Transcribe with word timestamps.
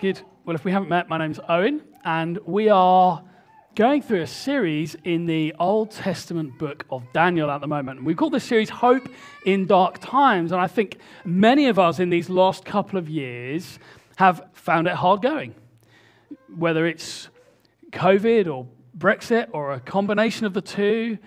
Good. 0.00 0.20
Well, 0.44 0.56
if 0.56 0.64
we 0.64 0.72
haven't 0.72 0.88
met, 0.88 1.08
my 1.08 1.18
name's 1.18 1.38
Owen, 1.48 1.80
and 2.04 2.38
we 2.44 2.68
are 2.68 3.22
going 3.76 4.02
through 4.02 4.22
a 4.22 4.26
series 4.26 4.96
in 5.04 5.26
the 5.26 5.54
Old 5.60 5.92
Testament 5.92 6.58
book 6.58 6.84
of 6.90 7.04
Daniel 7.12 7.48
at 7.50 7.60
the 7.60 7.68
moment. 7.68 8.02
We 8.02 8.14
call 8.14 8.28
this 8.28 8.42
series 8.42 8.70
Hope 8.70 9.08
in 9.46 9.66
Dark 9.66 10.00
Times, 10.00 10.50
and 10.50 10.60
I 10.60 10.66
think 10.66 10.98
many 11.24 11.68
of 11.68 11.78
us 11.78 12.00
in 12.00 12.10
these 12.10 12.28
last 12.28 12.64
couple 12.64 12.98
of 12.98 13.08
years 13.08 13.78
have 14.16 14.42
found 14.52 14.88
it 14.88 14.94
hard 14.94 15.22
going. 15.22 15.54
Whether 16.54 16.86
it's 16.86 17.28
COVID 17.92 18.52
or 18.52 18.66
Brexit 18.98 19.48
or 19.52 19.72
a 19.72 19.80
combination 19.80 20.44
of 20.44 20.54
the 20.54 20.60
two, 20.60 21.18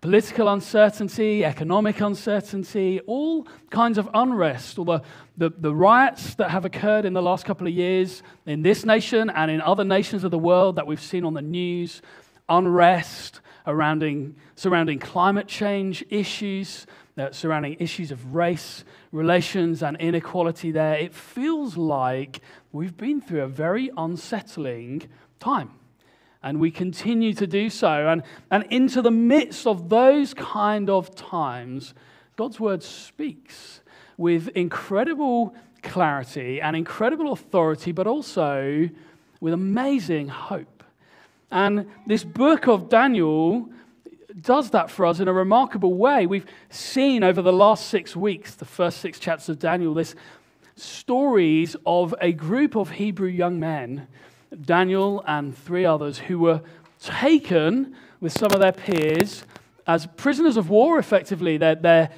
political 0.00 0.48
uncertainty, 0.48 1.44
economic 1.44 2.00
uncertainty, 2.00 3.00
all 3.06 3.46
kinds 3.70 3.98
of 3.98 4.08
unrest, 4.14 4.78
all 4.78 4.84
the, 4.84 5.02
the, 5.36 5.50
the, 5.58 5.74
riots 5.74 6.34
that 6.36 6.50
have 6.50 6.64
occurred 6.64 7.04
in 7.04 7.14
the 7.14 7.22
last 7.22 7.44
couple 7.44 7.66
of 7.66 7.72
years 7.72 8.22
in 8.46 8.62
this 8.62 8.84
nation 8.84 9.28
and 9.30 9.50
in 9.50 9.60
other 9.60 9.84
nations 9.84 10.22
of 10.22 10.30
the 10.30 10.38
world 10.38 10.76
that 10.76 10.86
we've 10.86 11.00
seen 11.00 11.24
on 11.24 11.34
the 11.34 11.42
news, 11.42 12.00
unrest 12.48 13.40
surrounding, 13.64 14.34
surrounding 14.54 14.98
climate 14.98 15.46
change 15.46 16.04
issues, 16.08 16.86
uh, 17.18 17.30
surrounding 17.32 17.76
issues 17.80 18.10
of 18.10 18.34
race, 18.34 18.84
relations, 19.12 19.82
and 19.82 19.96
inequality 19.98 20.70
there. 20.70 20.94
It 20.94 21.12
feels 21.12 21.76
like 21.76 22.40
we've 22.72 22.96
been 22.96 23.20
through 23.20 23.42
a 23.42 23.48
very 23.48 23.90
unsettling 23.96 25.08
time 25.40 25.72
and 26.42 26.60
we 26.60 26.70
continue 26.70 27.32
to 27.34 27.46
do 27.46 27.68
so. 27.70 28.08
And, 28.08 28.22
and 28.50 28.64
into 28.70 29.02
the 29.02 29.10
midst 29.10 29.66
of 29.66 29.88
those 29.88 30.34
kind 30.34 30.88
of 30.88 31.14
times, 31.14 31.94
God's 32.36 32.60
word 32.60 32.82
speaks 32.82 33.80
with 34.16 34.48
incredible 34.48 35.54
clarity 35.82 36.60
and 36.60 36.76
incredible 36.76 37.32
authority, 37.32 37.92
but 37.92 38.06
also 38.06 38.88
with 39.40 39.52
amazing 39.52 40.28
hope. 40.28 40.84
And 41.50 41.86
this 42.06 42.24
book 42.24 42.68
of 42.68 42.88
Daniel 42.88 43.68
does 44.40 44.70
that 44.70 44.90
for 44.90 45.06
us 45.06 45.20
in 45.20 45.28
a 45.28 45.32
remarkable 45.32 45.94
way. 45.94 46.26
We've 46.26 46.46
seen 46.70 47.24
over 47.24 47.42
the 47.42 47.52
last 47.52 47.88
six 47.88 48.14
weeks, 48.14 48.54
the 48.54 48.64
first 48.64 48.98
six 48.98 49.18
chapters 49.18 49.48
of 49.48 49.58
Daniel, 49.58 49.94
this 49.94 50.14
stories 50.76 51.74
of 51.86 52.14
a 52.20 52.32
group 52.32 52.76
of 52.76 52.90
Hebrew 52.90 53.28
young 53.28 53.58
men 53.58 54.06
Daniel 54.62 55.22
and 55.26 55.56
three 55.56 55.84
others 55.84 56.18
who 56.18 56.38
were 56.38 56.62
taken 57.00 57.94
with 58.20 58.32
some 58.32 58.52
of 58.52 58.60
their 58.60 58.72
peers 58.72 59.44
as 59.86 60.06
prisoners 60.16 60.56
of 60.56 60.70
war, 60.70 60.98
effectively. 60.98 61.56
Their, 61.56 61.74
their 61.74 62.10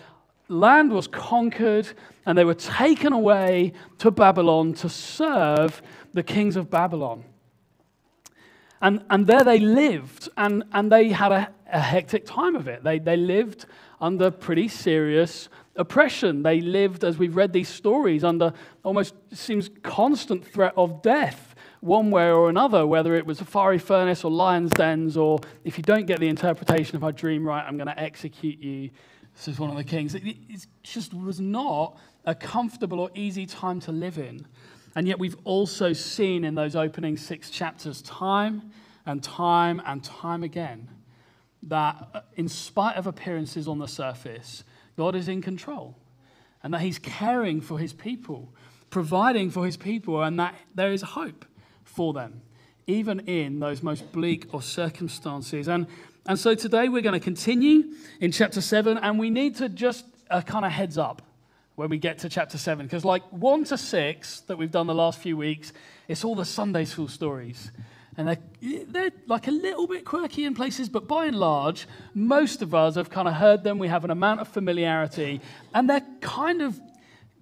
land 0.49 0.93
was 0.93 1.07
conquered 1.07 1.89
and 2.27 2.37
they 2.37 2.45
were 2.45 2.55
taken 2.55 3.13
away 3.13 3.73
to 3.99 4.11
Babylon 4.11 4.75
to 4.75 4.89
serve 4.89 5.83
the 6.13 6.23
kings 6.23 6.57
of 6.57 6.71
Babylon. 6.71 7.25
And, 8.83 9.05
and 9.11 9.27
there 9.27 9.45
they 9.45 9.59
lived, 9.59 10.31
and, 10.39 10.65
and 10.73 10.91
they 10.91 11.11
had 11.11 11.33
a, 11.33 11.53
a 11.71 11.81
hectic 11.81 12.25
time 12.25 12.57
of 12.57 12.67
it. 12.67 12.83
They, 12.83 12.99
they 12.99 13.17
lived 13.17 13.67
under 14.01 14.31
pretty 14.31 14.69
serious 14.69 15.51
oppression. 15.77 16.43
They 16.43 16.63
lived, 16.63 17.05
as 17.05 17.19
we've 17.19 17.37
read 17.37 17.53
these 17.53 17.69
stories, 17.69 18.25
under 18.25 18.55
almost 18.83 19.15
seems 19.33 19.69
constant 19.83 20.47
threat 20.47 20.73
of 20.79 21.03
death 21.03 21.50
one 21.81 22.11
way 22.11 22.31
or 22.31 22.51
another, 22.51 22.87
whether 22.87 23.15
it 23.15 23.25
was 23.25 23.41
a 23.41 23.45
fiery 23.45 23.79
furnace 23.79 24.23
or 24.23 24.31
lion's 24.31 24.71
dens, 24.71 25.17
or 25.17 25.41
if 25.65 25.79
you 25.79 25.83
don't 25.83 26.07
get 26.07 26.21
the 26.21 26.29
interpretation 26.29 26.95
of 26.97 27.03
my 27.03 27.11
dream 27.11 27.47
right, 27.47 27.65
I'm 27.67 27.77
going 27.77 27.89
to 27.89 27.99
execute 27.99 28.59
you. 28.61 28.91
This 29.35 29.49
is 29.49 29.59
one 29.59 29.71
of 29.71 29.77
the 29.77 29.85
kings. 29.85 30.15
It, 30.15 30.23
it 30.27 30.67
just 30.83 31.15
was 31.15 31.41
not 31.41 31.99
a 32.27 32.35
comfortable 32.35 33.01
or 33.01 33.11
easy 33.15 33.47
time 33.47 33.81
to 33.81 33.93
live 33.93 34.19
in. 34.19 34.47
And 34.95 35.07
yet, 35.07 35.19
we've 35.19 35.37
also 35.45 35.93
seen 35.93 36.45
in 36.45 36.55
those 36.55 36.77
opening 36.77 37.17
six 37.17 37.49
chapters, 37.49 38.03
time 38.03 38.73
and 39.07 39.23
time 39.23 39.81
and 39.87 40.03
time 40.05 40.43
again, 40.43 40.89
that 41.63 42.09
uh, 42.13 42.21
in 42.35 42.49
spite 42.49 42.97
of 42.97 43.07
appearances 43.07 43.69
on 43.69 43.79
the 43.79 43.87
surface, 43.87 44.65
God 44.97 45.15
is 45.15 45.29
in 45.29 45.41
control 45.41 45.97
and 46.63 46.75
that 46.75 46.81
He's 46.81 46.99
caring 46.99 47.61
for 47.61 47.79
His 47.79 47.93
people, 47.93 48.53
providing 48.91 49.51
for 49.51 49.65
His 49.65 49.77
people, 49.77 50.23
and 50.23 50.39
that 50.39 50.55
there 50.75 50.93
is 50.93 51.03
hope 51.03 51.47
for 51.85 52.13
them, 52.13 52.43
even 52.87 53.21
in 53.21 53.61
those 53.61 53.83
most 53.83 54.13
bleak 54.13 54.47
of 54.53 54.65
circumstances. 54.65 55.69
And, 55.69 55.87
and 56.27 56.39
so 56.39 56.55
today 56.55 56.89
we're 56.89 57.03
going 57.03 57.19
to 57.19 57.25
continue 57.25 57.95
in 58.21 58.33
chapter 58.33 58.61
7, 58.61 58.99
and 58.99 59.19
we 59.19 59.31
need 59.31 59.57
to 59.57 59.69
just 59.69 60.05
uh, 60.31 60.39
a 60.39 60.43
kind 60.43 60.65
of 60.65 60.73
heads 60.73 60.97
up 60.99 61.23
when 61.77 61.89
we 61.89 61.99
get 61.99 62.19
to 62.19 62.29
chapter 62.29 62.59
7, 62.59 62.87
because 62.87 63.05
like 63.05 63.23
1 63.31 63.65
to 63.65 63.79
6 63.79 64.41
that 64.43 64.59
we've 64.59 64.71
done 64.71 64.87
the 64.87 64.95
last 64.95 65.19
few 65.19 65.37
weeks, 65.37 65.73
it's 66.09 66.25
all 66.25 66.35
the 66.35 66.45
Sunday 66.45 66.85
school 66.85 67.09
stories. 67.09 67.71
And 68.17 68.29
they're, 68.29 68.85
they're 68.87 69.13
like 69.27 69.49
a 69.49 69.53
little 69.53 69.87
bit 69.87 70.05
quirky 70.05 70.45
in 70.45 70.55
places, 70.55 70.89
but 70.89 71.09
by 71.09 71.27
and 71.27 71.37
large, 71.37 71.87
most 72.13 72.61
of 72.61 72.75
us 72.75 72.97
have 72.97 73.09
kind 73.09 73.29
of 73.29 73.35
heard 73.35 73.65
them. 73.65 73.79
We 73.79 73.89
have 73.89 74.05
an 74.05 74.11
amount 74.11 74.41
of 74.41 74.49
familiarity, 74.49 75.41
and 75.73 75.89
they're 75.89 76.07
kind 76.21 76.61
of 76.61 76.79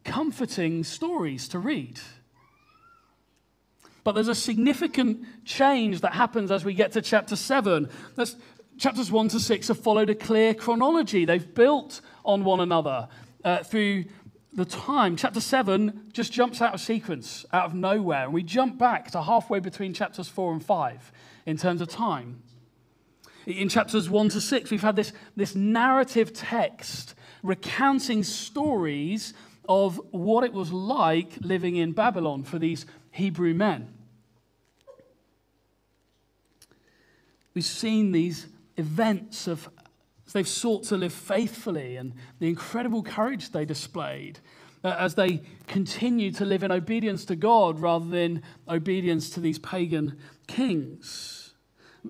comforting 0.05 0.85
stories 0.85 1.49
to 1.49 1.59
read. 1.59 1.99
But 4.05 4.13
there's 4.13 4.29
a 4.29 4.35
significant 4.35 5.25
change 5.45 6.01
that 6.01 6.15
happens 6.15 6.51
as 6.51 6.65
we 6.65 6.75
get 6.75 6.93
to 6.93 7.03
chapter 7.03 7.37
7. 7.37 7.89
That's, 8.15 8.37
chapters 8.79 9.11
1 9.11 9.29
to 9.29 9.41
6 9.41 9.69
have 9.69 9.79
followed 9.79 10.11
a 10.11 10.15
clear 10.15 10.55
chronology, 10.55 11.25
they've 11.25 11.55
built 11.55 12.01
on 12.25 12.45
one 12.45 12.61
another 12.61 13.09
uh, 13.45 13.63
through 13.63 14.05
the 14.53 14.65
time. 14.65 15.17
Chapter 15.17 15.41
7 15.41 16.11
just 16.13 16.33
jumps 16.33 16.63
out 16.63 16.75
of 16.75 16.81
sequence, 16.81 17.45
out 17.53 17.67
of 17.67 17.75
nowhere. 17.75 18.25
And 18.25 18.33
we 18.33 18.43
jump 18.43 18.79
back 18.79 19.11
to 19.13 19.23
halfway 19.23 19.61
between 19.61 19.95
chapters 19.95 20.29
4 20.29 20.53
and 20.53 20.65
5 20.65 21.13
in 21.47 21.57
terms 21.57 21.81
of 21.81 21.89
time. 21.89 22.43
In 23.47 23.69
chapters 23.69 24.11
1 24.11 24.29
to 24.31 24.41
6, 24.41 24.71
we've 24.71 24.83
had 24.83 24.97
this, 24.97 25.13
this 25.37 25.55
narrative 25.55 26.33
text 26.33 27.15
recounting 27.43 28.23
stories 28.23 29.33
of 29.69 30.01
what 30.11 30.45
it 30.45 30.53
was 30.53 30.73
like 30.73 31.39
living 31.41 31.77
in 31.77 31.93
Babylon 31.93 32.43
for 32.43 32.59
these 32.59 32.87
Hebrew 33.19 33.53
men. 33.53 33.93
We've 37.53 37.65
seen 37.65 38.13
these 38.13 38.47
events 38.77 39.49
of 39.49 39.69
they've 40.33 40.47
sought 40.47 40.85
to 40.85 40.97
live 40.97 41.13
faithfully 41.13 41.97
and 41.97 42.13
the 42.39 42.49
incredible 42.49 43.03
courage 43.03 43.51
they 43.51 43.65
displayed 43.65 44.39
uh, 44.85 44.95
as 45.01 45.17
they 45.17 45.43
continued 45.67 46.37
to 46.37 46.45
live 46.45 46.63
in 46.63 46.71
obedience 46.71 47.25
to 47.25 47.35
God 47.35 47.81
rather 47.81 48.09
than 48.09 48.41
obedience 48.69 49.31
to 49.31 49.41
these 49.41 49.59
pagan 49.59 50.17
kings. 50.47 51.55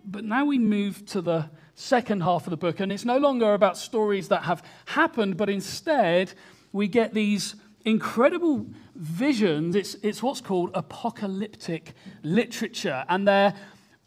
But 0.04 0.24
now 0.24 0.44
we 0.44 0.58
move 0.58 1.06
to 1.06 1.22
the 1.22 1.48
second 1.74 2.22
half 2.22 2.46
of 2.46 2.50
the 2.50 2.58
book, 2.58 2.80
and 2.80 2.92
it's 2.92 3.06
no 3.06 3.16
longer 3.16 3.54
about 3.54 3.78
stories 3.78 4.28
that 4.28 4.42
have 4.42 4.62
happened, 4.84 5.38
but 5.38 5.48
instead 5.48 6.34
we 6.70 6.86
get 6.86 7.14
these 7.14 7.54
incredible 7.88 8.66
visions. 8.94 9.74
It's, 9.74 9.94
it's 10.02 10.22
what's 10.22 10.40
called 10.40 10.70
apocalyptic 10.74 11.94
literature, 12.22 13.04
and 13.08 13.26
they're 13.26 13.54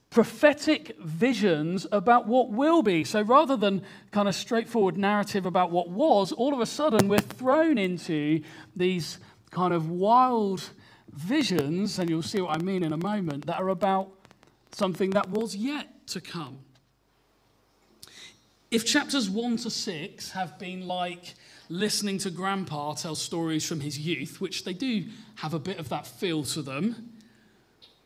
prophetic 0.09 0.97
visions 0.99 1.87
about 1.91 2.27
what 2.27 2.49
will 2.49 2.83
be. 2.83 3.03
So 3.03 3.21
rather 3.21 3.55
than 3.55 3.81
kind 4.11 4.27
of 4.27 4.35
straightforward 4.35 4.97
narrative 4.97 5.45
about 5.45 5.71
what 5.71 5.89
was, 5.89 6.33
all 6.33 6.53
of 6.53 6.59
a 6.59 6.65
sudden 6.65 7.07
we're 7.07 7.19
thrown 7.19 7.77
into 7.77 8.41
these 8.75 9.19
kind 9.51 9.73
of 9.73 9.89
wild 9.89 10.69
visions, 11.13 11.97
and 11.97 12.09
you'll 12.09 12.21
see 12.21 12.41
what 12.41 12.55
I 12.55 12.61
mean 12.61 12.83
in 12.83 12.93
a 12.93 12.97
moment, 12.97 13.45
that 13.47 13.59
are 13.59 13.69
about 13.69 14.09
something 14.71 15.11
that 15.11 15.29
was 15.29 15.55
yet 15.55 16.07
to 16.07 16.21
come. 16.21 16.59
If 18.69 18.85
chapters 18.85 19.29
1 19.29 19.57
to 19.57 19.69
6 19.69 20.31
have 20.31 20.57
been 20.57 20.87
like 20.87 21.35
listening 21.71 22.17
to 22.19 22.29
grandpa 22.29 22.93
tell 22.93 23.15
stories 23.15 23.65
from 23.65 23.79
his 23.79 23.97
youth, 23.97 24.41
which 24.41 24.65
they 24.65 24.73
do 24.73 25.05
have 25.35 25.53
a 25.53 25.59
bit 25.59 25.79
of 25.79 25.89
that 25.89 26.05
feel 26.05 26.43
to 26.43 26.61
them, 26.61 27.13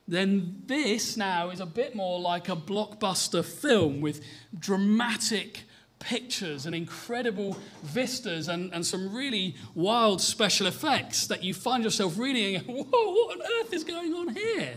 then 0.08 0.62
this 0.68 1.18
now 1.18 1.50
is 1.50 1.60
a 1.60 1.66
bit 1.66 1.96
more 1.96 2.20
like 2.20 2.48
a 2.48 2.56
blockbuster 2.56 3.44
film 3.44 4.02
with 4.02 4.24
dramatic 4.58 5.64
pictures 5.98 6.68
and 6.68 6.76
incredible 6.76 7.58
vistas 7.82 8.48
and, 8.48 8.72
and 8.72 8.86
some 8.86 9.16
really 9.16 9.56
wild 9.74 10.22
special 10.22 10.68
effects 10.68 11.26
that 11.26 11.44
you 11.44 11.54
find 11.54 11.84
yourself 11.84 12.20
reading 12.20 12.60
whoa, 12.66 12.84
what 12.84 13.36
on 13.36 13.42
earth 13.42 13.74
is 13.74 13.84
going 13.84 14.14
on 14.14 14.30
here? 14.30 14.76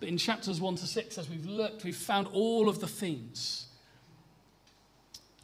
But 0.00 0.08
in 0.08 0.16
chapters 0.16 0.60
1 0.60 0.76
to 0.76 0.86
6, 0.86 1.18
as 1.18 1.28
we've 1.28 1.46
looked, 1.46 1.84
we've 1.84 1.94
found 1.94 2.28
all 2.32 2.68
of 2.68 2.80
the 2.80 2.86
themes 2.86 3.66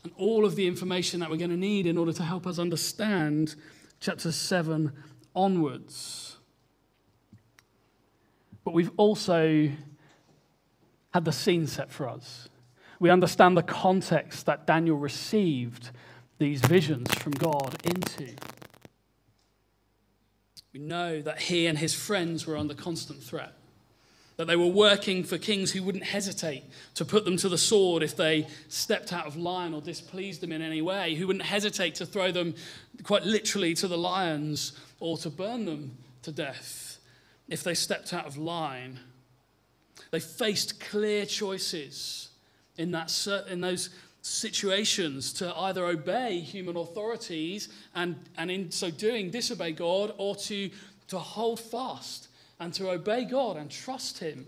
and 0.02 0.12
all 0.16 0.44
of 0.44 0.56
the 0.56 0.66
information 0.66 1.20
that 1.20 1.30
we're 1.30 1.36
going 1.36 1.50
to 1.50 1.56
need 1.56 1.86
in 1.86 1.98
order 1.98 2.12
to 2.12 2.22
help 2.22 2.46
us 2.46 2.58
understand 2.58 3.54
chapter 4.00 4.32
7 4.32 4.92
onwards. 5.34 6.38
But 8.64 8.74
we've 8.74 8.92
also 8.96 9.70
had 11.12 11.24
the 11.24 11.32
scene 11.32 11.66
set 11.66 11.90
for 11.90 12.08
us. 12.08 12.48
We 12.98 13.10
understand 13.10 13.56
the 13.56 13.62
context 13.62 14.46
that 14.46 14.66
Daniel 14.66 14.96
received 14.96 15.90
these 16.38 16.60
visions 16.60 17.12
from 17.14 17.32
God 17.32 17.76
into. 17.84 18.34
We 20.72 20.80
know 20.80 21.20
that 21.20 21.40
he 21.42 21.66
and 21.66 21.78
his 21.78 21.94
friends 21.94 22.46
were 22.46 22.56
under 22.56 22.74
constant 22.74 23.22
threat, 23.22 23.54
that 24.40 24.46
they 24.46 24.56
were 24.56 24.64
working 24.64 25.22
for 25.22 25.36
kings 25.36 25.70
who 25.70 25.82
wouldn't 25.82 26.02
hesitate 26.02 26.64
to 26.94 27.04
put 27.04 27.26
them 27.26 27.36
to 27.36 27.46
the 27.46 27.58
sword 27.58 28.02
if 28.02 28.16
they 28.16 28.46
stepped 28.68 29.12
out 29.12 29.26
of 29.26 29.36
line 29.36 29.74
or 29.74 29.82
displeased 29.82 30.40
them 30.40 30.50
in 30.50 30.62
any 30.62 30.80
way, 30.80 31.14
who 31.14 31.26
wouldn't 31.26 31.44
hesitate 31.44 31.94
to 31.94 32.06
throw 32.06 32.32
them 32.32 32.54
quite 33.02 33.22
literally 33.24 33.74
to 33.74 33.86
the 33.86 33.98
lions 33.98 34.72
or 34.98 35.18
to 35.18 35.28
burn 35.28 35.66
them 35.66 35.94
to 36.22 36.32
death 36.32 36.96
if 37.48 37.62
they 37.62 37.74
stepped 37.74 38.14
out 38.14 38.24
of 38.24 38.38
line. 38.38 38.98
They 40.10 40.20
faced 40.20 40.80
clear 40.80 41.26
choices 41.26 42.30
in, 42.78 42.92
that, 42.92 43.12
in 43.46 43.60
those 43.60 43.90
situations 44.22 45.34
to 45.34 45.54
either 45.54 45.84
obey 45.84 46.40
human 46.40 46.78
authorities 46.78 47.68
and, 47.94 48.16
and 48.38 48.50
in 48.50 48.70
so 48.70 48.90
doing 48.90 49.30
disobey 49.30 49.72
God 49.72 50.14
or 50.16 50.34
to, 50.36 50.70
to 51.08 51.18
hold 51.18 51.60
fast 51.60 52.28
and 52.60 52.72
to 52.74 52.90
obey 52.90 53.24
God 53.24 53.56
and 53.56 53.70
trust 53.70 54.18
Him 54.18 54.46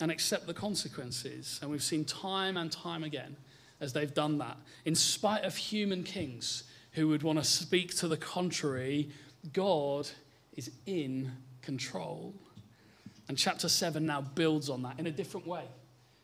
and 0.00 0.10
accept 0.10 0.46
the 0.46 0.54
consequences. 0.54 1.58
And 1.60 1.70
we've 1.70 1.82
seen 1.82 2.04
time 2.04 2.56
and 2.56 2.72
time 2.72 3.04
again 3.04 3.36
as 3.80 3.92
they've 3.92 4.12
done 4.12 4.38
that, 4.38 4.56
in 4.84 4.94
spite 4.94 5.44
of 5.44 5.54
human 5.54 6.02
kings 6.02 6.64
who 6.92 7.08
would 7.08 7.22
want 7.22 7.38
to 7.38 7.44
speak 7.44 7.94
to 7.96 8.08
the 8.08 8.16
contrary, 8.16 9.08
God 9.52 10.08
is 10.56 10.70
in 10.86 11.30
control. 11.62 12.34
And 13.28 13.38
chapter 13.38 13.68
7 13.68 14.04
now 14.04 14.20
builds 14.20 14.68
on 14.68 14.82
that 14.82 14.98
in 14.98 15.06
a 15.06 15.12
different 15.12 15.46
way. 15.46 15.64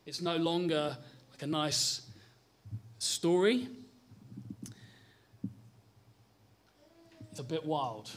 It's 0.07 0.21
no 0.21 0.37
longer 0.37 0.97
like 1.31 1.43
a 1.43 1.47
nice 1.47 2.03
story. 2.99 3.69
It's 7.31 7.41
a 7.41 7.45
bit 7.45 7.65
wild. 7.65 8.11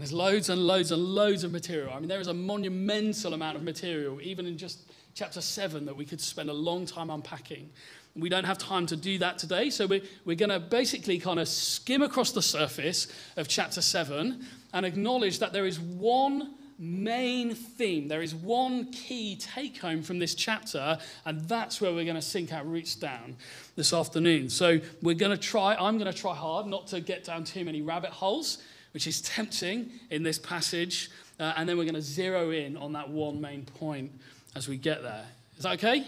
There's 0.00 0.14
loads 0.14 0.48
and 0.48 0.66
loads 0.66 0.92
and 0.92 1.02
loads 1.02 1.44
of 1.44 1.52
material. 1.52 1.92
I 1.92 1.98
mean, 1.98 2.08
there 2.08 2.20
is 2.20 2.28
a 2.28 2.34
monumental 2.34 3.34
amount 3.34 3.58
of 3.58 3.62
material, 3.62 4.18
even 4.22 4.46
in 4.46 4.56
just 4.56 4.90
chapter 5.12 5.42
7, 5.42 5.84
that 5.84 5.94
we 5.94 6.06
could 6.06 6.22
spend 6.22 6.48
a 6.48 6.54
long 6.54 6.86
time 6.86 7.10
unpacking. 7.10 7.68
We 8.16 8.30
don't 8.30 8.44
have 8.44 8.56
time 8.56 8.86
to 8.86 8.96
do 8.96 9.18
that 9.18 9.36
today, 9.36 9.68
so 9.68 9.86
we're, 9.86 10.00
we're 10.24 10.36
going 10.36 10.48
to 10.48 10.58
basically 10.58 11.18
kind 11.18 11.38
of 11.38 11.46
skim 11.48 12.00
across 12.00 12.32
the 12.32 12.40
surface 12.40 13.08
of 13.36 13.46
chapter 13.46 13.82
7 13.82 14.42
and 14.72 14.86
acknowledge 14.86 15.38
that 15.40 15.52
there 15.52 15.66
is 15.66 15.78
one 15.78 16.54
main 16.78 17.54
theme. 17.54 18.08
There 18.08 18.22
is 18.22 18.34
one 18.34 18.90
key 18.92 19.36
take 19.36 19.76
home 19.82 20.02
from 20.02 20.18
this 20.18 20.34
chapter, 20.34 20.96
and 21.26 21.46
that's 21.46 21.78
where 21.78 21.92
we're 21.92 22.04
going 22.04 22.16
to 22.16 22.22
sink 22.22 22.54
our 22.54 22.64
roots 22.64 22.94
down 22.94 23.36
this 23.76 23.92
afternoon. 23.92 24.48
So 24.48 24.80
we're 25.02 25.14
going 25.14 25.36
to 25.36 25.42
try, 25.42 25.74
I'm 25.74 25.98
going 25.98 26.10
to 26.10 26.18
try 26.18 26.34
hard 26.34 26.68
not 26.68 26.86
to 26.86 27.02
get 27.02 27.24
down 27.24 27.44
too 27.44 27.66
many 27.66 27.82
rabbit 27.82 28.12
holes, 28.12 28.62
which 28.92 29.06
is 29.06 29.20
tempting 29.20 29.90
in 30.10 30.22
this 30.22 30.38
passage, 30.38 31.10
uh, 31.38 31.54
and 31.56 31.68
then 31.68 31.78
we're 31.78 31.84
going 31.84 31.94
to 31.94 32.02
zero 32.02 32.50
in 32.50 32.76
on 32.76 32.92
that 32.92 33.08
one 33.08 33.40
main 33.40 33.64
point 33.64 34.12
as 34.54 34.68
we 34.68 34.76
get 34.76 35.02
there. 35.02 35.26
Is 35.56 35.64
that 35.64 35.72
okay? 35.74 36.06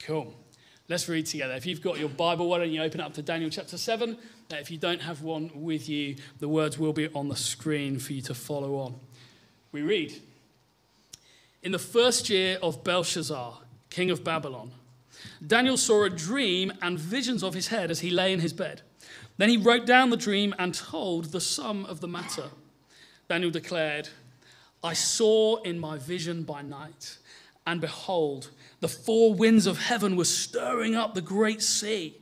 Cool. 0.00 0.34
Let's 0.88 1.08
read 1.08 1.26
together. 1.26 1.54
If 1.54 1.64
you've 1.64 1.80
got 1.80 1.98
your 1.98 2.10
Bible, 2.10 2.48
why 2.48 2.58
don't 2.58 2.70
you 2.70 2.82
open 2.82 3.00
up 3.00 3.14
to 3.14 3.22
Daniel 3.22 3.48
chapter 3.48 3.78
7? 3.78 4.18
Uh, 4.52 4.56
if 4.56 4.70
you 4.70 4.76
don't 4.76 5.00
have 5.00 5.22
one 5.22 5.50
with 5.54 5.88
you, 5.88 6.16
the 6.40 6.48
words 6.48 6.78
will 6.78 6.92
be 6.92 7.08
on 7.08 7.28
the 7.28 7.36
screen 7.36 7.98
for 7.98 8.12
you 8.12 8.20
to 8.22 8.34
follow 8.34 8.76
on 8.76 8.96
we 9.74 9.82
read 9.82 10.14
In 11.62 11.72
the 11.72 11.78
first 11.78 12.30
year 12.30 12.58
of 12.62 12.84
Belshazzar, 12.84 13.58
king 13.90 14.08
of 14.10 14.22
Babylon, 14.22 14.70
Daniel 15.44 15.76
saw 15.76 16.04
a 16.04 16.10
dream 16.10 16.72
and 16.80 16.98
visions 16.98 17.42
of 17.42 17.54
his 17.54 17.68
head 17.68 17.90
as 17.90 18.00
he 18.00 18.10
lay 18.10 18.32
in 18.32 18.38
his 18.38 18.52
bed. 18.52 18.82
Then 19.36 19.48
he 19.48 19.56
wrote 19.56 19.86
down 19.86 20.10
the 20.10 20.16
dream 20.16 20.54
and 20.58 20.74
told 20.74 21.26
the 21.26 21.40
sum 21.40 21.84
of 21.86 22.00
the 22.00 22.08
matter. 22.08 22.50
Daniel 23.28 23.50
declared, 23.50 24.08
I 24.82 24.92
saw 24.92 25.62
in 25.62 25.78
my 25.78 25.98
vision 25.98 26.42
by 26.42 26.62
night, 26.62 27.18
and 27.66 27.80
behold, 27.80 28.50
the 28.80 28.88
four 28.88 29.34
winds 29.34 29.66
of 29.66 29.78
heaven 29.78 30.16
were 30.16 30.24
stirring 30.24 30.94
up 30.94 31.14
the 31.14 31.22
great 31.22 31.62
sea 31.62 32.16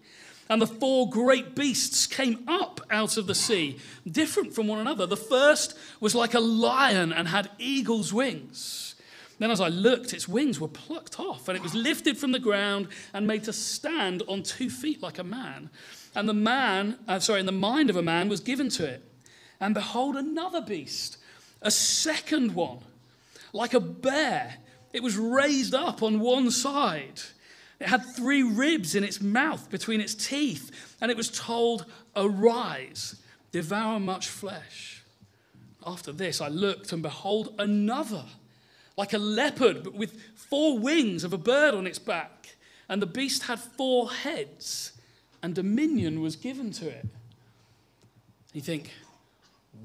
and 0.52 0.60
the 0.60 0.66
four 0.66 1.08
great 1.08 1.54
beasts 1.54 2.06
came 2.06 2.44
up 2.46 2.80
out 2.90 3.16
of 3.16 3.26
the 3.26 3.34
sea, 3.34 3.78
different 4.06 4.54
from 4.54 4.66
one 4.66 4.80
another. 4.80 5.06
The 5.06 5.16
first 5.16 5.74
was 5.98 6.14
like 6.14 6.34
a 6.34 6.40
lion 6.40 7.10
and 7.10 7.28
had 7.28 7.48
eagle's 7.58 8.12
wings. 8.12 8.91
Then, 9.42 9.50
as 9.50 9.60
I 9.60 9.66
looked, 9.66 10.12
its 10.12 10.28
wings 10.28 10.60
were 10.60 10.68
plucked 10.68 11.18
off, 11.18 11.48
and 11.48 11.56
it 11.56 11.64
was 11.64 11.74
lifted 11.74 12.16
from 12.16 12.30
the 12.30 12.38
ground 12.38 12.86
and 13.12 13.26
made 13.26 13.42
to 13.42 13.52
stand 13.52 14.22
on 14.28 14.44
two 14.44 14.70
feet 14.70 15.02
like 15.02 15.18
a 15.18 15.24
man. 15.24 15.68
And 16.14 16.28
the 16.28 16.32
man, 16.32 17.00
uh, 17.08 17.18
sorry, 17.18 17.40
and 17.40 17.48
the 17.48 17.52
mind 17.52 17.90
of 17.90 17.96
a 17.96 18.02
man 18.02 18.28
was 18.28 18.38
given 18.38 18.68
to 18.68 18.86
it. 18.86 19.02
And 19.58 19.74
behold, 19.74 20.14
another 20.14 20.60
beast, 20.60 21.16
a 21.60 21.72
second 21.72 22.54
one, 22.54 22.78
like 23.52 23.74
a 23.74 23.80
bear. 23.80 24.58
It 24.92 25.02
was 25.02 25.16
raised 25.16 25.74
up 25.74 26.04
on 26.04 26.20
one 26.20 26.52
side 26.52 27.20
it 27.80 27.88
had 27.88 28.04
three 28.14 28.44
ribs 28.44 28.94
in 28.94 29.02
its 29.02 29.20
mouth 29.20 29.68
between 29.68 30.00
its 30.00 30.14
teeth, 30.14 30.96
and 31.00 31.10
it 31.10 31.16
was 31.16 31.28
told, 31.28 31.84
Arise, 32.14 33.16
devour 33.50 33.98
much 33.98 34.28
flesh. 34.28 35.02
After 35.84 36.12
this, 36.12 36.40
I 36.40 36.46
looked, 36.46 36.92
and 36.92 37.02
behold, 37.02 37.56
another, 37.58 38.22
like 38.96 39.12
a 39.12 39.18
leopard, 39.18 39.82
but 39.82 39.94
with 39.94 40.20
four 40.34 40.78
wings 40.78 41.24
of 41.24 41.32
a 41.32 41.38
bird 41.38 41.74
on 41.74 41.86
its 41.86 41.98
back. 41.98 42.56
And 42.88 43.00
the 43.00 43.06
beast 43.06 43.44
had 43.44 43.58
four 43.58 44.10
heads, 44.10 44.92
and 45.42 45.54
dominion 45.54 46.20
was 46.20 46.36
given 46.36 46.72
to 46.72 46.88
it. 46.88 47.06
You 48.52 48.60
think, 48.60 48.90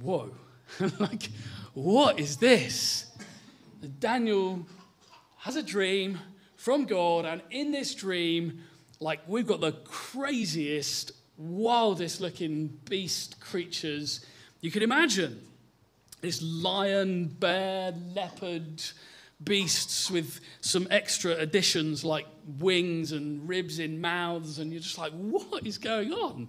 whoa, 0.02 0.32
like, 1.00 1.30
what 1.74 2.20
is 2.20 2.38
this? 2.38 3.06
Daniel 4.00 4.66
has 5.38 5.56
a 5.56 5.64
dream 5.64 6.20
from 6.56 6.86
God. 6.86 7.26
And 7.26 7.42
in 7.50 7.72
this 7.72 7.96
dream, 7.96 8.64
like 9.00 9.22
we've 9.28 9.48
got 9.48 9.62
the 9.62 9.72
craziest, 9.72 11.12
wildest 11.38 12.20
looking 12.20 12.78
beast 12.90 13.40
creatures 13.40 14.26
you 14.62 14.72
could 14.72 14.84
imagine. 14.84 15.42
This 16.22 16.42
lion, 16.42 17.26
bear, 17.26 17.94
leopard, 18.16 18.84
beasts 19.44 20.10
with 20.10 20.40
some 20.62 20.88
extra 20.90 21.34
additions 21.34 22.04
like 22.04 22.26
wings 22.60 23.12
and 23.12 23.48
ribs 23.48 23.80
in 23.80 24.02
mouths, 24.02 24.60
and 24.60 24.72
you're 24.72 24.82
just 24.82 24.98
like, 24.98 25.12
what 25.12 25.66
is 25.66 25.78
going 25.78 26.12
on? 26.12 26.48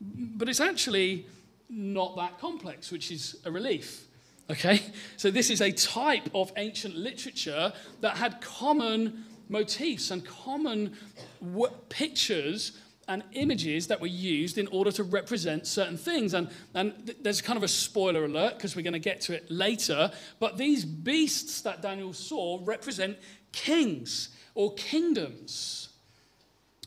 But 0.00 0.48
it's 0.48 0.60
actually 0.60 1.26
not 1.68 2.16
that 2.16 2.38
complex, 2.38 2.90
which 2.90 3.10
is 3.10 3.36
a 3.44 3.50
relief. 3.50 4.06
Okay? 4.50 4.80
So, 5.16 5.30
this 5.30 5.50
is 5.50 5.60
a 5.60 5.70
type 5.72 6.30
of 6.34 6.52
ancient 6.56 6.96
literature 6.96 7.72
that 8.00 8.16
had 8.16 8.40
common 8.40 9.24
motifs 9.48 10.10
and 10.10 10.24
common 10.24 10.96
w- 11.42 11.72
pictures 11.88 12.72
and 13.08 13.24
images 13.32 13.86
that 13.86 14.00
were 14.00 14.06
used 14.06 14.58
in 14.58 14.66
order 14.68 14.92
to 14.92 15.02
represent 15.02 15.66
certain 15.66 15.96
things. 15.96 16.34
And, 16.34 16.48
and 16.74 16.94
th- 17.06 17.18
there's 17.22 17.40
kind 17.40 17.56
of 17.56 17.62
a 17.62 17.68
spoiler 17.68 18.24
alert 18.24 18.56
because 18.56 18.76
we're 18.76 18.82
going 18.82 18.92
to 18.92 18.98
get 18.98 19.22
to 19.22 19.34
it 19.34 19.50
later. 19.50 20.10
But 20.38 20.58
these 20.58 20.84
beasts 20.84 21.62
that 21.62 21.80
Daniel 21.80 22.12
saw 22.12 22.60
represent 22.62 23.16
kings 23.50 24.28
or 24.54 24.74
kingdoms. 24.74 25.88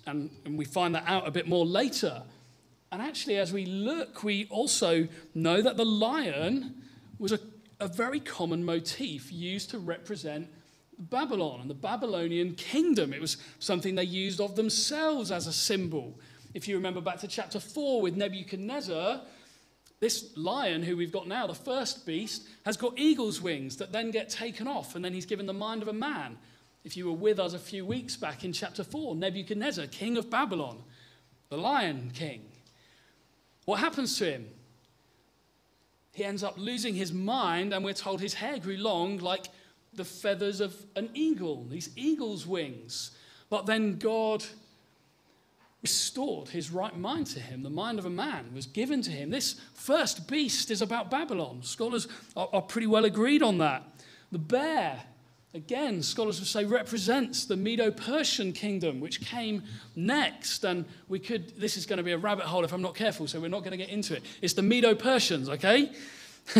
And, 0.05 0.29
and 0.45 0.57
we 0.57 0.65
find 0.65 0.93
that 0.95 1.03
out 1.07 1.27
a 1.27 1.31
bit 1.31 1.47
more 1.47 1.65
later. 1.65 2.21
And 2.91 3.01
actually, 3.01 3.37
as 3.37 3.51
we 3.51 3.65
look, 3.65 4.23
we 4.23 4.47
also 4.49 5.07
know 5.33 5.61
that 5.61 5.77
the 5.77 5.85
lion 5.85 6.83
was 7.17 7.31
a, 7.31 7.39
a 7.79 7.87
very 7.87 8.19
common 8.19 8.63
motif 8.63 9.31
used 9.31 9.71
to 9.71 9.79
represent 9.79 10.47
Babylon 11.09 11.61
and 11.61 11.69
the 11.69 11.75
Babylonian 11.75 12.53
kingdom. 12.55 13.13
It 13.13 13.21
was 13.21 13.37
something 13.59 13.95
they 13.95 14.03
used 14.03 14.39
of 14.39 14.55
themselves 14.55 15.31
as 15.31 15.47
a 15.47 15.53
symbol. 15.53 16.19
If 16.53 16.67
you 16.67 16.75
remember 16.75 17.01
back 17.01 17.19
to 17.19 17.27
chapter 17.27 17.59
4 17.59 18.01
with 18.01 18.15
Nebuchadnezzar, 18.15 19.21
this 19.99 20.35
lion 20.37 20.83
who 20.83 20.95
we've 20.95 21.11
got 21.11 21.27
now, 21.27 21.47
the 21.47 21.53
first 21.53 22.05
beast, 22.05 22.47
has 22.65 22.77
got 22.77 22.97
eagle's 22.97 23.41
wings 23.41 23.77
that 23.77 23.91
then 23.91 24.11
get 24.11 24.29
taken 24.29 24.67
off, 24.67 24.95
and 24.95 25.03
then 25.03 25.13
he's 25.13 25.25
given 25.25 25.45
the 25.45 25.53
mind 25.53 25.81
of 25.81 25.87
a 25.87 25.93
man. 25.93 26.37
If 26.83 26.97
you 26.97 27.05
were 27.05 27.17
with 27.17 27.39
us 27.39 27.53
a 27.53 27.59
few 27.59 27.85
weeks 27.85 28.15
back 28.15 28.43
in 28.43 28.53
chapter 28.53 28.83
4, 28.83 29.15
Nebuchadnezzar, 29.15 29.87
king 29.87 30.17
of 30.17 30.29
Babylon, 30.29 30.83
the 31.49 31.57
lion 31.57 32.11
king. 32.13 32.41
What 33.65 33.79
happens 33.79 34.17
to 34.17 34.31
him? 34.31 34.47
he 36.13 36.23
ends 36.25 36.43
up 36.43 36.57
losing 36.57 36.95
his 36.95 37.13
mind, 37.13 37.73
and 37.73 37.85
we're 37.85 37.93
told 37.93 38.19
his 38.19 38.33
hair 38.33 38.57
grew 38.59 38.77
long 38.77 39.17
like 39.17 39.45
the 39.93 40.05
feathers 40.05 40.61
of 40.61 40.75
an 40.95 41.09
eagle, 41.13 41.65
these 41.69 41.89
eagle's 41.95 42.47
wings. 42.47 43.11
But 43.49 43.65
then 43.65 43.97
God 43.97 44.43
restored 45.81 46.49
his 46.49 46.71
right 46.71 46.95
mind 46.97 47.27
to 47.27 47.39
him. 47.39 47.63
The 47.63 47.69
mind 47.69 47.99
of 47.99 48.05
a 48.05 48.09
man 48.09 48.53
was 48.53 48.65
given 48.67 49.01
to 49.01 49.11
him. 49.11 49.29
This 49.29 49.59
first 49.73 50.27
beast 50.27 50.71
is 50.71 50.81
about 50.81 51.09
Babylon. 51.09 51.61
Scholars 51.63 52.07
are, 52.37 52.47
are 52.53 52.61
pretty 52.61 52.87
well 52.87 53.05
agreed 53.05 53.41
on 53.41 53.57
that. 53.57 53.83
The 54.31 54.39
bear 54.39 55.01
again, 55.53 56.01
scholars 56.01 56.39
would 56.39 56.47
say 56.47 56.65
represents 56.65 57.45
the 57.45 57.57
Medo 57.57 57.91
Persian 57.91 58.53
kingdom, 58.53 58.99
which 58.99 59.21
came 59.21 59.63
next. 59.95 60.63
And 60.63 60.85
we 61.09 61.19
could, 61.19 61.59
this 61.59 61.77
is 61.77 61.85
going 61.85 61.97
to 61.97 62.03
be 62.03 62.13
a 62.13 62.17
rabbit 62.17 62.45
hole 62.45 62.63
if 62.63 62.73
I'm 62.73 62.81
not 62.81 62.95
careful, 62.95 63.27
so 63.27 63.39
we're 63.39 63.49
not 63.49 63.59
going 63.59 63.71
to 63.71 63.77
get 63.77 63.89
into 63.89 64.15
it. 64.15 64.23
It's 64.41 64.53
the 64.53 64.61
Medo 64.61 64.95
Persians, 64.95 65.49
okay? 65.49 65.91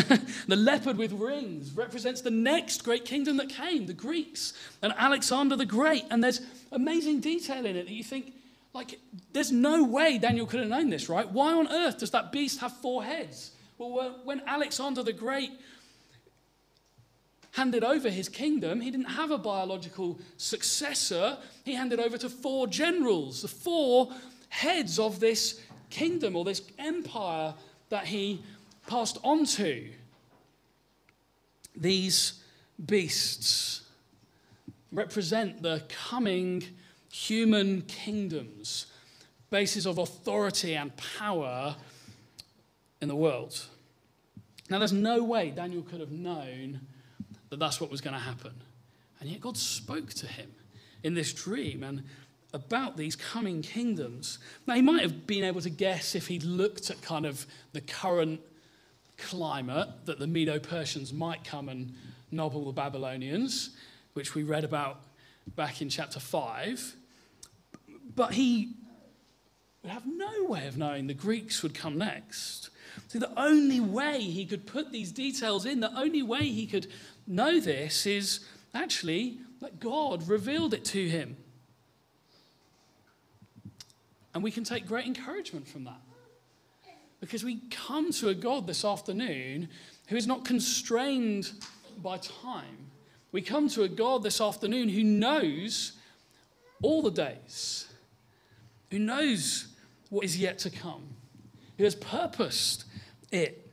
the 0.48 0.56
leopard 0.56 0.98
with 0.98 1.12
rings 1.12 1.74
represents 1.74 2.22
the 2.22 2.32
next 2.32 2.84
great 2.84 3.04
kingdom 3.04 3.38
that 3.38 3.50
came, 3.50 3.88
the 3.88 3.94
Greeks, 3.94 4.54
and 4.82 4.94
Alexander 4.98 5.56
the 5.56 5.66
Great. 5.66 6.06
And 6.10 6.24
there's 6.24 6.42
amazing 6.72 7.20
detail 7.20 7.66
in 7.66 7.76
it 7.76 7.88
that 7.88 7.94
you 7.94 8.04
think, 8.04 8.34
like, 8.74 9.00
there's 9.34 9.52
no 9.52 9.84
way 9.84 10.18
Daniel 10.18 10.46
could 10.46 10.62
have 10.62 10.70
known 10.70 10.90
this, 10.90 11.10
right? 11.10 11.30
Why 11.30 11.54
on 11.54 11.68
earth 11.68 11.98
does 11.98 12.12
that 12.12 12.32
beast 12.32 12.60
have 12.62 12.72
four 12.78 13.04
heads? 13.04 13.52
Well, 13.78 14.20
when 14.24 14.42
Alexander 14.46 15.04
the 15.04 15.14
Great 15.14 15.52
handed 17.52 17.84
over 17.84 18.10
his 18.10 18.30
kingdom, 18.30 18.80
he 18.80 18.92
didn't 18.92 19.08
have 19.08 19.32
a 19.32 19.38
biological 19.38 20.20
successor. 20.38 21.38
He 21.66 21.74
handed 21.74 22.00
over 22.00 22.18
to 22.18 22.30
four 22.30 22.68
generals, 22.68 23.42
the 23.42 23.48
four 23.48 24.14
heads 24.50 25.00
of 25.00 25.20
this 25.20 25.60
kingdom 25.90 26.36
or 26.36 26.46
this 26.46 26.62
empire 26.80 27.54
that 27.90 28.06
he 28.06 28.42
passed 28.92 29.18
on 29.24 29.46
to. 29.46 29.90
These 31.78 32.44
beasts 32.86 33.84
represent 34.92 35.62
the 35.62 35.82
coming 36.10 36.62
human 37.10 37.84
kingdoms, 37.84 38.88
bases 39.50 39.86
of 39.86 39.98
authority 39.98 40.76
and 40.76 40.92
power 40.98 41.78
in 43.02 43.08
the 43.08 43.16
world. 43.16 43.64
Now, 44.70 44.80
there's 44.80 44.92
no 44.92 45.24
way 45.24 45.52
Daniel 45.52 45.84
could 45.84 46.02
have 46.02 46.12
known 46.12 46.82
that 47.50 47.60
that's 47.60 47.80
what 47.80 47.90
was 47.90 48.02
going 48.02 48.14
to 48.14 48.20
happen. 48.20 48.54
And 49.22 49.30
yet, 49.30 49.40
God 49.40 49.56
spoke 49.56 50.10
to 50.16 50.28
him 50.28 50.52
in 51.02 51.14
this 51.14 51.32
dream 51.32 51.84
and 51.84 52.04
about 52.54 52.98
these 52.98 53.16
coming 53.16 53.62
kingdoms. 53.62 54.40
Now, 54.68 54.74
he 54.74 54.82
might 54.82 55.02
have 55.02 55.26
been 55.26 55.46
able 55.46 55.62
to 55.62 55.70
guess 55.70 56.14
if 56.14 56.28
he'd 56.28 56.44
looked 56.44 56.90
at 56.90 57.02
kind 57.02 57.26
of 57.26 57.48
the 57.72 57.80
current 57.80 58.42
climate 59.22 59.88
that 60.06 60.20
the 60.20 60.28
Medo 60.28 60.60
Persians 60.60 61.14
might 61.14 61.44
come 61.44 61.70
and 61.70 61.94
nobble 62.32 62.66
the 62.66 62.72
Babylonians, 62.72 63.72
which 64.14 64.36
we 64.36 64.44
read 64.44 64.64
about 64.64 65.02
back 65.56 65.82
in 65.82 65.90
chapter 65.90 66.20
5. 66.20 66.96
But 68.16 68.34
he 68.34 68.74
would 69.84 69.92
have 69.92 70.06
no 70.06 70.46
way 70.46 70.68
of 70.68 70.78
knowing 70.78 71.08
the 71.08 71.14
Greeks 71.14 71.64
would 71.64 71.74
come 71.74 71.98
next. 71.98 72.70
See, 73.08 73.20
the 73.20 73.40
only 73.40 73.80
way 73.80 74.22
he 74.22 74.46
could 74.46 74.68
put 74.68 74.92
these 74.92 75.12
details 75.12 75.66
in, 75.66 75.80
the 75.80 75.98
only 75.98 76.22
way 76.24 76.48
he 76.48 76.68
could 76.68 76.88
know 77.28 77.60
this 77.60 78.06
is 78.06 78.42
actually 78.74 79.38
that 79.62 79.80
God 79.80 80.28
revealed 80.28 80.74
it 80.74 80.84
to 80.86 81.08
him. 81.08 81.38
And 84.34 84.44
we 84.44 84.52
can 84.52 84.64
take 84.64 84.88
great 84.88 85.06
encouragement 85.06 85.68
from 85.68 85.84
that. 85.86 86.00
Because 87.22 87.46
we 87.46 87.62
come 87.70 88.12
to 88.14 88.30
a 88.30 88.34
God 88.34 88.68
this 88.68 88.84
afternoon 88.84 89.70
who 90.08 90.18
is 90.18 90.28
not 90.28 90.44
constrained 90.44 91.52
by 92.04 92.18
time. 92.18 92.90
We 93.32 93.42
come 93.42 93.70
to 93.70 93.84
a 93.84 93.88
God 93.88 94.24
this 94.24 94.42
afternoon 94.42 94.90
who 94.90 95.04
knows 95.04 95.94
all 96.82 97.02
the 97.02 97.12
days, 97.12 97.88
who 98.90 99.00
knows 99.00 99.68
what 100.10 100.26
is 100.26 100.38
yet 100.38 100.58
to 100.60 100.70
come, 100.70 101.04
who 101.78 101.86
has 101.86 101.96
purposed 101.96 102.86
it. 103.32 103.70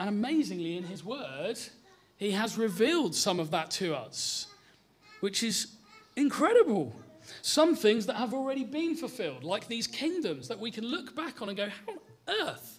And 0.00 0.08
amazingly, 0.08 0.76
in 0.76 0.84
his 0.84 1.04
word, 1.04 1.58
he 2.16 2.32
has 2.32 2.58
revealed 2.58 3.14
some 3.14 3.38
of 3.38 3.50
that 3.50 3.70
to 3.72 3.94
us, 3.94 4.46
which 5.20 5.42
is 5.42 5.68
incredible. 6.16 6.94
Some 7.42 7.76
things 7.76 8.06
that 8.06 8.16
have 8.16 8.34
already 8.34 8.64
been 8.64 8.94
fulfilled, 8.94 9.44
like 9.44 9.68
these 9.68 9.86
kingdoms 9.86 10.48
that 10.48 10.58
we 10.58 10.70
can 10.70 10.84
look 10.84 11.14
back 11.14 11.42
on 11.42 11.48
and 11.48 11.56
go, 11.56 11.68
How 11.68 11.92
on 11.92 11.98
earth? 12.46 12.78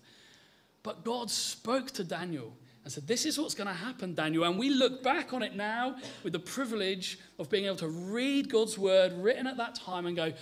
But 0.83 1.03
God 1.03 1.29
spoke 1.29 1.91
to 1.91 2.03
Daniel 2.03 2.53
and 2.83 2.91
said, 2.91 3.07
This 3.07 3.25
is 3.25 3.39
what's 3.39 3.55
going 3.55 3.67
to 3.67 3.73
happen, 3.73 4.13
Daniel. 4.13 4.43
And 4.43 4.57
we 4.57 4.69
look 4.69 5.03
back 5.03 5.33
on 5.33 5.43
it 5.43 5.55
now 5.55 5.95
with 6.23 6.33
the 6.33 6.39
privilege 6.39 7.19
of 7.37 7.49
being 7.49 7.65
able 7.65 7.75
to 7.77 7.87
read 7.87 8.49
God's 8.49 8.77
word 8.77 9.13
written 9.13 9.47
at 9.47 9.57
that 9.57 9.75
time 9.75 10.05
and 10.05 10.15
go, 10.15 10.33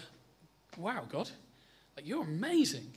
Wow, 0.78 1.06
God, 1.10 1.30
like, 1.96 2.08
you're 2.08 2.24
amazing. 2.24 2.94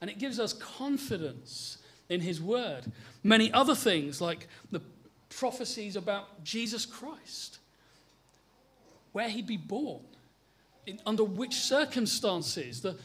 And 0.00 0.08
it 0.08 0.18
gives 0.18 0.40
us 0.40 0.54
confidence 0.54 1.78
in 2.08 2.20
his 2.20 2.40
word. 2.40 2.90
Many 3.22 3.52
other 3.52 3.74
things, 3.74 4.20
like 4.20 4.48
the 4.70 4.80
prophecies 5.28 5.96
about 5.96 6.42
Jesus 6.42 6.86
Christ, 6.86 7.58
where 9.12 9.28
he'd 9.28 9.46
be 9.46 9.58
born, 9.58 10.00
in, 10.90 11.00
under 11.06 11.24
which 11.24 11.54
circumstances, 11.54 12.82
the, 12.82 12.96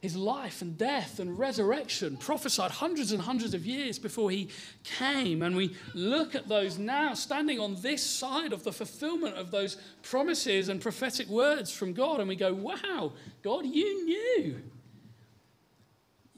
his 0.00 0.16
life 0.16 0.62
and 0.62 0.78
death 0.78 1.18
and 1.18 1.38
resurrection, 1.38 2.16
prophesied 2.16 2.70
hundreds 2.70 3.12
and 3.12 3.20
hundreds 3.20 3.54
of 3.54 3.66
years 3.66 3.98
before 3.98 4.30
he 4.30 4.48
came. 4.84 5.42
And 5.42 5.56
we 5.56 5.74
look 5.94 6.34
at 6.34 6.48
those 6.48 6.78
now, 6.78 7.14
standing 7.14 7.58
on 7.58 7.80
this 7.80 8.02
side 8.02 8.52
of 8.52 8.62
the 8.62 8.72
fulfillment 8.72 9.36
of 9.36 9.50
those 9.50 9.76
promises 10.02 10.68
and 10.68 10.80
prophetic 10.80 11.28
words 11.28 11.72
from 11.72 11.92
God, 11.92 12.20
and 12.20 12.28
we 12.28 12.36
go, 12.36 12.54
wow, 12.54 13.12
God, 13.42 13.66
you 13.66 14.04
knew. 14.04 14.62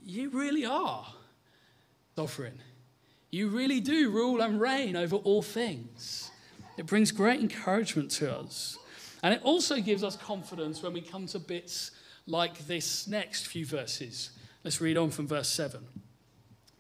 You 0.05 0.31
really 0.31 0.65
are 0.65 1.07
sovereign. 2.17 2.63
You 3.31 3.49
really 3.49 3.81
do 3.81 4.11
rule 4.11 4.41
and 4.41 4.59
reign 4.59 4.97
over 4.97 5.17
all 5.17 5.43
things. 5.43 6.31
It 6.79 6.87
brings 6.87 7.13
great 7.13 7.41
encouragement 7.41 8.11
to 8.13 8.35
us. 8.35 8.79
And 9.23 9.35
it 9.35 9.43
also 9.43 9.81
gives 9.81 10.05
us 10.05 10.17
confidence 10.17 10.83
when 10.83 10.93
we 10.93 11.01
come 11.01 11.27
to 11.29 11.39
bits 11.39 11.91
like 12.27 12.67
this 12.67 13.09
next 13.09 13.47
few 13.47 13.67
verses. 13.67 14.31
Let's 14.65 14.81
read 14.81 14.97
on 14.97 15.11
from 15.11 15.27
verse 15.27 15.49
7. 15.49 15.85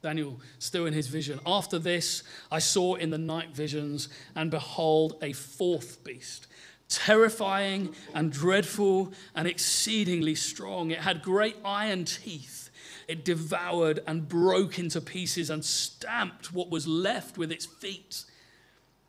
Daniel, 0.02 0.40
still 0.58 0.86
in 0.86 0.92
his 0.92 1.08
vision. 1.08 1.40
After 1.44 1.78
this, 1.78 2.22
I 2.52 2.60
saw 2.60 2.94
in 2.94 3.10
the 3.10 3.18
night 3.18 3.50
visions, 3.50 4.08
and 4.36 4.50
behold, 4.50 5.16
a 5.22 5.32
fourth 5.32 6.04
beast, 6.04 6.46
terrifying 6.88 7.94
and 8.14 8.30
dreadful 8.30 9.12
and 9.34 9.48
exceedingly 9.48 10.36
strong. 10.36 10.92
It 10.92 11.00
had 11.00 11.22
great 11.22 11.56
iron 11.64 12.04
teeth. 12.04 12.70
It 13.08 13.24
devoured 13.24 14.00
and 14.06 14.28
broke 14.28 14.78
into 14.78 15.00
pieces 15.00 15.50
and 15.50 15.64
stamped 15.64 16.52
what 16.52 16.70
was 16.70 16.86
left 16.86 17.36
with 17.36 17.50
its 17.50 17.66
feet. 17.66 18.24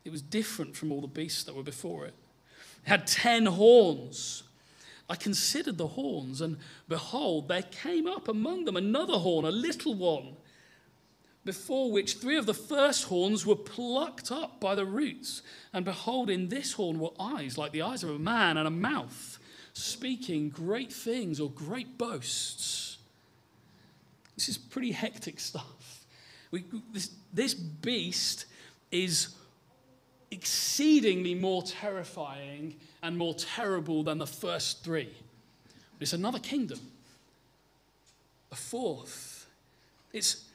It 0.04 0.10
was 0.10 0.22
different 0.22 0.74
from 0.74 0.90
all 0.90 1.02
the 1.02 1.06
beasts 1.06 1.44
that 1.44 1.54
were 1.54 1.62
before 1.62 2.06
it 2.06 2.14
had 2.90 3.06
ten 3.06 3.46
horns. 3.46 4.42
I 5.08 5.14
considered 5.14 5.78
the 5.78 5.86
horns, 5.86 6.40
and 6.40 6.56
behold, 6.88 7.48
there 7.48 7.62
came 7.62 8.06
up 8.06 8.26
among 8.26 8.64
them 8.64 8.76
another 8.76 9.14
horn, 9.14 9.44
a 9.44 9.50
little 9.50 9.94
one, 9.94 10.36
before 11.44 11.90
which 11.90 12.14
three 12.14 12.36
of 12.36 12.46
the 12.46 12.54
first 12.54 13.04
horns 13.04 13.46
were 13.46 13.56
plucked 13.56 14.32
up 14.32 14.60
by 14.60 14.74
the 14.74 14.84
roots. 14.84 15.42
And 15.72 15.84
behold, 15.84 16.30
in 16.30 16.48
this 16.48 16.72
horn 16.72 16.98
were 16.98 17.10
eyes 17.18 17.56
like 17.56 17.72
the 17.72 17.82
eyes 17.82 18.02
of 18.02 18.10
a 18.10 18.18
man, 18.18 18.56
and 18.56 18.66
a 18.66 18.72
mouth 18.72 19.38
speaking 19.72 20.50
great 20.50 20.92
things 20.92 21.38
or 21.40 21.48
great 21.48 21.96
boasts. 21.96 22.98
This 24.34 24.48
is 24.48 24.58
pretty 24.58 24.90
hectic 24.92 25.38
stuff. 25.38 26.06
We, 26.50 26.64
this, 26.92 27.10
this 27.32 27.54
beast 27.54 28.46
is 28.90 29.28
exceedingly 30.30 31.34
more 31.34 31.62
terrifying 31.62 32.76
and 33.02 33.16
more 33.16 33.34
terrible 33.34 34.02
than 34.02 34.18
the 34.18 34.26
first 34.26 34.84
three. 34.84 35.10
It's 35.98 36.12
another 36.12 36.38
kingdom, 36.38 36.80
a 38.50 38.56
fourth. 38.56 39.46
It's 40.12 40.46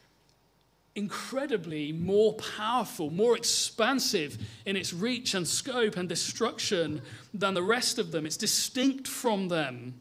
incredibly 0.96 1.92
more 1.92 2.34
powerful, 2.34 3.12
more 3.12 3.36
expansive 3.36 4.38
in 4.66 4.76
its 4.78 4.94
reach 4.94 5.34
and 5.34 5.48
scope 5.48 5.98
and 5.98 6.08
destruction 6.08 7.02
than 7.34 7.54
the 7.54 7.62
rest 7.64 8.00
of 8.00 8.12
them. 8.12 8.26
It's 8.26 8.38
distinct 8.38 9.08
from 9.08 9.50
them. 9.50 9.94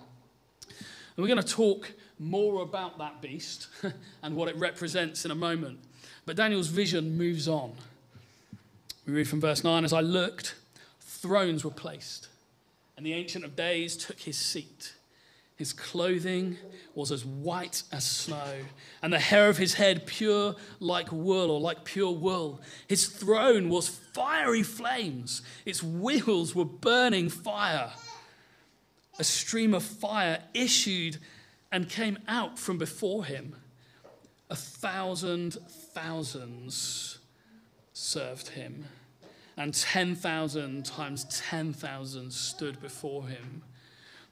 And 1.17 1.23
we're 1.23 1.29
going 1.29 1.43
to 1.43 1.47
talk 1.47 1.93
more 2.19 2.63
about 2.63 2.99
that 2.99 3.21
beast 3.21 3.69
and 4.23 4.37
what 4.37 4.49
it 4.49 4.57
represents 4.57 5.25
in 5.25 5.31
a 5.31 5.35
moment. 5.35 5.81
But 6.27 6.37
Daniel's 6.37 6.69
vision 6.69 7.19
moves 7.19 7.49
on. 7.49 7.73
We 9.07 9.13
read 9.13 9.29
from 9.29 9.41
verse 9.41 9.63
9 9.63 9.85
As 9.85 9.93
I 9.93 10.01
looked, 10.01 10.55
thrones 11.01 11.65
were 11.65 11.71
placed, 11.71 12.29
and 12.97 13.05
the 13.05 13.13
Ancient 13.13 13.45
of 13.45 13.55
Days 13.55 13.97
took 13.97 14.19
his 14.19 14.39
seat. 14.39 14.95
His 15.57 15.73
clothing 15.73 16.57
was 16.95 17.13
as 17.13 17.25
white 17.25 17.85
as 17.93 18.05
snow, 18.05 18.57
and 19.03 19.13
the 19.13 19.19
hair 19.21 19.49
of 19.49 19.59
his 19.59 19.75
head 19.75 20.07
pure 20.07 20.57
like 20.81 21.13
wool 21.13 21.51
or 21.51 21.61
like 21.61 21.85
pure 21.85 22.13
wool. 22.13 22.61
His 22.89 23.07
throne 23.07 23.69
was 23.69 23.89
fiery 23.89 24.63
flames, 24.63 25.43
its 25.65 25.83
wheels 25.83 26.55
were 26.55 26.65
burning 26.65 27.29
fire. 27.29 27.93
A 29.19 29.25
stream 29.25 29.75
of 29.75 29.85
fire 29.85 30.43
issued 30.55 31.19
and 31.71 31.89
came 31.89 32.19
out 32.27 32.59
from 32.59 32.79
before 32.79 33.25
him. 33.25 33.55
A 34.51 34.57
thousand 34.57 35.53
thousands 35.95 37.19
served 37.95 38.49
him. 38.49 38.85
and 39.57 39.73
10,000 39.73 40.85
times 40.85 41.25
10,000 41.31 42.33
stood 42.33 42.83
before 42.83 43.29
him. 43.29 43.63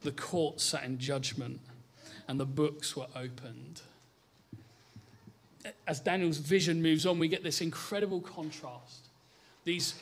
The 0.03 0.11
court 0.11 0.61
sat 0.61 0.83
in 0.83 0.99
judgment, 0.99 1.61
and 2.27 2.41
the 2.41 2.45
books 2.45 2.97
were 2.97 3.07
opened. 3.15 3.83
As 5.87 6.01
Daniel's 6.01 6.39
vision 6.39 6.83
moves 6.83 7.07
on, 7.07 7.21
we 7.21 7.29
get 7.29 7.45
this 7.45 7.61
incredible 7.61 8.21
contrast. 8.21 9.07
These 9.63 9.95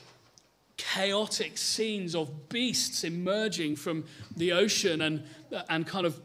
chaotic 0.78 1.58
scenes 1.58 2.14
of 2.14 2.48
beasts 2.48 3.04
emerging 3.04 3.76
from 3.76 4.04
the 4.34 4.52
ocean 4.52 5.02
and, 5.02 5.22
and 5.68 5.86
kind 5.86 6.06
of 6.06 6.18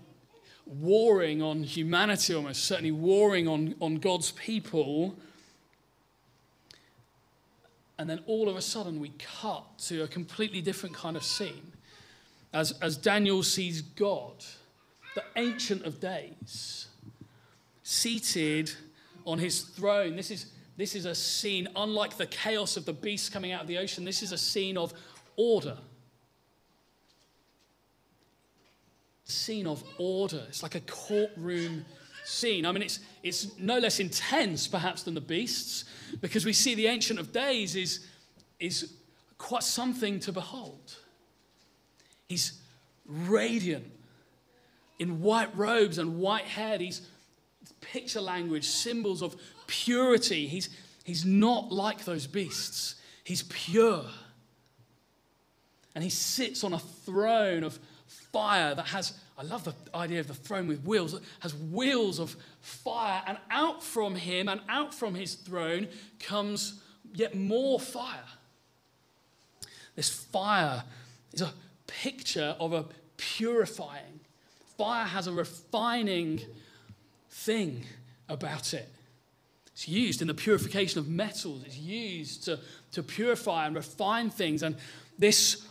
warring 0.65 1.41
on 1.41 1.63
humanity, 1.63 2.33
almost 2.33 2.63
certainly 2.63 2.91
warring 2.91 3.49
on, 3.49 3.75
on 3.81 3.97
God's 3.97 4.31
people. 4.31 5.17
And 7.97 8.09
then 8.09 8.19
all 8.27 8.49
of 8.49 8.57
a 8.57 8.61
sudden, 8.61 8.99
we 8.99 9.13
cut 9.41 9.63
to 9.87 10.03
a 10.03 10.07
completely 10.07 10.61
different 10.61 10.95
kind 10.95 11.15
of 11.15 11.23
scene 11.23 11.71
as, 12.55 12.73
as 12.81 12.95
Daniel 12.95 13.43
sees 13.43 13.81
God, 13.81 14.33
the 15.13 15.23
Ancient 15.35 15.85
of 15.85 15.99
Days, 15.99 16.87
seated 17.83 18.71
on 19.25 19.37
his 19.37 19.61
throne. 19.61 20.15
This 20.15 20.31
is, 20.31 20.47
this 20.77 20.95
is 20.95 21.05
a 21.05 21.13
scene, 21.13 21.67
unlike 21.75 22.17
the 22.17 22.25
chaos 22.27 22.77
of 22.77 22.85
the 22.85 22.93
beasts 22.93 23.29
coming 23.29 23.51
out 23.51 23.61
of 23.61 23.67
the 23.67 23.77
ocean, 23.77 24.05
this 24.05 24.23
is 24.23 24.31
a 24.31 24.37
scene 24.37 24.77
of 24.77 24.93
order. 25.35 25.77
Scene 29.25 29.67
of 29.67 29.83
order. 29.97 30.43
It's 30.47 30.63
like 30.63 30.75
a 30.75 30.81
courtroom 30.81 31.83
scene. 32.25 32.65
I 32.65 32.71
mean, 32.71 32.83
it's, 32.83 32.99
it's 33.23 33.57
no 33.57 33.77
less 33.77 33.99
intense, 33.99 34.67
perhaps, 34.67 35.03
than 35.03 35.13
the 35.13 35.21
beasts, 35.21 35.85
because 36.21 36.45
we 36.45 36.53
see 36.53 36.75
the 36.75 36.87
Ancient 36.87 37.19
of 37.19 37.31
Days 37.31 37.75
is, 37.75 38.05
is 38.59 38.93
quite 39.37 39.63
something 39.63 40.19
to 40.21 40.31
behold. 40.31 40.95
He's 42.27 42.59
radiant 43.05 43.85
in 44.97 45.21
white 45.21 45.55
robes 45.55 45.97
and 45.97 46.17
white 46.19 46.45
hair. 46.45 46.77
He's 46.79 47.01
picture 47.81 48.21
language, 48.21 48.65
symbols 48.65 49.21
of 49.21 49.35
purity. 49.67 50.47
He's, 50.47 50.69
he's 51.03 51.25
not 51.25 51.71
like 51.71 52.05
those 52.05 52.27
beasts, 52.27 52.95
he's 53.23 53.43
pure. 53.43 54.05
And 55.93 56.03
he 56.03 56.09
sits 56.09 56.63
on 56.63 56.73
a 56.73 56.79
throne 56.79 57.63
of 57.63 57.79
fire 58.35 58.75
that 58.75 58.87
has, 58.87 59.13
I 59.37 59.43
love 59.43 59.63
the 59.63 59.73
idea 59.95 60.19
of 60.19 60.27
the 60.27 60.33
throne 60.33 60.67
with 60.67 60.83
wheels, 60.83 61.17
has 61.39 61.55
wheels 61.55 62.19
of 62.19 62.35
fire. 62.59 63.23
And 63.25 63.37
out 63.49 63.81
from 63.81 64.13
him 64.13 64.49
and 64.49 64.59
out 64.67 64.93
from 64.93 65.15
his 65.15 65.35
throne 65.35 65.87
comes 66.19 66.81
yet 67.13 67.33
more 67.33 67.79
fire. 67.79 68.27
This 69.95 70.09
fire 70.09 70.83
is 71.31 71.43
a 71.43 71.53
picture 71.87 72.57
of 72.59 72.73
a 72.73 72.87
purifying. 73.15 74.19
Fire 74.77 75.05
has 75.05 75.27
a 75.27 75.31
refining 75.31 76.41
thing 77.29 77.85
about 78.27 78.73
it. 78.73 78.89
It's 79.67 79.87
used 79.87 80.21
in 80.21 80.27
the 80.27 80.33
purification 80.33 80.99
of 80.99 81.07
metals, 81.07 81.63
it's 81.65 81.77
used 81.77 82.43
to, 82.45 82.59
to 82.91 83.01
purify 83.01 83.65
and 83.65 83.77
refine 83.77 84.29
things. 84.29 84.61
And 84.61 84.75
this 85.17 85.65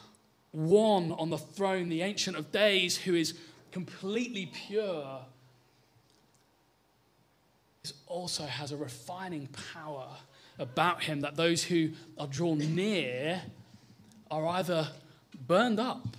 one 0.55 1.11
on 1.13 1.31
the 1.31 1.39
throne, 1.39 1.89
the 1.89 2.03
Ancient 2.03 2.37
of 2.37 2.53
Days, 2.53 2.97
who 2.97 3.15
is 3.15 3.35
completely 3.73 4.47
pure, 4.47 5.21
also 8.07 8.45
has 8.47 8.71
a 8.71 8.77
refining 8.77 9.49
power 9.75 10.07
about 10.59 11.03
him 11.03 11.21
that 11.21 11.35
those 11.35 11.65
who 11.65 11.91
are 12.17 12.29
drawn 12.29 12.59
near 12.59 13.43
are 14.31 14.47
either 14.47 14.89
burned 15.47 15.81
up 15.81 16.17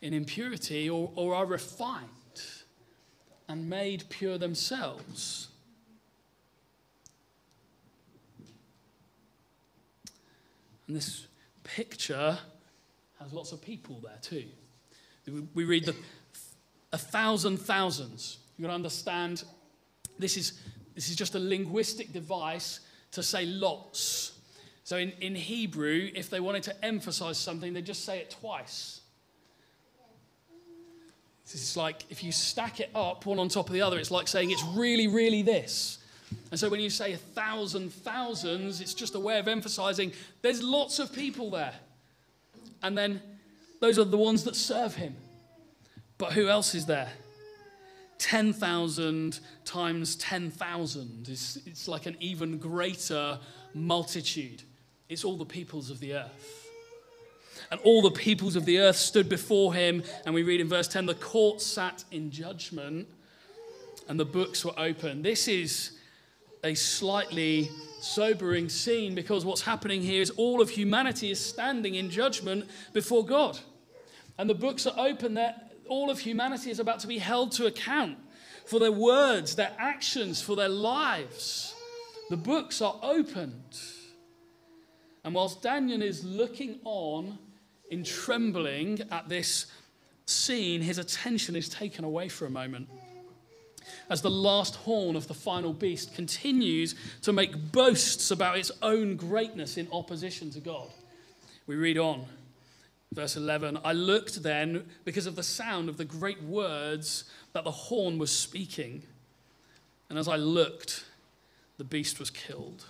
in 0.00 0.14
impurity 0.14 0.88
or, 0.88 1.10
or 1.16 1.34
are 1.34 1.44
refined 1.44 2.08
and 3.48 3.68
made 3.68 4.04
pure 4.08 4.38
themselves. 4.38 5.48
And 10.86 10.96
this 10.96 11.26
picture 11.64 12.38
has 13.22 13.32
lots 13.32 13.52
of 13.52 13.62
people 13.62 14.00
there 14.02 14.18
too. 14.20 14.44
We 15.54 15.64
read 15.64 15.86
the 15.86 15.94
a 16.92 16.98
thousand 16.98 17.58
thousands. 17.58 18.38
You've 18.56 18.64
got 18.64 18.68
to 18.68 18.74
understand 18.74 19.44
this 20.18 20.36
is, 20.36 20.60
this 20.94 21.08
is 21.08 21.16
just 21.16 21.34
a 21.34 21.38
linguistic 21.38 22.12
device 22.12 22.80
to 23.12 23.22
say 23.22 23.46
lots. 23.46 24.38
So 24.84 24.98
in, 24.98 25.12
in 25.20 25.34
Hebrew, 25.34 26.10
if 26.14 26.28
they 26.28 26.40
wanted 26.40 26.64
to 26.64 26.84
emphasize 26.84 27.38
something, 27.38 27.72
they 27.72 27.82
just 27.82 28.04
say 28.04 28.18
it 28.18 28.30
twice. 28.30 29.00
It's 31.44 31.76
like 31.76 32.04
if 32.08 32.24
you 32.24 32.32
stack 32.32 32.80
it 32.80 32.90
up 32.94 33.26
one 33.26 33.38
on 33.38 33.48
top 33.48 33.66
of 33.66 33.74
the 33.74 33.82
other, 33.82 33.98
it's 33.98 34.10
like 34.10 34.26
saying 34.26 34.50
it's 34.50 34.64
really, 34.74 35.06
really 35.06 35.42
this. 35.42 35.98
And 36.50 36.58
so 36.58 36.68
when 36.70 36.80
you 36.80 36.88
say 36.88 37.12
a 37.12 37.18
thousand 37.18 37.92
thousands, 37.92 38.80
it's 38.80 38.94
just 38.94 39.14
a 39.14 39.20
way 39.20 39.38
of 39.38 39.48
emphasizing 39.48 40.12
there's 40.40 40.62
lots 40.62 40.98
of 40.98 41.12
people 41.12 41.50
there. 41.50 41.74
And 42.82 42.96
then 42.96 43.22
those 43.80 43.98
are 43.98 44.04
the 44.04 44.16
ones 44.16 44.44
that 44.44 44.56
serve 44.56 44.94
him. 44.94 45.16
But 46.18 46.32
who 46.32 46.48
else 46.48 46.74
is 46.74 46.86
there? 46.86 47.12
10,000 48.18 49.40
times 49.64 50.14
10,000 50.16 51.28
is 51.28 51.60
it's 51.66 51.88
like 51.88 52.06
an 52.06 52.16
even 52.20 52.58
greater 52.58 53.40
multitude. 53.74 54.62
It's 55.08 55.24
all 55.24 55.36
the 55.36 55.44
peoples 55.44 55.90
of 55.90 55.98
the 55.98 56.14
earth. 56.14 56.68
And 57.70 57.80
all 57.80 58.02
the 58.02 58.10
peoples 58.10 58.54
of 58.54 58.64
the 58.64 58.78
earth 58.78 58.96
stood 58.96 59.28
before 59.28 59.74
him. 59.74 60.04
And 60.24 60.34
we 60.34 60.42
read 60.42 60.60
in 60.60 60.68
verse 60.68 60.86
10 60.88 61.06
the 61.06 61.14
court 61.14 61.60
sat 61.60 62.04
in 62.12 62.30
judgment 62.30 63.08
and 64.08 64.18
the 64.18 64.24
books 64.24 64.64
were 64.64 64.78
open. 64.78 65.22
This 65.22 65.48
is 65.48 65.98
a 66.64 66.74
slightly 66.74 67.70
sobering 68.00 68.68
scene 68.68 69.14
because 69.14 69.44
what's 69.44 69.62
happening 69.62 70.02
here 70.02 70.22
is 70.22 70.30
all 70.30 70.60
of 70.60 70.70
humanity 70.70 71.30
is 71.30 71.44
standing 71.44 71.94
in 71.96 72.10
judgment 72.10 72.68
before 72.92 73.24
God. 73.24 73.58
And 74.38 74.48
the 74.48 74.54
books 74.54 74.86
are 74.86 74.94
open, 74.96 75.34
that 75.34 75.72
all 75.88 76.10
of 76.10 76.18
humanity 76.18 76.70
is 76.70 76.78
about 76.78 77.00
to 77.00 77.06
be 77.06 77.18
held 77.18 77.52
to 77.52 77.66
account 77.66 78.18
for 78.64 78.78
their 78.78 78.92
words, 78.92 79.56
their 79.56 79.72
actions, 79.78 80.40
for 80.40 80.56
their 80.56 80.68
lives. 80.68 81.74
The 82.30 82.36
books 82.36 82.80
are 82.80 82.98
opened. 83.02 83.78
And 85.24 85.34
whilst 85.34 85.62
Daniel 85.62 86.02
is 86.02 86.24
looking 86.24 86.80
on 86.84 87.38
in 87.90 88.04
trembling 88.04 89.00
at 89.10 89.28
this 89.28 89.66
scene, 90.26 90.80
his 90.80 90.98
attention 90.98 91.54
is 91.56 91.68
taken 91.68 92.04
away 92.04 92.28
for 92.28 92.46
a 92.46 92.50
moment 92.50 92.88
as 94.08 94.22
the 94.22 94.30
last 94.30 94.76
horn 94.76 95.16
of 95.16 95.28
the 95.28 95.34
final 95.34 95.72
beast 95.72 96.14
continues 96.14 96.94
to 97.22 97.32
make 97.32 97.72
boasts 97.72 98.30
about 98.30 98.58
its 98.58 98.70
own 98.82 99.16
greatness 99.16 99.76
in 99.76 99.88
opposition 99.92 100.50
to 100.50 100.60
God. 100.60 100.88
We 101.66 101.76
read 101.76 101.98
on, 101.98 102.26
verse 103.12 103.36
11 103.36 103.78
I 103.84 103.92
looked 103.92 104.42
then 104.42 104.84
because 105.04 105.26
of 105.26 105.36
the 105.36 105.42
sound 105.42 105.88
of 105.88 105.96
the 105.96 106.04
great 106.04 106.42
words 106.42 107.24
that 107.52 107.64
the 107.64 107.70
horn 107.70 108.18
was 108.18 108.30
speaking. 108.30 109.02
And 110.08 110.18
as 110.18 110.28
I 110.28 110.36
looked, 110.36 111.04
the 111.78 111.84
beast 111.84 112.18
was 112.18 112.30
killed 112.30 112.84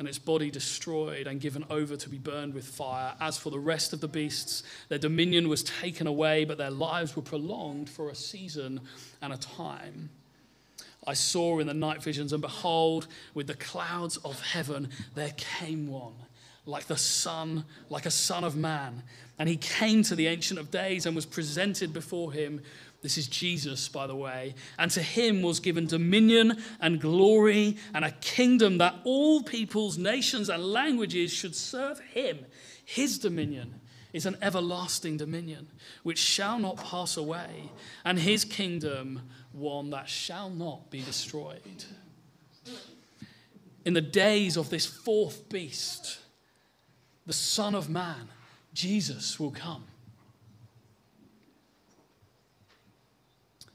and 0.00 0.08
its 0.08 0.18
body 0.18 0.50
destroyed 0.50 1.26
and 1.26 1.42
given 1.42 1.62
over 1.68 1.94
to 1.94 2.08
be 2.08 2.16
burned 2.16 2.54
with 2.54 2.64
fire. 2.64 3.12
As 3.20 3.36
for 3.36 3.50
the 3.50 3.58
rest 3.58 3.92
of 3.92 4.00
the 4.00 4.08
beasts, 4.08 4.62
their 4.88 4.96
dominion 4.96 5.46
was 5.46 5.62
taken 5.62 6.06
away, 6.06 6.46
but 6.46 6.56
their 6.56 6.70
lives 6.70 7.14
were 7.14 7.22
prolonged 7.22 7.90
for 7.90 8.08
a 8.08 8.14
season 8.14 8.80
and 9.20 9.30
a 9.30 9.36
time. 9.36 10.08
I 11.06 11.12
saw 11.12 11.58
in 11.58 11.66
the 11.66 11.74
night 11.74 12.02
visions, 12.02 12.32
and 12.32 12.40
behold, 12.40 13.08
with 13.34 13.46
the 13.46 13.54
clouds 13.54 14.16
of 14.16 14.40
heaven, 14.40 14.88
there 15.14 15.34
came 15.36 15.86
one, 15.86 16.14
like 16.64 16.86
the 16.86 16.96
Son, 16.96 17.66
like 17.90 18.06
a 18.06 18.10
Son 18.10 18.42
of 18.42 18.56
Man. 18.56 19.02
And 19.38 19.50
he 19.50 19.58
came 19.58 20.02
to 20.04 20.14
the 20.14 20.28
Ancient 20.28 20.58
of 20.58 20.70
Days 20.70 21.04
and 21.04 21.14
was 21.14 21.26
presented 21.26 21.92
before 21.92 22.32
him 22.32 22.62
this 23.02 23.16
is 23.16 23.26
Jesus, 23.26 23.88
by 23.88 24.06
the 24.06 24.14
way. 24.14 24.54
And 24.78 24.90
to 24.90 25.02
him 25.02 25.42
was 25.42 25.58
given 25.58 25.86
dominion 25.86 26.62
and 26.80 27.00
glory 27.00 27.76
and 27.94 28.04
a 28.04 28.10
kingdom 28.10 28.78
that 28.78 28.94
all 29.04 29.42
peoples, 29.42 29.96
nations, 29.96 30.50
and 30.50 30.62
languages 30.62 31.32
should 31.32 31.56
serve 31.56 31.98
him. 32.00 32.44
His 32.84 33.18
dominion 33.18 33.80
is 34.12 34.26
an 34.26 34.36
everlasting 34.42 35.16
dominion 35.16 35.68
which 36.02 36.18
shall 36.18 36.58
not 36.58 36.76
pass 36.76 37.16
away, 37.16 37.70
and 38.04 38.18
his 38.18 38.44
kingdom 38.44 39.22
one 39.52 39.90
that 39.90 40.08
shall 40.08 40.50
not 40.50 40.90
be 40.90 41.00
destroyed. 41.00 41.84
In 43.84 43.94
the 43.94 44.00
days 44.00 44.56
of 44.56 44.68
this 44.68 44.84
fourth 44.84 45.48
beast, 45.48 46.18
the 47.26 47.32
Son 47.32 47.74
of 47.74 47.88
Man, 47.88 48.28
Jesus, 48.74 49.40
will 49.40 49.52
come. 49.52 49.84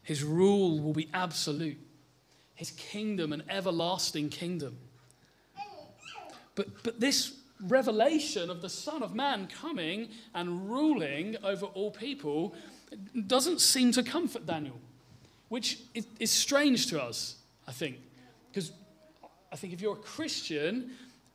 His 0.05 0.23
rule 0.23 0.79
will 0.79 0.93
be 0.93 1.09
absolute, 1.13 1.79
His 2.53 2.71
kingdom, 2.71 3.33
an 3.33 3.43
everlasting 3.49 4.29
kingdom. 4.29 4.77
But, 6.53 6.83
but 6.83 6.99
this 6.99 7.33
revelation 7.59 8.51
of 8.51 8.61
the 8.61 8.69
Son 8.69 9.01
of 9.01 9.15
Man 9.15 9.47
coming 9.47 10.09
and 10.35 10.69
ruling 10.69 11.35
over 11.43 11.65
all 11.65 11.89
people 11.89 12.53
doesn't 13.27 13.59
seem 13.59 13.91
to 13.93 14.03
comfort 14.03 14.45
Daniel, 14.45 14.79
which 15.49 15.79
is 15.95 16.05
is 16.19 16.31
strange 16.31 16.87
to 16.91 17.01
us, 17.01 17.37
I 17.67 17.71
think. 17.71 17.97
Because 18.51 18.71
I 19.51 19.55
think 19.55 19.73
if 19.73 19.81
you're 19.81 19.93
a 19.93 20.07
Christian 20.13 20.91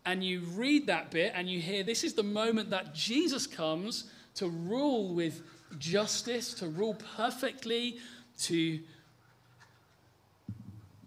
and 0.06 0.22
you 0.22 0.40
read 0.54 0.86
that 0.86 1.10
bit 1.10 1.32
and 1.34 1.50
you 1.50 1.60
hear 1.60 1.82
this 1.82 2.04
is 2.04 2.14
the 2.14 2.22
moment 2.22 2.70
that 2.70 2.94
Jesus 2.94 3.48
comes 3.48 4.04
to 4.36 4.48
rule 4.48 5.12
with 5.12 5.42
justice, 5.78 6.54
to 6.54 6.68
rule 6.68 6.96
perfectly, 7.16 7.98
to 8.42 8.80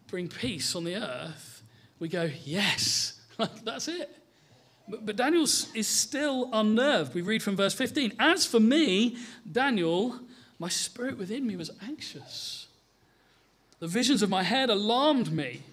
bring 0.07 0.27
peace 0.27 0.75
on 0.75 0.83
the 0.83 0.95
earth, 0.95 1.63
we 1.99 2.07
go, 2.07 2.29
yes, 2.43 3.19
that's 3.63 3.87
it. 3.87 4.15
But, 4.87 5.05
but 5.05 5.15
Daniel 5.15 5.43
is 5.43 5.87
still 5.87 6.49
unnerved. 6.51 7.13
We 7.13 7.21
read 7.21 7.41
from 7.41 7.55
verse 7.55 7.73
15 7.73 8.13
As 8.19 8.45
for 8.45 8.59
me, 8.59 9.17
Daniel, 9.49 10.19
my 10.59 10.69
spirit 10.69 11.17
within 11.17 11.47
me 11.47 11.55
was 11.55 11.71
anxious. 11.81 12.67
The 13.79 13.87
visions 13.87 14.21
of 14.21 14.29
my 14.29 14.43
head 14.43 14.69
alarmed 14.69 15.31
me. 15.31 15.63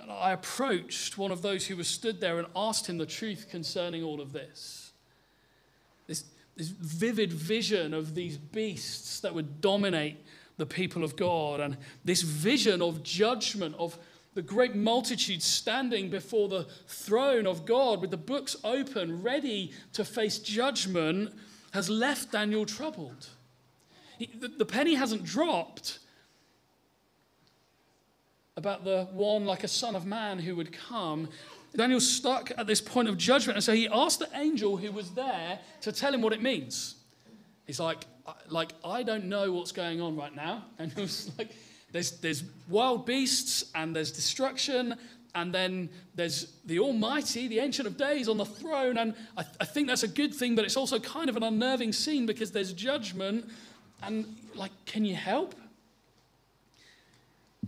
And 0.00 0.10
I 0.10 0.32
approached 0.32 1.18
one 1.18 1.30
of 1.30 1.42
those 1.42 1.66
who 1.66 1.76
was 1.76 1.88
stood 1.88 2.20
there 2.20 2.38
and 2.38 2.48
asked 2.56 2.86
him 2.86 2.98
the 2.98 3.06
truth 3.06 3.46
concerning 3.50 4.02
all 4.02 4.20
of 4.20 4.32
this. 4.32 4.92
This, 6.06 6.24
this 6.56 6.68
vivid 6.68 7.32
vision 7.32 7.94
of 7.94 8.14
these 8.14 8.36
beasts 8.36 9.20
that 9.20 9.34
would 9.34 9.60
dominate 9.60 10.16
the 10.58 10.66
people 10.66 11.02
of 11.02 11.16
God, 11.16 11.60
and 11.60 11.76
this 12.04 12.20
vision 12.22 12.82
of 12.82 13.02
judgment, 13.02 13.74
of 13.78 13.98
the 14.34 14.42
great 14.42 14.74
multitude 14.74 15.42
standing 15.42 16.10
before 16.10 16.48
the 16.48 16.66
throne 16.86 17.46
of 17.46 17.64
God 17.64 18.00
with 18.00 18.10
the 18.10 18.16
books 18.16 18.56
open, 18.62 19.22
ready 19.22 19.72
to 19.94 20.04
face 20.04 20.38
judgment, 20.38 21.32
has 21.70 21.88
left 21.88 22.32
Daniel 22.32 22.66
troubled. 22.66 23.28
He, 24.18 24.26
the, 24.26 24.48
the 24.48 24.64
penny 24.64 24.94
hasn't 24.94 25.24
dropped 25.24 26.00
about 28.56 28.84
the 28.84 29.06
one 29.12 29.46
like 29.46 29.62
a 29.62 29.68
son 29.68 29.94
of 29.94 30.04
man 30.04 30.40
who 30.40 30.56
would 30.56 30.72
come. 30.72 31.28
Daniel's 31.76 32.08
stuck 32.08 32.50
at 32.58 32.66
this 32.66 32.80
point 32.80 33.08
of 33.08 33.16
judgment, 33.16 33.56
and 33.56 33.64
so 33.64 33.72
he 33.72 33.88
asked 33.88 34.18
the 34.18 34.28
angel 34.34 34.76
who 34.76 34.90
was 34.90 35.10
there 35.10 35.60
to 35.82 35.92
tell 35.92 36.12
him 36.12 36.22
what 36.22 36.32
it 36.32 36.42
means. 36.42 36.96
He's 37.66 37.78
like, 37.78 38.04
like 38.48 38.72
I 38.84 39.02
don't 39.02 39.24
know 39.24 39.52
what's 39.52 39.72
going 39.72 40.00
on 40.00 40.16
right 40.16 40.34
now, 40.34 40.64
and 40.78 40.92
he 40.92 41.02
was 41.02 41.30
like, 41.38 41.50
there's, 41.92 42.12
there's 42.20 42.44
wild 42.68 43.06
beasts 43.06 43.64
and 43.74 43.96
there's 43.96 44.12
destruction, 44.12 44.94
and 45.34 45.54
then 45.54 45.88
there's 46.14 46.52
the 46.64 46.78
Almighty, 46.80 47.48
the 47.48 47.60
Ancient 47.60 47.86
of 47.86 47.96
Days 47.96 48.28
on 48.28 48.36
the 48.36 48.44
throne. 48.44 48.98
And 48.98 49.14
I, 49.36 49.44
I 49.60 49.64
think 49.64 49.88
that's 49.88 50.02
a 50.02 50.08
good 50.08 50.34
thing, 50.34 50.54
but 50.54 50.64
it's 50.64 50.76
also 50.76 50.98
kind 50.98 51.28
of 51.28 51.36
an 51.36 51.42
unnerving 51.42 51.92
scene 51.92 52.26
because 52.26 52.50
there's 52.50 52.72
judgment. 52.72 53.48
And, 54.02 54.36
like, 54.54 54.72
can 54.84 55.04
you 55.04 55.14
help? 55.14 55.54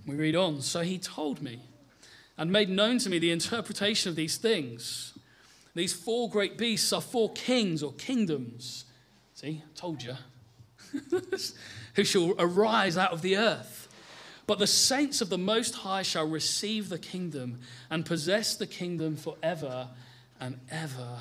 We 0.07 0.17
read 0.17 0.37
on. 0.37 0.63
So 0.63 0.81
he 0.81 0.99
told 0.99 1.43
me 1.43 1.61
and 2.37 2.51
made 2.51 2.71
known 2.71 2.99
to 2.99 3.11
me 3.11 3.19
the 3.19 3.31
interpretation 3.31 4.09
of 4.09 4.17
these 4.17 4.37
things. 4.37 5.19
These 5.75 5.93
four 5.93 6.29
great 6.29 6.59
beasts 6.59 6.93
are 6.93 7.01
four 7.01 7.31
kings 7.33 7.83
or 7.83 7.93
kingdoms. 7.93 8.85
See, 9.35 9.63
I 9.65 9.79
told 9.79 10.03
you. 10.03 10.15
Who 11.95 12.05
shall 12.05 12.35
arise 12.39 12.97
out 12.97 13.13
of 13.13 13.23
the 13.23 13.37
earth. 13.37 13.89
But 14.47 14.59
the 14.59 14.67
saints 14.67 15.21
of 15.21 15.29
the 15.29 15.39
Most 15.39 15.77
High 15.77 16.03
shall 16.03 16.29
receive 16.29 16.89
the 16.89 16.99
kingdom 16.99 17.61
and 17.89 18.05
possess 18.05 18.57
the 18.57 18.67
kingdom 18.67 19.17
forever 19.17 19.89
and 20.41 20.59
ever. 20.71 21.21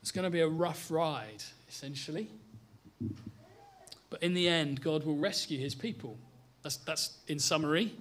It's 0.00 0.12
going 0.12 0.24
to 0.24 0.30
be 0.30 0.40
a 0.40 0.48
rough 0.48 0.90
ride, 0.90 1.42
essentially. 1.68 2.30
But 4.08 4.22
in 4.22 4.34
the 4.34 4.48
end, 4.48 4.80
God 4.80 5.04
will 5.04 5.16
rescue 5.16 5.58
his 5.58 5.74
people. 5.74 6.16
That's, 6.62 6.76
that's 6.78 7.18
in 7.28 7.38
summary. 7.38 7.92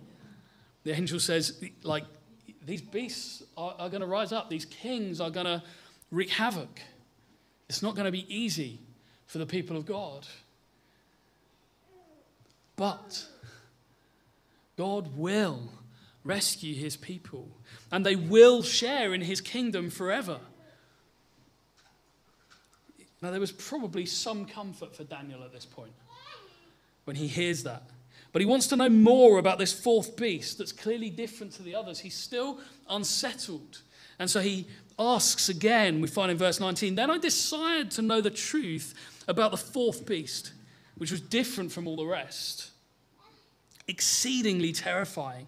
The 0.84 0.92
angel 0.92 1.20
says, 1.20 1.62
like, 1.84 2.06
these 2.66 2.82
beasts 2.82 3.44
are, 3.58 3.76
are 3.80 3.90
going 3.90 4.02
to 4.02 4.08
rise 4.08 4.32
up, 4.32 4.50
these 4.50 4.66
kings 4.66 5.20
are 5.20 5.30
going 5.30 5.46
to 5.46 5.64
wreak 6.12 6.30
havoc. 6.30 6.80
It's 7.70 7.82
not 7.82 7.96
going 7.96 8.06
to 8.06 8.12
be 8.12 8.26
easy 8.34 8.80
for 9.26 9.38
the 9.38 9.46
people 9.46 9.76
of 9.76 9.86
God. 9.86 10.28
But 12.76 13.26
God 14.78 15.16
will 15.16 15.70
rescue 16.24 16.76
his 16.76 16.98
people, 16.98 17.48
and 17.92 18.06
they 18.06 18.16
will 18.16 18.64
share 18.64 19.14
in 19.14 19.22
his 19.22 19.42
kingdom 19.42 19.90
forever. 19.90 20.40
Now, 23.22 23.32
there 23.32 23.40
was 23.40 23.52
probably 23.52 24.06
some 24.06 24.46
comfort 24.46 24.96
for 24.96 25.04
Daniel 25.04 25.44
at 25.44 25.54
this 25.54 25.66
point 25.66 25.94
when 27.06 27.16
he 27.16 27.28
hears 27.28 27.64
that. 27.64 27.84
But 28.32 28.42
he 28.42 28.46
wants 28.46 28.68
to 28.68 28.76
know 28.76 28.90
more 28.90 29.40
about 29.40 29.60
this 29.60 29.72
fourth 29.72 30.18
beast 30.18 30.58
that's 30.58 30.74
clearly 30.74 31.10
different 31.10 31.54
to 31.54 31.64
the 31.64 31.74
others. 31.74 32.00
He's 32.00 32.18
still 32.18 32.60
unsettled. 32.90 33.82
And 34.20 34.30
so 34.30 34.42
he 34.42 34.68
asks 34.98 35.50
again, 35.50 36.02
we 36.02 36.08
find 36.08 36.32
in 36.32 36.38
verse 36.38 36.60
19, 36.60 36.96
Then 36.96 37.12
I 37.12 37.18
decided 37.18 37.92
to 37.92 38.02
know 38.02 38.22
the 38.22 38.30
truth 38.30 38.94
about 39.28 39.52
the 39.52 39.58
fourth 39.58 40.06
beast 40.06 40.54
which 40.98 41.12
was 41.12 41.22
different 41.22 41.72
from 41.72 41.88
all 41.88 41.96
the 41.96 42.06
rest. 42.06 42.72
Exceedingly 43.88 44.72
terrifying, 44.72 45.48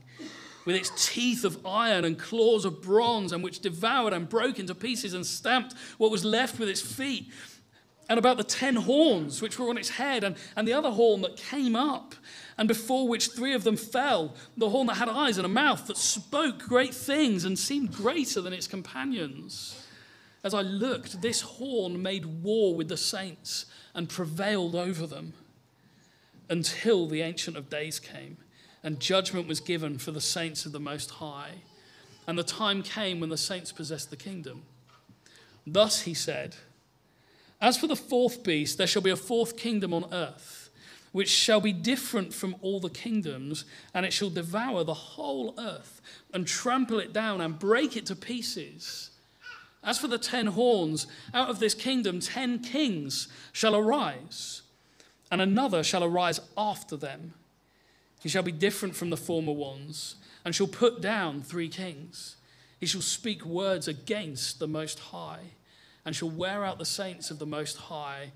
with 0.66 0.76
its 0.76 0.92
teeth 1.12 1.44
of 1.46 1.66
iron 1.66 2.06
and 2.06 2.20
claws 2.20 2.66
of 2.66 2.82
bronze, 2.82 3.32
and 3.32 3.44
which 3.44 3.60
devoured 3.60 4.14
and 4.14 4.28
broke 4.28 4.60
into 4.60 4.76
pieces 4.76 5.14
and 5.14 5.26
stamped 5.26 5.74
what 5.98 6.12
was 6.12 6.26
left 6.26 6.60
with 6.60 6.70
its 6.70 6.82
feet. 6.82 7.32
And 8.10 8.18
about 8.18 8.38
the 8.38 8.44
ten 8.44 8.76
horns 8.76 9.42
which 9.42 9.60
were 9.60 9.70
on 9.70 9.78
its 9.78 9.90
head, 9.90 10.24
and, 10.24 10.38
and 10.56 10.68
the 10.68 10.74
other 10.74 10.92
horn 10.92 11.22
that 11.22 11.36
came 11.36 11.76
up, 11.76 12.16
and 12.58 12.68
before 12.68 13.08
which 13.08 13.30
three 13.30 13.54
of 13.54 13.64
them 13.64 13.76
fell, 13.76 14.34
the 14.56 14.70
horn 14.70 14.88
that 14.88 14.96
had 14.96 15.10
eyes 15.10 15.38
and 15.38 15.46
a 15.46 15.50
mouth 15.50 15.88
that 15.88 15.98
spoke 15.98 16.60
great 16.60 16.94
things 16.94 17.44
and 17.44 17.60
seemed 17.60 17.92
greater 17.92 18.40
than 18.40 18.54
its 18.54 18.68
companions. 18.68 19.84
As 20.44 20.54
I 20.54 20.62
looked, 20.62 21.22
this 21.22 21.42
horn 21.42 22.02
made 22.02 22.26
war 22.44 22.74
with 22.74 22.88
the 22.88 22.98
saints 22.98 23.66
and 23.94 24.08
prevailed 24.08 24.76
over 24.76 25.06
them 25.06 25.34
until 26.50 27.08
the 27.08 27.22
Ancient 27.22 27.58
of 27.58 27.70
Days 27.70 28.00
came 28.00 28.38
and 28.84 29.02
judgment 29.02 29.48
was 29.48 29.60
given 29.60 29.98
for 29.98 30.12
the 30.12 30.22
saints 30.22 30.66
of 30.66 30.72
the 30.72 30.80
Most 30.80 31.12
High. 31.12 31.56
And 32.26 32.38
the 32.38 32.44
time 32.44 32.84
came 32.84 33.20
when 33.20 33.30
the 33.30 33.38
saints 33.38 33.72
possessed 33.72 34.10
the 34.10 34.16
kingdom. 34.16 34.64
Thus 35.66 36.02
he 36.02 36.14
said, 36.14 36.56
As 37.60 37.78
for 37.78 37.88
the 37.88 37.96
fourth 37.96 38.44
beast, 38.44 38.78
there 38.78 38.88
shall 38.88 39.02
be 39.02 39.10
a 39.10 39.16
fourth 39.16 39.58
kingdom 39.58 39.94
on 39.94 40.14
earth, 40.14 40.70
which 41.12 41.30
shall 41.30 41.60
be 41.60 41.74
different 41.74 42.34
from 42.34 42.56
all 42.62 42.80
the 42.80 42.90
kingdoms, 42.90 43.66
and 43.94 44.06
it 44.06 44.14
shall 44.14 44.30
devour 44.30 44.84
the 44.84 44.94
whole 44.94 45.56
earth 45.58 46.02
and 46.34 46.46
trample 46.46 47.00
it 47.00 47.14
down 47.14 47.42
and 47.42 47.58
break 47.58 47.98
it 47.98 48.06
to 48.06 48.16
pieces. 48.16 49.10
As 49.84 49.98
for 49.98 50.08
the 50.08 50.18
ten 50.18 50.48
horns, 50.48 51.08
out 51.34 51.50
of 51.50 51.60
this 51.60 51.74
kingdom 51.74 52.20
ten 52.20 52.60
kings 52.60 53.28
shall 53.54 53.76
arise, 53.76 54.62
and 55.32 55.42
another 55.42 55.84
shall 55.84 56.04
arise 56.04 56.40
after 56.58 56.96
them. 56.96 57.34
He 58.22 58.30
shall 58.30 58.44
be 58.44 58.52
different 58.52 58.96
from 58.96 59.10
the 59.10 59.18
former 59.18 59.54
ones, 59.54 60.16
and 60.46 60.54
shall 60.54 60.68
put 60.68 61.02
down 61.02 61.42
three 61.42 61.70
kings. 61.70 62.36
He 62.80 62.86
shall 62.86 63.02
speak 63.02 63.46
words 63.46 63.88
against 63.88 64.60
the 64.60 64.68
Most 64.68 65.00
High, 65.00 65.54
and 66.08 66.16
shall 66.16 66.30
wear 66.30 66.64
out 66.64 66.80
the 66.80 66.86
saints 66.86 67.32
of 67.32 67.38
the 67.38 67.46
Most 67.46 67.76
High, 67.76 68.32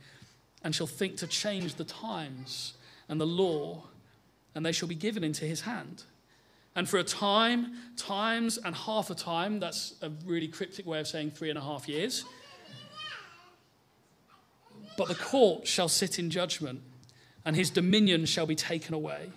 and 0.61 0.75
shall 0.75 0.85
think 0.85 1.15
to 1.15 1.25
change 1.25 1.75
the 1.75 1.85
times 1.85 2.73
and 3.07 3.19
the 3.19 3.25
law, 3.25 3.85
and 4.53 4.65
they 4.65 4.73
shall 4.73 4.89
be 4.89 4.93
given 4.93 5.23
into 5.23 5.45
his 5.45 5.61
hand. 5.61 6.03
And 6.75 6.89
for 6.89 6.97
a 6.97 7.03
time, 7.05 7.71
times, 7.95 8.57
and 8.57 8.75
half 8.75 9.09
a 9.09 9.15
time, 9.15 9.61
that's 9.61 9.93
a 10.01 10.11
really 10.25 10.49
cryptic 10.49 10.85
way 10.85 10.99
of 10.99 11.07
saying 11.07 11.31
three 11.31 11.49
and 11.49 11.57
a 11.57 11.61
half 11.61 11.87
years. 11.87 12.25
But 14.97 15.07
the 15.07 15.15
court 15.15 15.65
shall 15.65 15.87
sit 15.87 16.19
in 16.19 16.29
judgment, 16.29 16.81
and 17.45 17.55
his 17.55 17.69
dominion 17.69 18.25
shall 18.25 18.45
be 18.45 18.55
taken 18.55 18.93
away, 18.93 19.31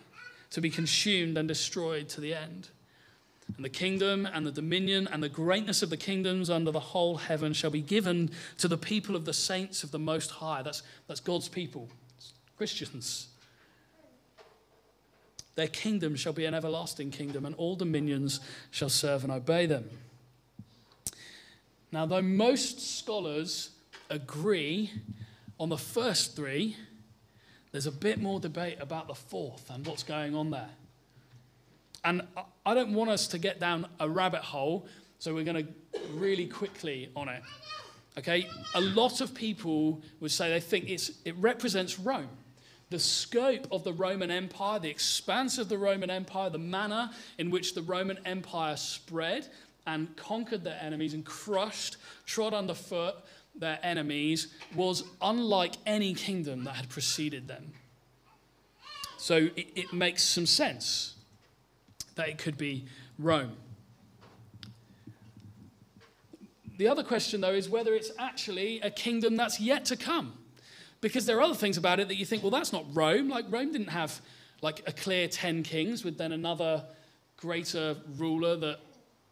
to 0.50 0.60
be 0.60 0.70
consumed 0.70 1.38
and 1.38 1.46
destroyed 1.46 2.08
to 2.08 2.20
the 2.20 2.34
end. 2.34 2.70
And 3.56 3.64
the 3.64 3.70
kingdom 3.70 4.26
and 4.26 4.46
the 4.46 4.52
dominion 4.52 5.06
and 5.10 5.22
the 5.22 5.28
greatness 5.28 5.82
of 5.82 5.90
the 5.90 5.96
kingdoms 5.96 6.48
under 6.50 6.70
the 6.70 6.80
whole 6.80 7.18
heaven 7.18 7.52
shall 7.52 7.70
be 7.70 7.82
given 7.82 8.30
to 8.58 8.68
the 8.68 8.78
people 8.78 9.14
of 9.14 9.26
the 9.26 9.32
saints 9.32 9.84
of 9.84 9.90
the 9.90 9.98
Most 9.98 10.30
High. 10.30 10.62
That's, 10.62 10.82
that's 11.06 11.20
God's 11.20 11.48
people, 11.48 11.88
Christians. 12.56 13.28
Their 15.54 15.68
kingdom 15.68 16.16
shall 16.16 16.32
be 16.32 16.46
an 16.46 16.54
everlasting 16.54 17.10
kingdom, 17.10 17.46
and 17.46 17.54
all 17.54 17.76
dominions 17.76 18.40
shall 18.70 18.88
serve 18.88 19.22
and 19.22 19.32
obey 19.32 19.66
them. 19.66 19.88
Now, 21.92 22.06
though 22.06 22.22
most 22.22 22.98
scholars 22.98 23.70
agree 24.10 24.90
on 25.60 25.68
the 25.68 25.78
first 25.78 26.34
three, 26.34 26.76
there's 27.70 27.86
a 27.86 27.92
bit 27.92 28.20
more 28.20 28.40
debate 28.40 28.78
about 28.80 29.06
the 29.06 29.14
fourth 29.14 29.70
and 29.70 29.86
what's 29.86 30.02
going 30.02 30.34
on 30.34 30.50
there. 30.50 30.70
And 32.04 32.22
I 32.66 32.74
don't 32.74 32.92
want 32.92 33.10
us 33.10 33.26
to 33.28 33.38
get 33.38 33.58
down 33.58 33.86
a 33.98 34.08
rabbit 34.08 34.42
hole, 34.42 34.86
so 35.18 35.34
we're 35.34 35.44
going 35.44 35.66
to 35.66 36.00
really 36.12 36.46
quickly 36.46 37.10
on 37.16 37.28
it. 37.28 37.42
Okay? 38.18 38.46
A 38.74 38.80
lot 38.80 39.20
of 39.20 39.34
people 39.34 40.02
would 40.20 40.30
say 40.30 40.50
they 40.50 40.60
think 40.60 40.90
it 40.90 41.36
represents 41.38 41.98
Rome. 41.98 42.28
The 42.90 42.98
scope 42.98 43.66
of 43.72 43.82
the 43.82 43.92
Roman 43.92 44.30
Empire, 44.30 44.78
the 44.78 44.90
expanse 44.90 45.58
of 45.58 45.68
the 45.68 45.78
Roman 45.78 46.10
Empire, 46.10 46.50
the 46.50 46.58
manner 46.58 47.10
in 47.38 47.50
which 47.50 47.74
the 47.74 47.82
Roman 47.82 48.18
Empire 48.26 48.76
spread 48.76 49.48
and 49.86 50.14
conquered 50.16 50.62
their 50.62 50.78
enemies 50.80 51.14
and 51.14 51.24
crushed, 51.24 51.96
trod 52.26 52.54
underfoot 52.54 53.16
their 53.54 53.78
enemies 53.82 54.48
was 54.74 55.04
unlike 55.22 55.74
any 55.86 56.14
kingdom 56.14 56.64
that 56.64 56.74
had 56.74 56.88
preceded 56.88 57.48
them. 57.48 57.72
So 59.16 59.48
it, 59.56 59.68
it 59.74 59.92
makes 59.92 60.22
some 60.22 60.46
sense 60.46 61.13
that 62.14 62.28
it 62.28 62.38
could 62.38 62.56
be 62.56 62.86
Rome. 63.18 63.56
The 66.76 66.88
other 66.88 67.04
question, 67.04 67.40
though, 67.40 67.52
is 67.52 67.68
whether 67.68 67.94
it's 67.94 68.10
actually 68.18 68.80
a 68.80 68.90
kingdom 68.90 69.36
that's 69.36 69.60
yet 69.60 69.84
to 69.86 69.96
come. 69.96 70.32
Because 71.00 71.26
there 71.26 71.38
are 71.38 71.42
other 71.42 71.54
things 71.54 71.76
about 71.76 72.00
it 72.00 72.08
that 72.08 72.16
you 72.16 72.24
think, 72.24 72.42
well, 72.42 72.50
that's 72.50 72.72
not 72.72 72.84
Rome. 72.92 73.28
Like, 73.28 73.44
Rome 73.48 73.70
didn't 73.70 73.90
have 73.90 74.20
like 74.62 74.82
a 74.86 74.92
clear 74.92 75.28
10 75.28 75.62
kings 75.62 76.04
with 76.04 76.16
then 76.16 76.32
another 76.32 76.82
greater 77.36 77.96
ruler 78.16 78.56
that 78.56 78.78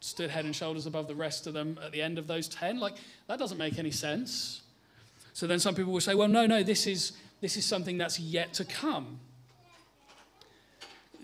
stood 0.01 0.31
head 0.31 0.45
and 0.45 0.55
shoulders 0.55 0.87
above 0.87 1.09
the 1.09 1.15
rest 1.15 1.47
of 1.47 1.55
them 1.55 1.79
at 1.83 1.93
the 1.93 2.03
end 2.03 2.19
of 2.19 2.27
those 2.27 2.49
10. 2.49 2.79
Like, 2.79 2.95
that 3.29 3.39
doesn't 3.39 3.59
make 3.59 3.79
any 3.79 3.91
sense. 3.91 4.61
So 5.33 5.47
then 5.47 5.59
some 5.59 5.75
people 5.75 5.93
will 5.93 6.01
say, 6.01 6.15
well, 6.15 6.29
no, 6.29 6.47
no, 6.47 6.63
this 6.63 6.87
is, 6.87 7.13
this 7.41 7.57
is 7.57 7.65
something 7.65 7.97
that's 7.99 8.21
yet 8.21 8.53
to 8.55 8.65
come. 8.65 9.19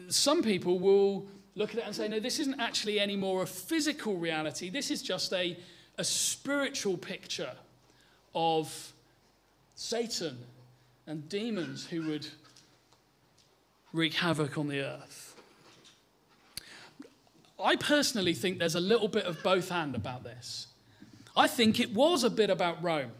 Some 0.08 0.42
people 0.42 0.78
will 0.78 1.26
look 1.54 1.70
at 1.70 1.78
it 1.78 1.84
and 1.86 1.94
say, 1.94 2.08
no, 2.08 2.20
this 2.20 2.38
isn't 2.38 2.60
actually 2.60 3.00
any 3.00 3.16
more 3.16 3.42
a 3.42 3.46
physical 3.46 4.16
reality. 4.16 4.70
This 4.70 4.90
is 4.90 5.02
just 5.02 5.32
a, 5.32 5.56
a 5.96 6.04
spiritual 6.04 6.96
picture 6.96 7.52
of 8.34 8.92
Satan 9.74 10.38
and 11.06 11.28
demons 11.28 11.86
who 11.86 12.06
would 12.08 12.26
wreak 13.92 14.14
havoc 14.14 14.58
on 14.58 14.68
the 14.68 14.80
earth. 14.80 15.34
I 17.62 17.76
personally 17.76 18.34
think 18.34 18.58
there's 18.58 18.76
a 18.76 18.80
little 18.80 19.08
bit 19.08 19.24
of 19.24 19.42
both 19.42 19.68
hand 19.68 19.96
about 19.96 20.22
this. 20.22 20.68
I 21.36 21.48
think 21.48 21.80
it 21.80 21.92
was 21.92 22.22
a 22.22 22.30
bit 22.30 22.50
about 22.50 22.82
Rome. 22.82 23.12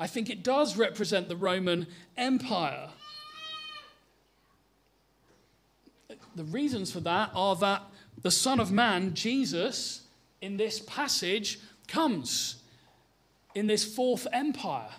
I 0.00 0.06
think 0.06 0.28
it 0.28 0.42
does 0.42 0.76
represent 0.76 1.28
the 1.28 1.36
Roman 1.36 1.86
Empire. 2.16 2.88
The 6.34 6.44
reasons 6.44 6.90
for 6.90 7.00
that 7.00 7.30
are 7.34 7.56
that 7.56 7.82
the 8.22 8.30
Son 8.30 8.60
of 8.60 8.72
Man, 8.72 9.14
Jesus, 9.14 10.02
in 10.40 10.56
this 10.56 10.80
passage, 10.80 11.60
comes 11.86 12.56
in 13.54 13.66
this 13.66 13.84
fourth 13.84 14.26
empire. 14.32 14.90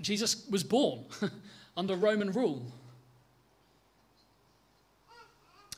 Jesus 0.00 0.46
was 0.48 0.62
born 0.62 1.04
under 1.76 1.96
Roman 1.96 2.30
rule. 2.30 2.72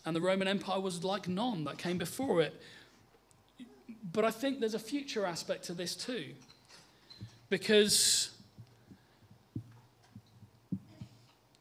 And 0.04 0.16
the 0.16 0.20
Roman 0.20 0.48
Empire 0.48 0.80
was 0.80 1.04
like 1.04 1.28
none 1.28 1.64
that 1.64 1.78
came 1.78 1.98
before 1.98 2.40
it. 2.42 2.60
But 4.12 4.24
I 4.24 4.30
think 4.30 4.60
there's 4.60 4.74
a 4.74 4.78
future 4.78 5.26
aspect 5.26 5.64
to 5.64 5.74
this 5.74 5.94
too. 5.94 6.26
Because 7.48 8.30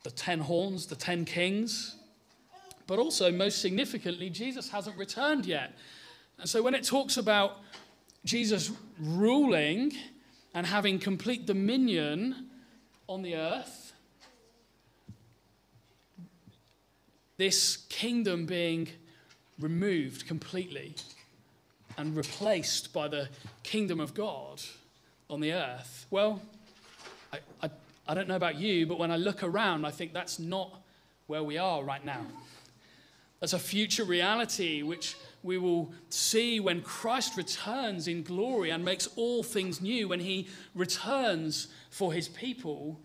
the 0.04 0.12
ten 0.12 0.40
horns, 0.40 0.86
the 0.86 0.96
ten 0.96 1.26
kings, 1.26 1.99
but 2.90 2.98
also 2.98 3.32
most 3.32 3.62
significantly, 3.62 4.32
Jesus 4.32 4.68
hasn't 4.72 4.98
returned 4.98 5.46
yet. 5.46 5.78
And 6.40 6.50
so 6.50 6.64
when 6.64 6.74
it 6.74 6.84
talks 6.84 7.18
about 7.18 7.58
Jesus 8.26 8.72
ruling 9.00 9.94
and 10.56 10.66
having 10.66 10.98
complete 10.98 11.46
dominion 11.46 12.48
on 13.08 13.22
the 13.22 13.36
earth, 13.36 13.94
this 17.38 17.78
kingdom 17.90 18.48
being 18.48 18.90
removed 19.60 20.26
completely 20.26 20.96
and 21.96 22.18
replaced 22.18 22.92
by 22.92 23.08
the 23.08 23.30
kingdom 23.62 24.00
of 24.00 24.16
God 24.16 24.64
on 25.30 25.42
the 25.42 25.54
earth? 25.54 26.08
Well, 26.10 26.42
I, 27.32 27.38
I, 27.62 27.70
I, 28.08 28.14
don't 28.16 28.28
know 28.28 28.36
about 28.36 28.56
you, 28.56 28.88
but 28.88 28.98
when 28.98 29.12
I 29.12 29.18
look 29.18 29.44
around, 29.44 29.86
I 29.86 29.92
think 29.92 30.12
that's 30.12 30.40
not 30.40 30.82
where 31.28 31.44
we 31.44 31.60
are 31.60 31.84
right 31.84 32.04
now. 32.04 32.26
That's 33.40 33.54
a 33.54 33.60
future 33.60 34.04
reality 34.04 34.82
which 34.82 35.16
we 35.44 35.58
will 35.58 35.94
see 36.10 36.60
when 36.60 36.82
Christ 36.82 37.38
returns 37.38 38.08
in 38.08 38.24
glory 38.24 38.72
and 38.72 38.84
makes 38.84 39.08
all 39.16 39.44
things 39.44 39.82
new, 39.82 40.10
when 40.10 40.20
he 40.20 40.48
returns 40.76 41.68
for 41.90 42.12
his 42.12 42.28
people. 42.28 43.00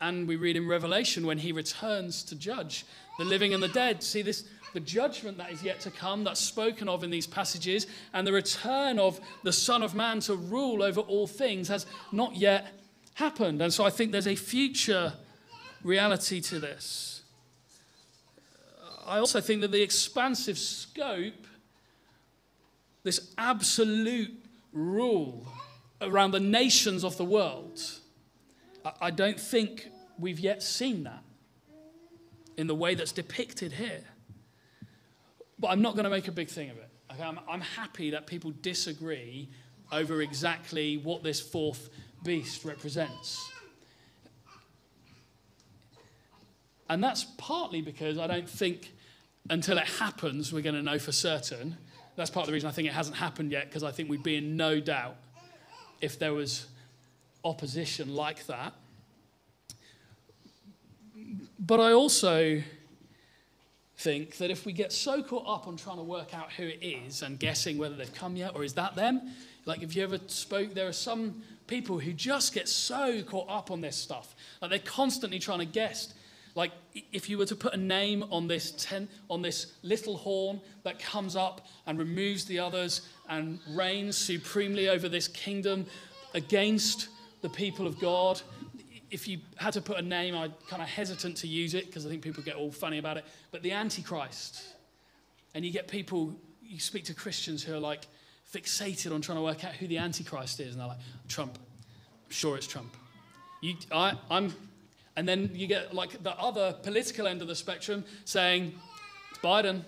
And 0.00 0.26
we 0.26 0.36
read 0.36 0.56
in 0.56 0.66
Revelation 0.66 1.26
when 1.26 1.38
he 1.38 1.52
returns 1.52 2.24
to 2.24 2.34
judge 2.34 2.84
the 3.18 3.24
living 3.24 3.54
and 3.54 3.62
the 3.62 3.68
dead. 3.68 4.02
See 4.02 4.22
this 4.22 4.44
the 4.74 4.80
judgment 4.80 5.38
that 5.38 5.50
is 5.50 5.62
yet 5.62 5.80
to 5.80 5.90
come 5.90 6.24
that's 6.24 6.40
spoken 6.40 6.88
of 6.88 7.02
in 7.02 7.10
these 7.10 7.26
passages 7.26 7.86
and 8.12 8.26
the 8.26 8.32
return 8.32 8.98
of 8.98 9.18
the 9.42 9.52
son 9.52 9.82
of 9.82 9.94
man 9.94 10.20
to 10.20 10.34
rule 10.34 10.82
over 10.82 11.00
all 11.00 11.26
things 11.26 11.68
has 11.68 11.86
not 12.12 12.36
yet 12.36 12.66
happened. 13.14 13.62
And 13.62 13.72
so 13.72 13.84
I 13.84 13.90
think 13.90 14.12
there's 14.12 14.26
a 14.26 14.36
future 14.36 15.14
reality 15.82 16.40
to 16.42 16.60
this. 16.60 17.17
I 19.08 19.18
also 19.18 19.40
think 19.40 19.60
that 19.62 19.72
the 19.72 19.82
expansive 19.82 20.58
scope 20.58 21.46
this 23.04 23.32
absolute 23.38 24.34
rule 24.72 25.46
around 26.00 26.32
the 26.32 26.40
nations 26.40 27.04
of 27.04 27.16
the 27.16 27.24
world 27.24 27.80
I 29.00 29.10
don't 29.10 29.38
think 29.38 29.88
we've 30.18 30.40
yet 30.40 30.62
seen 30.62 31.04
that 31.04 31.22
in 32.56 32.66
the 32.66 32.74
way 32.74 32.94
that's 32.94 33.12
depicted 33.12 33.72
here. 33.72 34.04
But 35.58 35.68
I'm 35.68 35.82
not 35.82 35.94
going 35.94 36.04
to 36.04 36.10
make 36.10 36.28
a 36.28 36.32
big 36.32 36.48
thing 36.48 36.70
of 36.70 36.76
it. 36.76 36.88
Okay, 37.12 37.22
I'm, 37.22 37.38
I'm 37.48 37.60
happy 37.60 38.10
that 38.10 38.26
people 38.26 38.52
disagree 38.62 39.48
over 39.90 40.22
exactly 40.22 40.96
what 40.98 41.22
this 41.22 41.40
fourth 41.40 41.88
beast 42.24 42.64
represents. 42.64 43.50
And 46.88 47.02
that's 47.02 47.24
partly 47.36 47.82
because 47.82 48.18
I 48.18 48.26
don't 48.26 48.48
think 48.48 48.92
until 49.50 49.78
it 49.78 49.86
happens 49.86 50.52
we're 50.52 50.62
going 50.62 50.74
to 50.74 50.82
know 50.82 50.98
for 50.98 51.12
certain. 51.12 51.76
That's 52.16 52.30
part 52.30 52.44
of 52.44 52.48
the 52.48 52.52
reason 52.52 52.68
I 52.68 52.72
think 52.72 52.88
it 52.88 52.94
hasn't 52.94 53.16
happened 53.16 53.52
yet, 53.52 53.66
because 53.66 53.82
I 53.82 53.92
think 53.92 54.08
we'd 54.08 54.22
be 54.22 54.36
in 54.36 54.56
no 54.56 54.80
doubt 54.80 55.16
if 56.00 56.18
there 56.18 56.34
was 56.34 56.66
opposition 57.44 58.14
like 58.14 58.46
that. 58.46 58.74
But 61.58 61.80
I 61.80 61.92
also 61.92 62.62
think 63.96 64.36
that 64.36 64.50
if 64.50 64.64
we 64.64 64.72
get 64.72 64.92
so 64.92 65.22
caught 65.22 65.44
up 65.46 65.66
on 65.66 65.76
trying 65.76 65.96
to 65.96 66.02
work 66.02 66.32
out 66.34 66.52
who 66.52 66.64
it 66.64 66.78
is 66.80 67.22
and 67.22 67.38
guessing 67.38 67.78
whether 67.78 67.96
they've 67.96 68.14
come 68.14 68.36
yet 68.36 68.52
or 68.54 68.64
is 68.64 68.74
that 68.74 68.94
them, 68.94 69.32
like 69.64 69.82
if 69.82 69.96
you 69.96 70.02
ever 70.02 70.18
spoke, 70.28 70.72
there 70.74 70.86
are 70.86 70.92
some 70.92 71.42
people 71.66 71.98
who 71.98 72.12
just 72.12 72.54
get 72.54 72.68
so 72.68 73.22
caught 73.22 73.48
up 73.48 73.70
on 73.70 73.80
this 73.80 73.96
stuff. 73.96 74.34
Like 74.62 74.70
they're 74.70 74.78
constantly 74.80 75.38
trying 75.38 75.58
to 75.58 75.66
guess. 75.66 76.14
Like 76.54 76.72
if 77.12 77.28
you 77.28 77.38
were 77.38 77.46
to 77.46 77.56
put 77.56 77.74
a 77.74 77.76
name 77.76 78.24
on 78.30 78.48
this 78.48 78.72
ten, 78.72 79.08
on 79.28 79.42
this 79.42 79.74
little 79.82 80.16
horn 80.16 80.60
that 80.82 80.98
comes 80.98 81.36
up 81.36 81.66
and 81.86 81.98
removes 81.98 82.44
the 82.44 82.58
others 82.58 83.02
and 83.28 83.60
reigns 83.70 84.16
supremely 84.16 84.88
over 84.88 85.08
this 85.08 85.28
kingdom 85.28 85.86
against 86.34 87.08
the 87.42 87.48
people 87.48 87.86
of 87.86 87.98
God, 88.00 88.40
if 89.10 89.26
you 89.26 89.38
had 89.56 89.72
to 89.72 89.80
put 89.80 89.98
a 89.98 90.02
name, 90.02 90.34
I'm 90.36 90.52
kind 90.68 90.82
of 90.82 90.88
hesitant 90.88 91.36
to 91.38 91.46
use 91.46 91.74
it 91.74 91.86
because 91.86 92.04
I 92.04 92.08
think 92.08 92.22
people 92.22 92.42
get 92.42 92.56
all 92.56 92.70
funny 92.70 92.98
about 92.98 93.16
it. 93.16 93.24
But 93.50 93.62
the 93.62 93.72
Antichrist. 93.72 94.62
And 95.54 95.64
you 95.64 95.72
get 95.72 95.88
people, 95.88 96.34
you 96.62 96.78
speak 96.78 97.04
to 97.04 97.14
Christians 97.14 97.62
who 97.62 97.74
are 97.74 97.80
like 97.80 98.06
fixated 98.52 99.12
on 99.14 99.20
trying 99.20 99.38
to 99.38 99.42
work 99.42 99.64
out 99.64 99.72
who 99.72 99.86
the 99.86 99.98
Antichrist 99.98 100.60
is. 100.60 100.72
And 100.72 100.80
they're 100.80 100.88
like, 100.88 100.98
Trump. 101.26 101.58
I'm 101.58 102.32
sure 102.32 102.56
it's 102.56 102.66
Trump. 102.66 102.94
You, 103.62 103.74
I, 103.90 104.12
I'm, 104.30 104.54
and 105.18 105.28
then 105.28 105.50
you 105.52 105.66
get 105.66 105.92
like 105.92 106.22
the 106.22 106.30
other 106.38 106.72
political 106.84 107.26
end 107.26 107.42
of 107.42 107.48
the 107.48 107.56
spectrum 107.56 108.04
saying, 108.24 108.72
it's 109.30 109.40
Biden. 109.40 109.82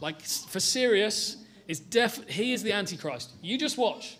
Like, 0.00 0.22
for 0.22 0.58
serious, 0.58 1.36
is 1.68 1.78
def- 1.78 2.26
he 2.30 2.54
is 2.54 2.62
the 2.62 2.72
Antichrist. 2.72 3.32
You 3.42 3.58
just 3.58 3.76
watch. 3.76 4.16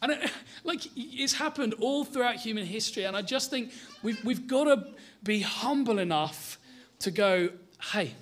And 0.00 0.12
it, 0.12 0.30
like 0.62 0.82
it's 0.94 1.32
happened 1.32 1.74
all 1.80 2.04
throughout 2.04 2.36
human 2.36 2.64
history. 2.64 3.02
And 3.02 3.16
I 3.16 3.22
just 3.22 3.50
think 3.50 3.72
we've, 4.04 4.24
we've 4.24 4.46
got 4.46 4.64
to 4.66 4.86
be 5.24 5.40
humble 5.40 5.98
enough 5.98 6.56
to 7.00 7.10
go, 7.10 7.48
hey, 7.92 8.14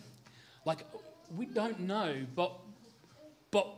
like 0.65 0.87
we 1.37 1.45
don't 1.45 1.81
know, 1.81 2.25
but, 2.35 2.59
but 3.51 3.69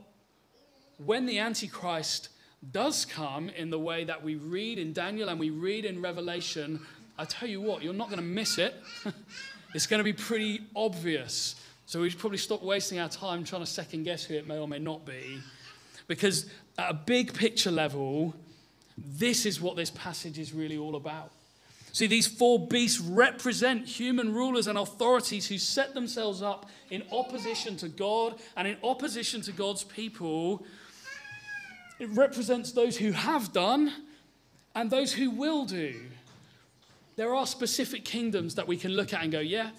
when 0.99 1.27
the 1.27 1.41
Antichrist 1.41 2.29
does 2.73 3.05
come 3.05 3.49
in 3.51 3.71
the 3.71 3.79
way 3.79 4.05
that 4.05 4.23
we 4.23 4.37
read 4.37 4.79
in 4.79 4.93
Daniel 4.93 5.29
and 5.29 5.39
we 5.39 5.51
read 5.51 5.85
in 5.85 6.01
Revelation, 6.01 6.81
I 7.17 7.25
tell 7.25 7.49
you 7.49 7.61
what, 7.61 7.83
you're 7.83 7.95
not 7.95 8.09
going 8.09 8.19
to 8.19 8.25
miss 8.25 8.59
it. 8.59 8.75
it's 9.75 9.87
going 9.87 9.99
to 9.99 10.05
be 10.05 10.13
pretty 10.13 10.63
obvious. 10.75 11.57
So 11.87 12.01
we 12.01 12.11
should 12.11 12.19
probably 12.19 12.39
stop 12.39 12.63
wasting 12.63 12.99
our 12.99 13.09
time 13.09 13.45
trying 13.45 13.63
to 13.63 13.67
second 13.67 14.05
guess 14.05 14.25
who 14.25 14.35
it 14.35 14.49
may 14.49 14.59
or 14.59 14.67
may 14.67 14.79
not 14.79 15.05
be. 15.05 15.39
Because 16.09 16.47
at 16.77 16.91
a 16.91 16.95
big 16.95 17.33
picture 17.33 17.71
level, 17.71 18.35
this 18.99 19.47
is 19.47 19.61
what 19.61 19.77
this 19.77 19.91
passage 19.91 20.39
is 20.39 20.53
really 20.53 20.77
all 20.77 20.97
about. 20.97 21.31
See, 21.93 22.09
these 22.09 22.27
four 22.27 22.67
beasts 22.67 22.99
represent 22.99 23.87
human 23.87 24.35
rulers 24.35 24.67
and 24.67 24.77
authorities 24.77 25.47
who 25.47 25.59
set 25.59 25.95
themselves 25.95 26.43
up 26.43 26.69
in 26.91 27.05
opposition 27.13 27.77
to 27.77 27.89
God 27.89 28.41
and 28.57 28.67
in 28.67 28.77
opposition 28.83 29.41
to 29.43 29.53
God's 29.53 29.85
people. 29.85 30.67
It 32.01 32.09
represents 32.11 32.73
those 32.73 32.97
who 32.97 33.13
have 33.13 33.53
done 33.53 33.93
and 34.75 34.91
those 34.91 35.13
who 35.13 35.31
will 35.31 35.65
do. 35.65 35.95
There 37.17 37.35
are 37.35 37.47
specific 37.47 38.05
kingdoms 38.05 38.57
that 38.57 38.67
we 38.67 38.77
can 38.77 38.93
look 38.93 39.13
at 39.13 39.23
and 39.23 39.31
go, 39.31 39.41
yeah, 39.41 39.71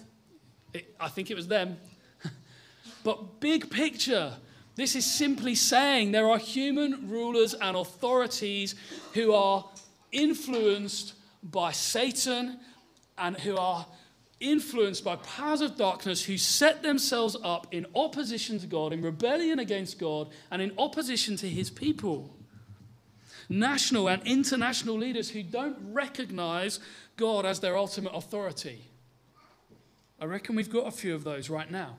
it, 0.72 0.94
I 0.98 1.08
think 1.08 1.30
it 1.30 1.34
was 1.34 1.48
them. 1.48 1.76
but 3.04 3.40
big 3.40 3.70
picture, 3.70 4.32
this 4.74 4.96
is 4.96 5.04
simply 5.04 5.54
saying 5.54 6.12
there 6.12 6.30
are 6.30 6.38
human 6.38 7.08
rulers 7.08 7.54
and 7.54 7.76
authorities 7.76 8.74
who 9.14 9.32
are 9.32 9.64
influenced 10.12 11.14
by 11.42 11.72
Satan 11.72 12.58
and 13.18 13.36
who 13.38 13.56
are 13.56 13.86
influenced 14.40 15.02
by 15.04 15.16
powers 15.16 15.60
of 15.60 15.76
darkness 15.76 16.24
who 16.24 16.36
set 16.36 16.82
themselves 16.82 17.36
up 17.42 17.66
in 17.70 17.86
opposition 17.94 18.58
to 18.58 18.66
God, 18.66 18.92
in 18.92 19.00
rebellion 19.00 19.58
against 19.58 19.98
God, 19.98 20.28
and 20.50 20.60
in 20.60 20.72
opposition 20.78 21.36
to 21.36 21.48
his 21.48 21.70
people. 21.70 22.36
National 23.48 24.08
and 24.08 24.22
international 24.26 24.96
leaders 24.96 25.30
who 25.30 25.42
don't 25.42 25.76
recognize 25.92 26.80
God 27.16 27.46
as 27.46 27.60
their 27.60 27.76
ultimate 27.76 28.10
authority. 28.10 28.82
I 30.20 30.24
reckon 30.24 30.56
we've 30.56 30.72
got 30.72 30.86
a 30.86 30.90
few 30.90 31.14
of 31.14 31.24
those 31.24 31.50
right 31.50 31.70
now, 31.70 31.96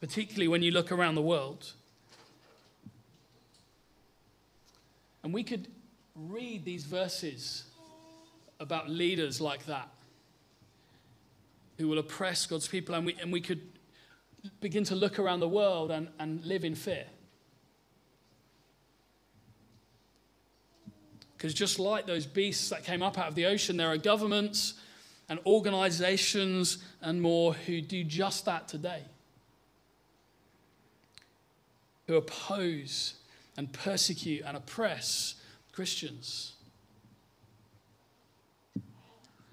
particularly 0.00 0.48
when 0.48 0.62
you 0.62 0.70
look 0.70 0.92
around 0.92 1.14
the 1.14 1.22
world. 1.22 1.72
And 5.22 5.34
we 5.34 5.42
could 5.42 5.68
read 6.14 6.64
these 6.64 6.84
verses 6.84 7.64
about 8.58 8.88
leaders 8.88 9.40
like 9.40 9.66
that 9.66 9.88
who 11.78 11.88
will 11.88 11.98
oppress 11.98 12.44
God's 12.44 12.68
people, 12.68 12.94
and 12.94 13.06
we, 13.06 13.16
and 13.20 13.32
we 13.32 13.40
could 13.40 13.62
begin 14.60 14.84
to 14.84 14.94
look 14.94 15.18
around 15.18 15.40
the 15.40 15.48
world 15.48 15.90
and, 15.90 16.08
and 16.18 16.44
live 16.44 16.62
in 16.62 16.74
fear. 16.74 17.06
Because 21.40 21.54
just 21.54 21.78
like 21.78 22.04
those 22.04 22.26
beasts 22.26 22.68
that 22.68 22.84
came 22.84 23.02
up 23.02 23.16
out 23.16 23.28
of 23.28 23.34
the 23.34 23.46
ocean, 23.46 23.78
there 23.78 23.88
are 23.88 23.96
governments 23.96 24.74
and 25.30 25.40
organizations 25.46 26.84
and 27.00 27.22
more 27.22 27.54
who 27.54 27.80
do 27.80 28.04
just 28.04 28.44
that 28.44 28.68
today. 28.68 29.00
Who 32.08 32.16
oppose 32.16 33.14
and 33.56 33.72
persecute 33.72 34.42
and 34.44 34.54
oppress 34.54 35.36
Christians. 35.72 36.52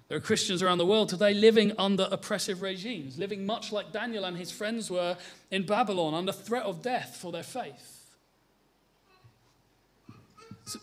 There 0.08 0.18
are 0.18 0.20
Christians 0.20 0.62
around 0.62 0.76
the 0.76 0.84
world 0.84 1.08
today 1.08 1.32
living 1.32 1.72
under 1.78 2.06
oppressive 2.10 2.60
regimes, 2.60 3.18
living 3.18 3.46
much 3.46 3.72
like 3.72 3.92
Daniel 3.92 4.26
and 4.26 4.36
his 4.36 4.50
friends 4.50 4.90
were 4.90 5.16
in 5.50 5.64
Babylon, 5.64 6.12
under 6.12 6.32
threat 6.32 6.64
of 6.64 6.82
death 6.82 7.16
for 7.16 7.32
their 7.32 7.42
faith. 7.42 7.97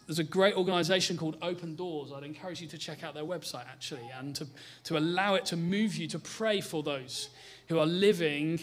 There's 0.08 0.20
a 0.20 0.24
great 0.24 0.56
organization 0.56 1.18
called 1.18 1.38
Open 1.42 1.76
Doors. 1.76 2.12
I'd 2.12 2.24
encourage 2.24 2.62
you 2.62 2.68
to 2.68 2.78
check 2.78 3.04
out 3.04 3.14
their 3.14 3.24
website, 3.24 3.68
actually, 3.68 4.10
and 4.18 4.36
to, 4.36 4.48
to 4.86 4.98
allow 4.98 5.36
it 5.36 5.46
to 5.48 5.58
move 5.58 5.96
you 5.96 6.08
to 6.08 6.20
pray 6.20 6.62
for 6.62 6.84
those 6.84 7.30
who 7.68 7.80
are 7.80 7.86
living 7.86 8.60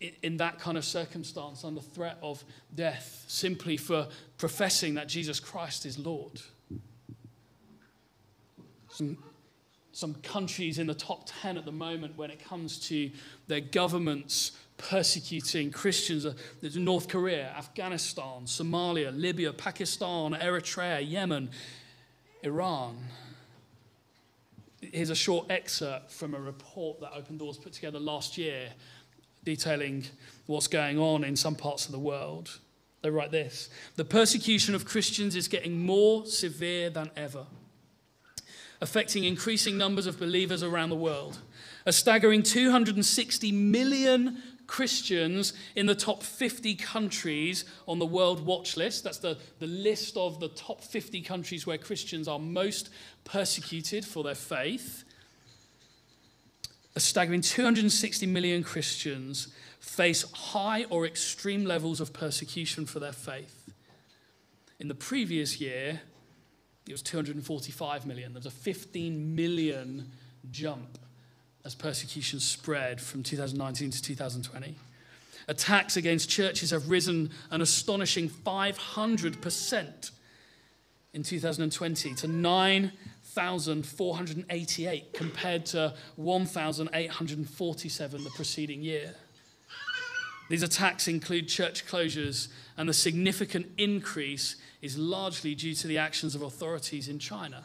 in, 0.00 0.12
in 0.22 0.36
that 0.38 0.58
kind 0.58 0.76
of 0.76 0.84
circumstance 0.84 1.64
under 1.64 1.80
threat 1.80 2.18
of 2.22 2.44
death 2.74 3.24
simply 3.28 3.76
for 3.76 4.08
professing 4.38 4.94
that 4.94 5.08
Jesus 5.08 5.40
Christ 5.40 5.86
is 5.86 5.98
Lord. 5.98 6.40
Some 8.88 9.18
some 9.96 10.12
countries 10.16 10.78
in 10.78 10.86
the 10.86 10.94
top 10.94 11.22
10 11.24 11.56
at 11.56 11.64
the 11.64 11.72
moment 11.72 12.18
when 12.18 12.30
it 12.30 12.38
comes 12.44 12.78
to 12.78 13.10
their 13.46 13.62
governments 13.62 14.52
persecuting 14.78 15.70
Christians. 15.70 16.26
There's 16.60 16.76
North 16.76 17.08
Korea, 17.08 17.54
Afghanistan, 17.56 18.44
Somalia, 18.44 19.16
Libya, 19.18 19.52
Pakistan, 19.52 20.32
Eritrea, 20.32 21.08
Yemen, 21.08 21.50
Iran. 22.42 22.98
Here's 24.80 25.10
a 25.10 25.14
short 25.14 25.50
excerpt 25.50 26.12
from 26.12 26.34
a 26.34 26.40
report 26.40 27.00
that 27.00 27.12
Open 27.14 27.38
Doors 27.38 27.56
put 27.58 27.72
together 27.72 27.98
last 27.98 28.38
year 28.38 28.68
detailing 29.44 30.04
what's 30.46 30.68
going 30.68 30.98
on 30.98 31.24
in 31.24 31.36
some 31.36 31.54
parts 31.54 31.86
of 31.86 31.92
the 31.92 31.98
world. 31.98 32.58
They 33.02 33.10
write 33.10 33.30
this 33.30 33.70
The 33.96 34.04
persecution 34.04 34.74
of 34.74 34.84
Christians 34.84 35.36
is 35.36 35.48
getting 35.48 35.84
more 35.84 36.26
severe 36.26 36.90
than 36.90 37.10
ever 37.16 37.46
affecting 38.80 39.24
increasing 39.24 39.78
numbers 39.78 40.06
of 40.06 40.18
believers 40.18 40.62
around 40.62 40.90
the 40.90 40.96
world. 40.96 41.38
A 41.86 41.92
staggering 41.92 42.42
260 42.42 43.52
million 43.52 44.42
Christians 44.66 45.52
in 45.74 45.86
the 45.86 45.94
top 45.94 46.22
50 46.22 46.74
countries 46.74 47.64
on 47.86 47.98
the 47.98 48.06
World 48.06 48.44
Watch 48.44 48.76
List. 48.76 49.04
That's 49.04 49.18
the, 49.18 49.38
the 49.58 49.66
list 49.66 50.16
of 50.16 50.40
the 50.40 50.48
top 50.48 50.82
50 50.82 51.22
countries 51.22 51.66
where 51.66 51.78
Christians 51.78 52.28
are 52.28 52.38
most 52.38 52.90
persecuted 53.24 54.04
for 54.04 54.24
their 54.24 54.34
faith. 54.34 55.04
A 56.94 57.00
staggering 57.00 57.42
260 57.42 58.26
million 58.26 58.62
Christians 58.62 59.48
face 59.78 60.24
high 60.32 60.84
or 60.84 61.06
extreme 61.06 61.64
levels 61.64 62.00
of 62.00 62.12
persecution 62.12 62.86
for 62.86 63.00
their 63.00 63.12
faith. 63.12 63.70
In 64.78 64.88
the 64.88 64.94
previous 64.94 65.60
year, 65.60 66.00
it 66.86 66.92
was 66.92 67.02
245 67.02 68.06
million. 68.06 68.32
There 68.32 68.38
was 68.38 68.46
a 68.46 68.50
15 68.50 69.34
million 69.34 70.10
jump 70.50 70.98
as 71.66 71.74
persecution 71.74 72.38
spread 72.38 73.00
from 73.00 73.24
2019 73.24 73.90
to 73.90 74.00
2020. 74.00 74.76
Attacks 75.48 75.96
against 75.96 76.30
churches 76.30 76.70
have 76.70 76.88
risen 76.88 77.30
an 77.50 77.60
astonishing 77.60 78.28
500% 78.28 80.10
in 81.12 81.24
2020 81.24 82.14
to 82.14 82.28
9,488 82.28 85.12
compared 85.12 85.66
to 85.66 85.92
1,847 86.14 88.24
the 88.24 88.30
preceding 88.30 88.82
year. 88.82 89.16
These 90.48 90.62
attacks 90.62 91.08
include 91.08 91.48
church 91.48 91.84
closures, 91.84 92.46
and 92.76 92.88
the 92.88 92.94
significant 92.94 93.72
increase 93.76 94.54
is 94.82 94.96
largely 94.96 95.56
due 95.56 95.74
to 95.74 95.88
the 95.88 95.98
actions 95.98 96.36
of 96.36 96.42
authorities 96.42 97.08
in 97.08 97.18
China. 97.18 97.64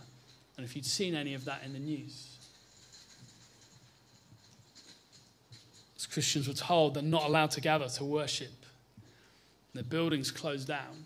And 0.57 0.65
if 0.65 0.75
you'd 0.75 0.87
seen 0.87 1.13
any 1.13 1.35
of 1.35 1.45
that 1.45 1.61
in 1.63 1.73
the 1.73 1.79
news, 1.79 2.30
as 6.01 6.07
Christians 6.07 6.47
were 6.47 6.55
told 6.55 6.95
they're 6.95 7.03
not 7.03 7.25
allowed 7.25 7.51
to 7.51 7.61
gather 7.61 7.87
to 7.87 8.03
worship, 8.03 8.65
their 9.73 9.83
buildings 9.83 10.31
closed 10.31 10.67
down. 10.67 11.05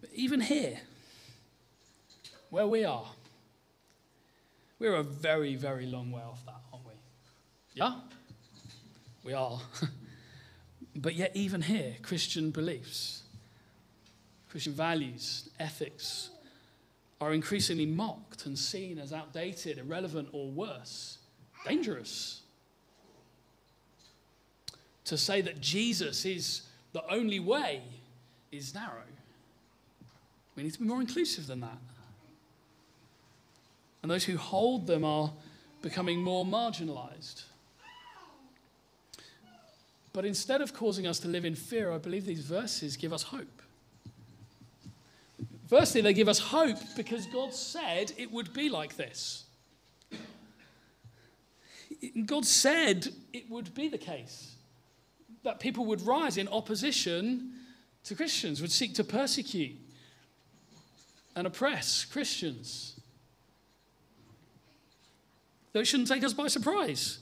But 0.00 0.10
even 0.14 0.40
here, 0.40 0.78
where 2.50 2.68
we 2.68 2.84
are, 2.84 3.06
we're 4.78 4.94
a 4.94 5.02
very, 5.02 5.56
very 5.56 5.86
long 5.86 6.12
way 6.12 6.22
off 6.22 6.44
that, 6.46 6.60
aren't 6.72 6.86
we? 6.86 6.92
Yeah? 7.74 7.94
We 9.24 9.32
are. 9.32 9.58
but 10.96 11.16
yet, 11.16 11.32
even 11.34 11.62
here, 11.62 11.96
Christian 12.02 12.52
beliefs, 12.52 13.24
Christian 14.48 14.74
values, 14.74 15.48
ethics 15.58 16.30
are 17.20 17.32
increasingly 17.32 17.86
mocked 17.86 18.46
and 18.46 18.56
seen 18.56 18.98
as 18.98 19.12
outdated, 19.12 19.78
irrelevant, 19.78 20.28
or 20.32 20.48
worse, 20.50 21.18
dangerous. 21.64 22.40
To 25.06 25.18
say 25.18 25.40
that 25.42 25.60
Jesus 25.60 26.24
is 26.24 26.62
the 26.92 27.04
only 27.10 27.40
way 27.40 27.82
is 28.52 28.74
narrow. 28.74 29.02
We 30.56 30.62
need 30.62 30.72
to 30.72 30.78
be 30.78 30.86
more 30.86 31.00
inclusive 31.00 31.46
than 31.46 31.60
that. 31.60 31.78
And 34.02 34.10
those 34.10 34.24
who 34.24 34.36
hold 34.36 34.86
them 34.86 35.04
are 35.04 35.32
becoming 35.82 36.22
more 36.22 36.44
marginalized. 36.44 37.42
But 40.12 40.24
instead 40.24 40.60
of 40.60 40.72
causing 40.72 41.06
us 41.06 41.18
to 41.20 41.28
live 41.28 41.44
in 41.44 41.54
fear, 41.54 41.90
I 41.90 41.98
believe 41.98 42.24
these 42.24 42.40
verses 42.40 42.96
give 42.96 43.12
us 43.12 43.24
hope. 43.24 43.62
Firstly, 45.68 46.02
they 46.02 46.12
give 46.14 46.28
us 46.28 46.38
hope 46.38 46.78
because 46.96 47.26
God 47.26 47.52
said 47.52 48.12
it 48.16 48.30
would 48.30 48.52
be 48.52 48.68
like 48.68 48.96
this. 48.96 49.44
God 52.26 52.44
said 52.44 53.08
it 53.32 53.50
would 53.50 53.74
be 53.74 53.88
the 53.88 53.98
case 53.98 54.54
that 55.42 55.60
people 55.60 55.86
would 55.86 56.02
rise 56.02 56.36
in 56.36 56.48
opposition 56.48 57.52
to 58.04 58.14
Christians, 58.14 58.60
would 58.60 58.72
seek 58.72 58.94
to 58.94 59.04
persecute 59.04 59.76
and 61.36 61.46
oppress 61.46 62.04
Christians. 62.04 63.00
Though 65.72 65.80
it 65.80 65.86
shouldn't 65.86 66.08
take 66.08 66.24
us 66.24 66.32
by 66.32 66.48
surprise. 66.48 67.18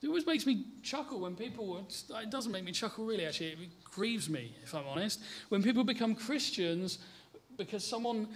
It 0.00 0.08
always 0.08 0.26
makes 0.26 0.46
me 0.46 0.64
chuckle 0.82 1.20
when 1.20 1.36
people, 1.36 1.78
it 1.78 2.30
doesn't 2.30 2.50
make 2.50 2.64
me 2.64 2.72
chuckle 2.72 3.04
really, 3.04 3.26
actually. 3.26 3.50
It 3.50 3.84
grieves 3.84 4.28
me, 4.28 4.56
if 4.64 4.74
I'm 4.74 4.86
honest. 4.86 5.20
When 5.48 5.62
people 5.62 5.84
become 5.84 6.14
Christians 6.14 6.98
because 7.56 7.86
someone 7.86 8.26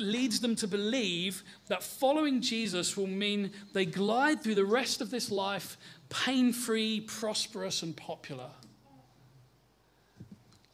leads 0.00 0.40
them 0.40 0.56
to 0.56 0.66
believe 0.66 1.42
that 1.68 1.82
following 1.82 2.40
Jesus 2.40 2.96
will 2.96 3.06
mean 3.06 3.52
they 3.72 3.86
glide 3.86 4.42
through 4.42 4.54
the 4.56 4.64
rest 4.64 5.00
of 5.00 5.10
this 5.10 5.30
life 5.30 5.76
pain 6.08 6.52
free, 6.52 7.00
prosperous, 7.00 7.82
and 7.82 7.96
popular. 7.96 8.50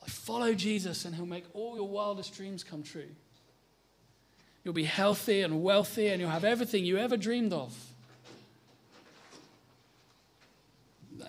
I 0.03 0.09
follow 0.09 0.55
Jesus, 0.55 1.05
and 1.05 1.14
He'll 1.14 1.27
make 1.27 1.45
all 1.53 1.77
your 1.77 1.89
wildest 1.89 2.35
dreams 2.35 2.64
come 2.64 2.83
true. 2.83 3.11
You'll 4.64 4.74
be 4.74 4.85
healthy 4.85 5.43
and 5.43 5.62
wealthy, 5.62 6.09
and 6.09 6.20
you'll 6.20 6.31
have 6.31 6.45
everything 6.45 6.85
you 6.85 6.97
ever 6.99 7.16
dreamed 7.16 7.53
of. 7.53 7.77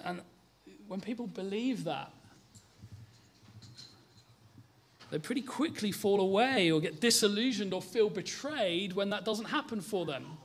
And 0.06 0.22
when 0.88 1.02
people 1.02 1.28
believe 1.28 1.84
that, 1.84 2.12
they 5.10 5.20
pretty 5.20 5.41
quickly 5.41 5.91
fall 5.91 6.20
away 6.20 6.72
or 6.72 6.82
get 6.82 6.99
disillusioned 6.99 7.74
or 7.74 7.82
feel 7.82 8.10
betrayed 8.10 8.93
when 8.93 9.10
that 9.12 9.24
doesn't 9.24 9.45
happen 9.45 9.80
for 9.80 10.05
them. 10.05 10.38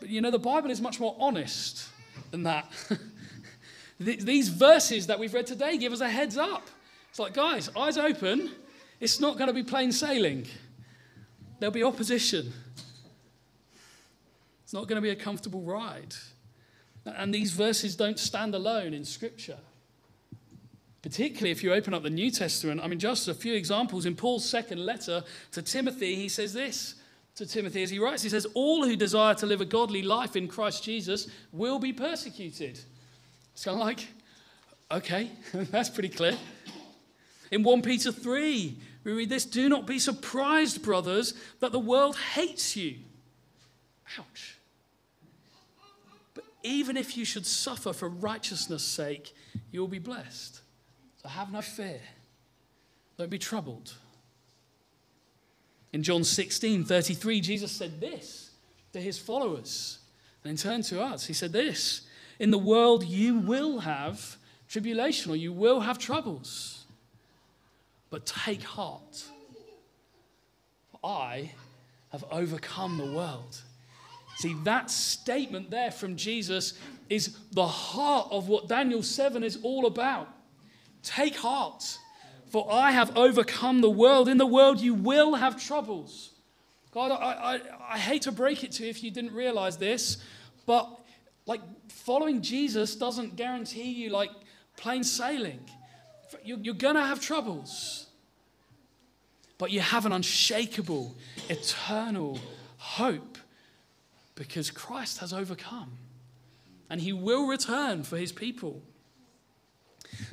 But 0.00 0.08
you 0.08 0.20
know, 0.20 0.30
the 0.30 0.38
Bible 0.38 0.70
is 0.70 0.80
much 0.80 0.98
more 0.98 1.16
honest 1.18 1.88
than 2.30 2.42
that. 2.42 2.70
These 3.98 4.48
verses 4.48 5.06
that 5.06 5.18
we've 5.18 5.32
read 5.32 5.46
today 5.46 5.78
give 5.78 5.92
us 5.92 6.00
a 6.00 6.08
heads 6.08 6.36
up. 6.36 6.68
It's 7.10 7.18
like, 7.18 7.32
guys, 7.32 7.70
eyes 7.76 7.96
open. 7.96 8.50
It's 9.00 9.20
not 9.20 9.38
going 9.38 9.48
to 9.48 9.54
be 9.54 9.62
plain 9.62 9.92
sailing, 9.92 10.46
there'll 11.58 11.72
be 11.72 11.82
opposition. 11.82 12.52
It's 14.64 14.72
not 14.72 14.88
going 14.88 14.96
to 14.96 15.00
be 15.00 15.10
a 15.10 15.16
comfortable 15.16 15.60
ride. 15.60 16.12
And 17.04 17.32
these 17.32 17.52
verses 17.52 17.94
don't 17.94 18.18
stand 18.18 18.52
alone 18.52 18.94
in 18.94 19.04
Scripture. 19.04 19.58
Particularly 21.06 21.52
if 21.52 21.62
you 21.62 21.72
open 21.72 21.94
up 21.94 22.02
the 22.02 22.10
New 22.10 22.32
Testament. 22.32 22.80
I 22.82 22.88
mean, 22.88 22.98
just 22.98 23.28
a 23.28 23.34
few 23.34 23.54
examples. 23.54 24.06
In 24.06 24.16
Paul's 24.16 24.44
second 24.44 24.84
letter 24.84 25.22
to 25.52 25.62
Timothy, 25.62 26.16
he 26.16 26.28
says 26.28 26.52
this 26.52 26.96
to 27.36 27.46
Timothy 27.46 27.84
as 27.84 27.90
he 27.90 28.00
writes 28.00 28.24
He 28.24 28.28
says, 28.28 28.44
All 28.54 28.84
who 28.84 28.96
desire 28.96 29.32
to 29.36 29.46
live 29.46 29.60
a 29.60 29.64
godly 29.64 30.02
life 30.02 30.34
in 30.34 30.48
Christ 30.48 30.82
Jesus 30.82 31.28
will 31.52 31.78
be 31.78 31.92
persecuted. 31.92 32.80
It's 33.52 33.64
kind 33.64 33.76
of 33.76 33.86
like, 33.86 34.08
okay, 34.90 35.30
that's 35.52 35.90
pretty 35.90 36.08
clear. 36.08 36.36
In 37.52 37.62
1 37.62 37.82
Peter 37.82 38.10
3, 38.10 38.76
we 39.04 39.12
read 39.12 39.28
this 39.28 39.44
Do 39.44 39.68
not 39.68 39.86
be 39.86 40.00
surprised, 40.00 40.82
brothers, 40.82 41.34
that 41.60 41.70
the 41.70 41.78
world 41.78 42.16
hates 42.34 42.74
you. 42.74 42.96
Ouch 44.18 44.56
But 46.34 46.46
even 46.64 46.96
if 46.96 47.16
you 47.16 47.24
should 47.24 47.46
suffer 47.46 47.92
for 47.92 48.08
righteousness' 48.08 48.82
sake, 48.82 49.32
you 49.70 49.78
will 49.78 49.86
be 49.86 50.00
blessed. 50.00 50.62
So 51.26 51.30
have 51.30 51.50
no 51.50 51.60
fear. 51.60 52.00
Don't 53.18 53.30
be 53.30 53.38
troubled. 53.38 53.92
In 55.92 56.04
John 56.04 56.22
16 56.22 56.84
33, 56.84 57.40
Jesus 57.40 57.72
said 57.72 58.00
this 58.00 58.52
to 58.92 59.00
his 59.00 59.18
followers. 59.18 59.98
And 60.44 60.52
in 60.52 60.56
turn 60.56 60.82
to 60.82 61.02
us, 61.02 61.26
he 61.26 61.32
said 61.32 61.52
this 61.52 62.06
In 62.38 62.52
the 62.52 62.58
world 62.58 63.02
you 63.02 63.40
will 63.40 63.80
have 63.80 64.36
tribulation 64.68 65.32
or 65.32 65.34
you 65.34 65.52
will 65.52 65.80
have 65.80 65.98
troubles. 65.98 66.84
But 68.08 68.24
take 68.24 68.62
heart. 68.62 69.24
For 70.92 71.00
I 71.02 71.50
have 72.12 72.24
overcome 72.30 72.98
the 72.98 73.12
world. 73.12 73.62
See, 74.36 74.54
that 74.62 74.92
statement 74.92 75.70
there 75.70 75.90
from 75.90 76.14
Jesus 76.14 76.74
is 77.10 77.36
the 77.50 77.66
heart 77.66 78.28
of 78.30 78.46
what 78.46 78.68
Daniel 78.68 79.02
7 79.02 79.42
is 79.42 79.58
all 79.64 79.86
about. 79.86 80.35
Take 81.06 81.36
heart, 81.36 81.98
for 82.50 82.66
I 82.70 82.90
have 82.90 83.16
overcome 83.16 83.80
the 83.80 83.88
world. 83.88 84.28
In 84.28 84.38
the 84.38 84.46
world, 84.46 84.80
you 84.80 84.92
will 84.92 85.36
have 85.36 85.62
troubles. 85.62 86.32
God, 86.90 87.12
I, 87.12 87.54
I, 87.54 87.60
I 87.94 87.98
hate 87.98 88.22
to 88.22 88.32
break 88.32 88.64
it 88.64 88.72
to 88.72 88.82
you 88.82 88.90
if 88.90 89.04
you 89.04 89.12
didn't 89.12 89.32
realize 89.32 89.76
this, 89.76 90.18
but 90.66 90.90
like 91.46 91.60
following 91.88 92.42
Jesus 92.42 92.96
doesn't 92.96 93.36
guarantee 93.36 93.92
you 93.92 94.10
like 94.10 94.30
plain 94.76 95.04
sailing. 95.04 95.60
You're, 96.42 96.58
you're 96.58 96.74
going 96.74 96.96
to 96.96 97.04
have 97.04 97.20
troubles, 97.20 98.06
but 99.58 99.70
you 99.70 99.78
have 99.78 100.06
an 100.06 100.12
unshakable, 100.12 101.14
eternal 101.48 102.40
hope 102.78 103.38
because 104.34 104.72
Christ 104.72 105.18
has 105.18 105.32
overcome 105.32 105.92
and 106.90 107.00
he 107.00 107.12
will 107.12 107.46
return 107.46 108.02
for 108.02 108.16
his 108.16 108.32
people. 108.32 108.82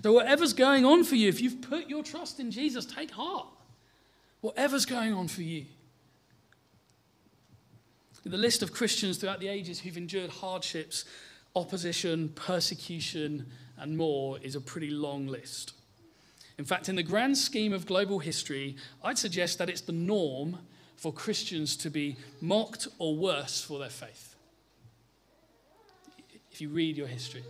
So, 0.01 0.13
whatever's 0.13 0.53
going 0.53 0.85
on 0.85 1.03
for 1.03 1.15
you, 1.15 1.29
if 1.29 1.41
you've 1.41 1.61
put 1.61 1.87
your 1.87 2.03
trust 2.03 2.39
in 2.39 2.51
Jesus, 2.51 2.85
take 2.85 3.11
heart. 3.11 3.47
Whatever's 4.41 4.85
going 4.85 5.13
on 5.13 5.27
for 5.27 5.41
you. 5.41 5.65
The 8.25 8.37
list 8.37 8.63
of 8.63 8.73
Christians 8.73 9.17
throughout 9.17 9.39
the 9.39 9.49
ages 9.49 9.79
who've 9.79 9.97
endured 9.97 10.29
hardships, 10.29 11.05
opposition, 11.55 12.29
persecution, 12.29 13.45
and 13.77 13.97
more 13.97 14.37
is 14.39 14.55
a 14.55 14.61
pretty 14.61 14.89
long 14.89 15.27
list. 15.27 15.73
In 16.57 16.65
fact, 16.65 16.87
in 16.87 16.95
the 16.95 17.03
grand 17.03 17.37
scheme 17.37 17.73
of 17.73 17.85
global 17.85 18.19
history, 18.19 18.77
I'd 19.03 19.17
suggest 19.17 19.57
that 19.57 19.69
it's 19.69 19.81
the 19.81 19.91
norm 19.91 20.59
for 20.95 21.11
Christians 21.11 21.75
to 21.77 21.89
be 21.89 22.15
mocked 22.39 22.87
or 22.99 23.15
worse 23.15 23.61
for 23.61 23.79
their 23.79 23.89
faith. 23.89 24.35
If 26.51 26.61
you 26.61 26.69
read 26.69 26.95
your 26.95 27.07
history, 27.07 27.43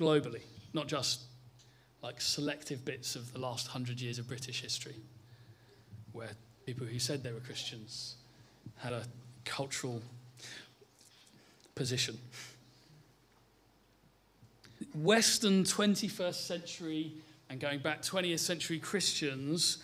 globally, 0.00 0.42
not 0.72 0.88
just 0.88 1.20
like 2.02 2.20
selective 2.20 2.84
bits 2.84 3.14
of 3.14 3.32
the 3.32 3.38
last 3.38 3.68
hundred 3.68 4.00
years 4.00 4.18
of 4.18 4.26
British 4.26 4.62
history, 4.62 4.96
where 6.12 6.30
people 6.64 6.86
who 6.86 6.98
said 6.98 7.22
they 7.22 7.32
were 7.32 7.40
Christians 7.40 8.16
had 8.78 8.92
a 8.92 9.04
cultural 9.44 10.02
position. 11.74 12.18
Western 14.94 15.64
21st 15.64 16.34
century 16.34 17.12
and 17.48 17.60
going 17.60 17.80
back 17.80 18.02
20th 18.02 18.38
century 18.40 18.78
Christians 18.78 19.78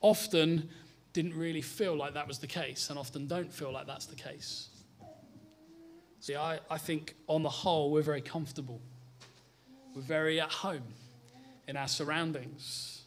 often 0.00 0.68
didn't 1.12 1.34
really 1.34 1.62
feel 1.62 1.96
like 1.96 2.14
that 2.14 2.26
was 2.26 2.38
the 2.38 2.46
case 2.46 2.90
and 2.90 2.98
often 2.98 3.26
don't 3.26 3.52
feel 3.52 3.72
like 3.72 3.86
that's 3.86 4.06
the 4.06 4.16
case. 4.16 4.68
See, 6.20 6.36
I, 6.36 6.60
I 6.70 6.78
think 6.78 7.14
on 7.26 7.42
the 7.42 7.48
whole, 7.48 7.90
we're 7.90 8.02
very 8.02 8.20
comfortable. 8.20 8.80
We're 9.94 10.02
very 10.02 10.40
at 10.40 10.50
home 10.50 10.82
in 11.66 11.76
our 11.76 11.88
surroundings. 11.88 13.02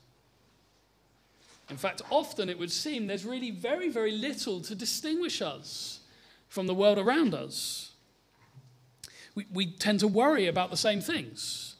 In 1.69 1.77
fact, 1.77 2.01
often 2.09 2.49
it 2.49 2.59
would 2.59 2.71
seem 2.71 3.07
there's 3.07 3.25
really 3.25 3.51
very, 3.51 3.89
very 3.89 4.11
little 4.11 4.61
to 4.61 4.75
distinguish 4.75 5.41
us 5.41 6.01
from 6.49 6.67
the 6.67 6.73
world 6.73 6.99
around 6.99 7.33
us. 7.33 7.91
We, 9.33 9.47
we 9.51 9.71
tend 9.71 9.99
to 10.01 10.07
worry 10.07 10.47
about 10.47 10.71
the 10.71 10.77
same 10.77 11.01
things. 11.01 11.75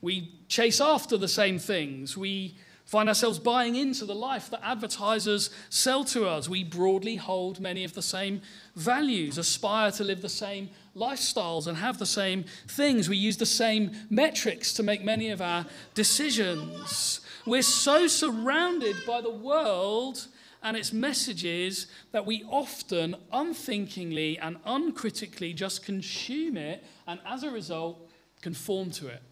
We 0.00 0.32
chase 0.48 0.80
after 0.80 1.16
the 1.16 1.28
same 1.28 1.58
things. 1.58 2.16
We 2.16 2.56
find 2.92 3.08
ourselves 3.08 3.38
buying 3.38 3.74
into 3.74 4.04
the 4.04 4.14
life 4.14 4.50
that 4.50 4.60
advertisers 4.62 5.48
sell 5.70 6.04
to 6.04 6.28
us. 6.28 6.46
We 6.46 6.62
broadly 6.62 7.16
hold 7.16 7.58
many 7.58 7.84
of 7.84 7.94
the 7.94 8.02
same 8.02 8.42
values, 8.76 9.38
aspire 9.38 9.90
to 9.92 10.04
live 10.04 10.20
the 10.20 10.28
same 10.28 10.68
lifestyles, 10.94 11.66
and 11.66 11.78
have 11.78 11.98
the 11.98 12.04
same 12.04 12.44
things. 12.68 13.08
We 13.08 13.16
use 13.16 13.38
the 13.38 13.46
same 13.46 13.92
metrics 14.10 14.74
to 14.74 14.82
make 14.82 15.02
many 15.02 15.30
of 15.30 15.40
our 15.40 15.64
decisions. 15.94 17.20
We're 17.46 17.62
so 17.62 18.08
surrounded 18.08 18.96
by 19.06 19.22
the 19.22 19.30
world 19.30 20.26
and 20.62 20.76
its 20.76 20.92
messages 20.92 21.86
that 22.10 22.26
we 22.26 22.44
often 22.50 23.16
unthinkingly 23.32 24.38
and 24.38 24.58
uncritically 24.66 25.54
just 25.54 25.82
consume 25.82 26.58
it 26.58 26.84
and 27.06 27.20
as 27.24 27.42
a 27.42 27.50
result 27.50 28.06
conform 28.42 28.90
to 28.90 29.08
it. 29.08 29.22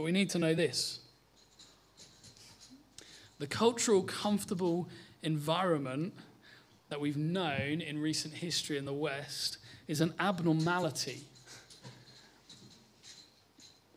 But 0.00 0.04
we 0.04 0.12
need 0.12 0.30
to 0.30 0.38
know 0.38 0.54
this 0.54 0.98
the 3.38 3.46
cultural, 3.46 4.02
comfortable 4.02 4.88
environment 5.22 6.14
that 6.88 6.98
we've 6.98 7.18
known 7.18 7.82
in 7.82 7.98
recent 7.98 8.32
history 8.32 8.78
in 8.78 8.86
the 8.86 8.94
West 8.94 9.58
is 9.88 10.00
an 10.00 10.14
abnormality 10.18 11.20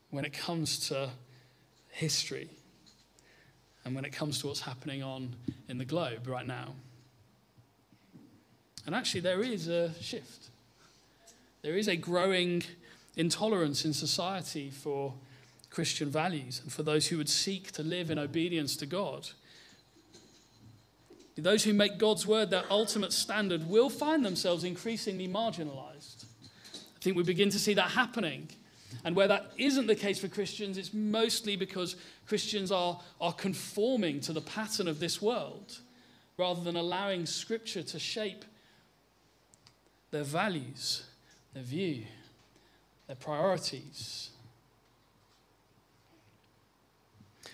when 0.09 0.25
it 0.25 0.33
comes 0.33 0.89
to 0.89 1.09
history 1.87 2.49
and 3.85 3.95
when 3.95 4.03
it 4.03 4.11
comes 4.11 4.41
to 4.41 4.47
what's 4.47 4.59
happening 4.59 5.01
on 5.01 5.33
in 5.69 5.77
the 5.77 5.85
globe 5.85 6.27
right 6.27 6.45
now. 6.45 6.75
And 8.85 8.93
actually, 8.93 9.21
there 9.21 9.41
is 9.41 9.69
a 9.69 9.93
shift. 10.01 10.49
There 11.61 11.77
is 11.77 11.87
a 11.87 11.95
growing 11.95 12.63
intolerance 13.15 13.85
in 13.85 13.93
society 13.93 14.69
for 14.69 15.13
Christian 15.73 16.09
values 16.09 16.61
and 16.61 16.71
for 16.71 16.83
those 16.83 17.07
who 17.07 17.17
would 17.17 17.29
seek 17.29 17.71
to 17.71 17.81
live 17.81 18.11
in 18.11 18.19
obedience 18.19 18.75
to 18.77 18.85
God. 18.85 19.29
Those 21.35 21.63
who 21.63 21.73
make 21.73 21.97
God's 21.97 22.27
word 22.27 22.51
their 22.51 22.63
ultimate 22.69 23.11
standard 23.11 23.67
will 23.67 23.89
find 23.89 24.23
themselves 24.23 24.63
increasingly 24.63 25.27
marginalized. 25.27 26.25
I 26.75 26.99
think 27.01 27.17
we 27.17 27.23
begin 27.23 27.49
to 27.49 27.57
see 27.57 27.73
that 27.73 27.89
happening. 27.89 28.49
And 29.03 29.15
where 29.15 29.27
that 29.27 29.51
isn't 29.57 29.87
the 29.87 29.95
case 29.95 30.19
for 30.19 30.27
Christians, 30.27 30.77
it's 30.77 30.93
mostly 30.93 31.55
because 31.55 31.95
Christians 32.27 32.71
are, 32.71 33.01
are 33.19 33.33
conforming 33.33 34.19
to 34.21 34.31
the 34.31 34.41
pattern 34.41 34.87
of 34.87 34.99
this 34.99 35.23
world 35.23 35.79
rather 36.37 36.61
than 36.61 36.75
allowing 36.75 37.25
Scripture 37.25 37.81
to 37.81 37.97
shape 37.97 38.45
their 40.11 40.23
values, 40.23 41.03
their 41.55 41.63
view, 41.63 42.03
their 43.07 43.15
priorities. 43.15 44.29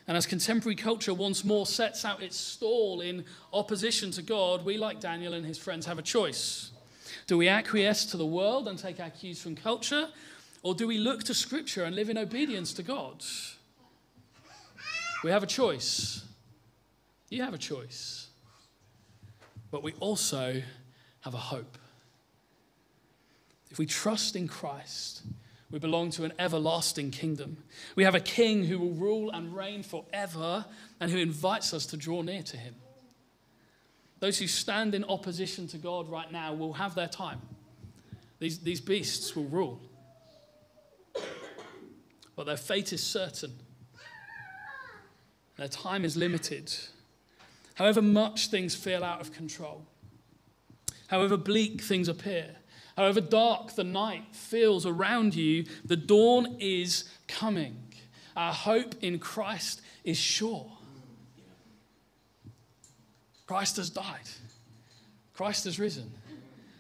And 0.10 0.18
as 0.18 0.26
contemporary 0.26 0.76
culture 0.76 1.14
once 1.14 1.46
more 1.46 1.68
sets 1.68 2.04
out 2.04 2.24
its 2.24 2.36
stall 2.36 3.02
in 3.02 3.26
opposition 3.54 4.10
to 4.14 4.24
God, 4.24 4.66
we, 4.66 4.76
like 4.76 5.00
Daniel 5.00 5.36
and 5.36 5.46
his 5.46 5.60
friends, 5.60 5.86
have 5.86 6.00
a 6.00 6.02
choice. 6.02 6.72
Do 7.28 7.38
we 7.38 7.48
acquiesce 7.48 8.06
to 8.08 8.18
the 8.18 8.26
world 8.26 8.68
and 8.68 8.80
take 8.80 9.00
our 9.00 9.12
cues 9.12 9.40
from 9.40 9.56
culture? 9.56 10.08
Or 10.64 10.74
do 10.74 10.88
we 10.88 10.98
look 10.98 11.26
to 11.26 11.36
Scripture 11.36 11.84
and 11.84 11.96
live 11.96 12.10
in 12.10 12.18
obedience 12.18 12.74
to 12.74 12.82
God? 12.82 13.24
We 15.24 15.30
have 15.30 15.44
a 15.44 15.48
choice. 15.48 16.24
You 17.30 17.44
have 17.44 17.54
a 17.54 17.60
choice. 17.60 18.30
But 19.70 19.84
we 19.84 19.94
also 20.00 20.60
have 21.20 21.36
a 21.36 21.38
hope. 21.38 21.78
If 23.70 23.78
we 23.78 23.86
trust 23.86 24.36
in 24.36 24.48
Christ, 24.48 25.22
we 25.72 25.78
belong 25.80 26.10
to 26.12 26.24
an 26.24 26.34
everlasting 26.40 27.12
kingdom. 27.12 27.58
We 27.96 28.04
have 28.04 28.16
a 28.16 28.20
king 28.20 28.66
who 28.66 28.80
will 28.80 28.94
rule 28.94 29.30
and 29.32 29.56
reign 29.56 29.84
forever 29.84 30.66
and 31.00 31.12
who 31.12 31.18
invites 31.20 31.74
us 31.74 31.86
to 31.88 31.98
draw 31.98 32.22
near 32.22 32.42
to 32.44 32.58
him. 32.58 32.76
Those 34.20 34.40
who 34.40 34.48
stand 34.48 34.96
in 34.96 35.04
opposition 35.04 35.68
to 35.68 35.78
God 35.78 36.10
right 36.10 36.32
now 36.32 36.54
will 36.54 36.74
have 36.74 36.96
their 36.96 37.08
time. 37.08 37.42
These, 38.40 38.60
these 38.60 38.82
beasts 38.82 39.36
will 39.36 39.46
rule. 39.46 39.80
But 42.36 42.46
their 42.46 42.58
fate 42.58 42.94
is 42.94 43.04
certain, 43.04 43.54
their 45.58 45.68
time 45.68 46.06
is 46.06 46.16
limited. 46.16 46.74
However 47.76 48.02
much 48.02 48.48
things 48.48 48.76
feel 48.76 49.04
out 49.04 49.22
of 49.22 49.34
control, 49.34 49.86
however 51.08 51.38
bleak 51.38 51.82
things 51.82 52.08
appear, 52.08 52.56
However 53.00 53.22
dark 53.22 53.76
the 53.76 53.86
night 53.86 54.26
feels 54.36 54.86
around 54.86 55.34
you, 55.34 55.64
the 55.86 55.96
dawn 55.96 56.58
is 56.60 57.06
coming. 57.30 57.78
Our 58.36 58.52
hope 58.52 58.94
in 59.02 59.20
Christ 59.20 59.80
is 60.04 60.18
sure. 60.18 60.70
Christ 63.48 63.78
has 63.78 63.90
died, 63.90 64.30
Christ 65.34 65.64
has 65.64 65.80
risen, 65.80 66.12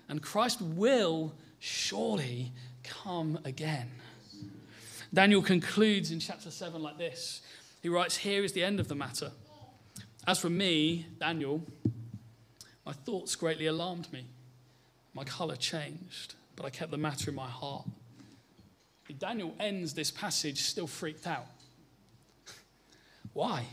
and 0.09 0.21
Christ 0.21 0.61
will 0.61 1.35
surely 1.59 2.51
come 2.83 3.39
again. 3.45 3.89
Daniel 5.13 5.41
concludes 5.41 6.11
in 6.11 6.19
chapter 6.19 6.51
7 6.51 6.81
like 6.83 6.97
this. 6.97 7.41
He 7.81 7.87
writes, 7.87 8.17
Here 8.17 8.43
is 8.43 8.51
the 8.51 8.65
end 8.65 8.81
of 8.81 8.89
the 8.89 8.95
matter. 8.95 9.31
As 10.27 10.37
for 10.37 10.49
me, 10.49 11.05
Daniel, 11.17 11.63
my 12.85 12.91
thoughts 12.91 13.37
greatly 13.37 13.67
alarmed 13.67 14.11
me. 14.11 14.25
My 15.19 15.25
color 15.25 15.57
changed, 15.57 16.35
but 16.55 16.65
I 16.65 16.69
kept 16.69 16.91
the 16.91 16.97
matter 16.97 17.29
in 17.29 17.35
my 17.35 17.49
heart. 17.49 17.85
Daniel 19.17 19.53
ends 19.59 19.93
this 19.93 20.11
passage 20.11 20.61
still 20.61 20.87
freaked 20.87 21.27
out. 21.27 21.45
Why? 23.33 23.65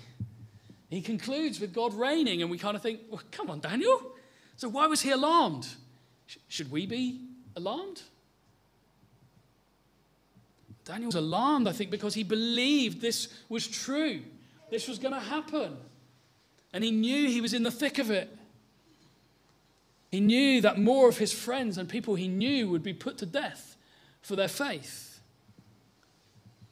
He 0.91 1.01
concludes 1.01 1.61
with 1.61 1.73
God 1.73 1.95
reigning, 1.95 2.43
and 2.43 2.51
we 2.51 2.59
kind 2.59 2.75
of 2.75 2.83
think, 2.83 2.99
well, 3.09 3.23
come 3.31 3.49
on, 3.49 3.61
Daniel. 3.61 4.11
So 4.57 4.69
why 4.69 4.89
was 4.89 5.03
he 5.03 5.13
alarmed? 5.13 5.69
Should 6.49 6.69
we 6.69 6.85
be 6.85 7.21
alarmed? 7.55 8.03
Daniel 10.85 11.07
was 11.07 11.15
alarmed, 11.15 11.69
I 11.69 11.73
think, 11.73 11.93
because 11.93 12.15
he 12.15 12.25
believed 12.25 13.01
this 13.01 13.29
was 13.49 13.69
true. 13.69 14.23
This 14.69 14.89
was 14.89 14.99
going 14.99 15.15
to 15.15 15.21
happen. 15.21 15.77
And 16.73 16.83
he 16.83 16.91
knew 16.91 17.29
he 17.29 17.41
was 17.41 17.55
in 17.55 17.63
the 17.63 17.71
thick 17.71 18.01
of 18.01 18.11
it. 18.11 18.37
He 20.17 20.21
knew 20.21 20.63
that 20.63 20.79
more 20.79 21.11
of 21.11 21.19
his 21.19 21.31
friends 21.31 21.77
and 21.77 21.87
people 21.91 22.15
he 22.15 22.27
knew 22.27 22.71
would 22.71 22.83
be 22.83 22.95
put 22.95 23.19
to 23.19 23.27
death 23.27 23.77
for 24.23 24.35
their 24.35 24.49
faith. 24.49 25.21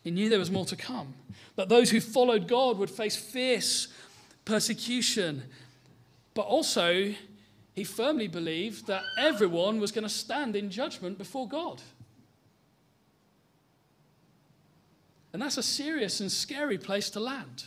He 0.03 0.11
knew 0.11 0.31
there 0.31 0.39
was 0.39 0.51
more 0.51 0.65
to 0.65 0.77
come, 0.77 1.13
that 1.57 1.69
those 1.69 1.91
who 1.91 2.01
followed 2.01 2.49
God 2.49 2.79
would 2.79 2.89
face 2.89 3.17
fierce 3.17 3.89
persecution. 4.47 5.43
But 6.33 6.47
also, 6.47 7.13
he 7.75 7.85
firmly 7.85 8.29
believed 8.29 8.87
that 8.87 9.03
everyone 9.19 9.79
was 9.79 9.93
going 9.93 10.05
to 10.05 10.09
stand 10.09 10.57
in 10.57 10.71
judgment 10.71 11.19
before 11.19 11.47
God. 11.47 11.83
And 15.35 15.43
that's 15.43 15.59
a 15.59 15.63
serious 15.63 16.21
and 16.21 16.33
scary 16.33 16.79
place 16.79 17.11
to 17.11 17.21
land. 17.21 17.65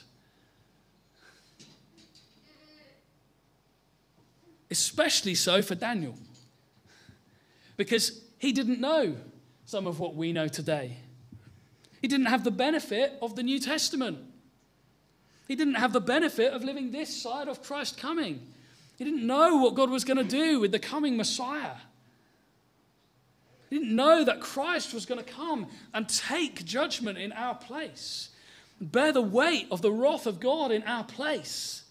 Especially 4.70 5.36
so 5.36 5.61
for 5.61 5.76
Daniel. 5.76 6.15
Because 7.78 8.22
he 8.38 8.51
didn't 8.51 8.80
know 8.80 9.15
some 9.65 9.88
of 9.88 9.99
what 9.99 10.15
we 10.15 10.34
know 10.34 10.47
today. 10.47 10.97
He 12.01 12.07
didn't 12.07 12.28
have 12.28 12.43
the 12.43 12.51
benefit 12.51 13.18
of 13.22 13.36
the 13.36 13.43
New 13.43 13.59
Testament. 13.59 14.20
He 15.47 15.55
didn't 15.55 15.76
have 15.76 15.93
the 15.93 16.01
benefit 16.01 16.53
of 16.53 16.63
living 16.63 16.91
this 16.91 17.22
side 17.22 17.47
of 17.47 17.63
Christ 17.63 17.97
coming. 17.97 18.41
He 18.97 19.03
didn't 19.03 19.26
know 19.26 19.57
what 19.57 19.76
God 19.76 19.89
was 19.89 20.03
going 20.03 20.18
to 20.18 20.24
do 20.24 20.59
with 20.59 20.72
the 20.72 20.80
coming 20.80 21.15
Messiah. 21.15 21.76
He 23.70 23.80
didn't 23.80 23.95
know 23.95 24.24
that 24.24 24.41
Christ 24.41 24.93
was 24.93 25.05
going 25.05 25.24
to 25.24 25.32
come 25.32 25.68
and 25.93 26.07
take 26.07 26.65
judgment 26.65 27.18
in 27.18 27.32
our 27.32 27.55
place, 27.55 28.30
bear 28.80 29.11
the 29.11 29.22
weight 29.22 29.68
of 29.72 29.82
the 29.82 29.91
wrath 29.91 30.26
of 30.26 30.39
God 30.39 30.72
in 30.72 30.84
our 30.84 31.03
place. 31.03 31.84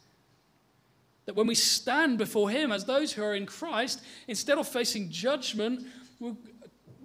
That 1.27 1.37
when 1.37 1.47
we 1.47 1.55
stand 1.55 2.19
before 2.19 2.51
Him 2.51 2.73
as 2.73 2.85
those 2.85 3.13
who 3.13 3.23
are 3.23 3.35
in 3.35 3.47
Christ, 3.47 4.01
instead 4.29 4.59
of 4.59 4.67
facing 4.67 5.11
judgment, 5.11 5.87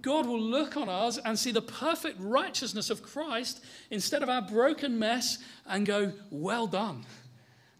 God 0.00 0.26
will 0.26 0.40
look 0.40 0.76
on 0.76 0.88
us 0.88 1.18
and 1.18 1.38
see 1.38 1.52
the 1.52 1.62
perfect 1.62 2.16
righteousness 2.20 2.90
of 2.90 3.02
Christ 3.02 3.64
instead 3.90 4.22
of 4.22 4.28
our 4.28 4.42
broken 4.42 4.98
mess 4.98 5.38
and 5.66 5.86
go, 5.86 6.12
Well 6.30 6.66
done, 6.66 7.04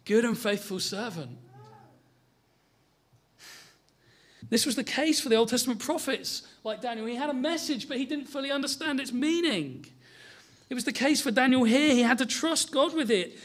good 0.04 0.24
and 0.24 0.38
faithful 0.38 0.80
servant. 0.80 1.38
This 4.48 4.66
was 4.66 4.76
the 4.76 4.84
case 4.84 5.18
for 5.18 5.30
the 5.30 5.36
Old 5.36 5.48
Testament 5.48 5.80
prophets 5.80 6.42
like 6.62 6.82
Daniel. 6.82 7.06
He 7.06 7.16
had 7.16 7.30
a 7.30 7.34
message, 7.34 7.88
but 7.88 7.96
he 7.96 8.04
didn't 8.04 8.26
fully 8.26 8.50
understand 8.50 9.00
its 9.00 9.12
meaning. 9.12 9.86
It 10.68 10.74
was 10.74 10.84
the 10.84 10.92
case 10.92 11.22
for 11.22 11.30
Daniel 11.30 11.64
here. 11.64 11.94
He 11.94 12.02
had 12.02 12.18
to 12.18 12.26
trust 12.26 12.70
God 12.70 12.94
with 12.94 13.10
it. 13.10 13.38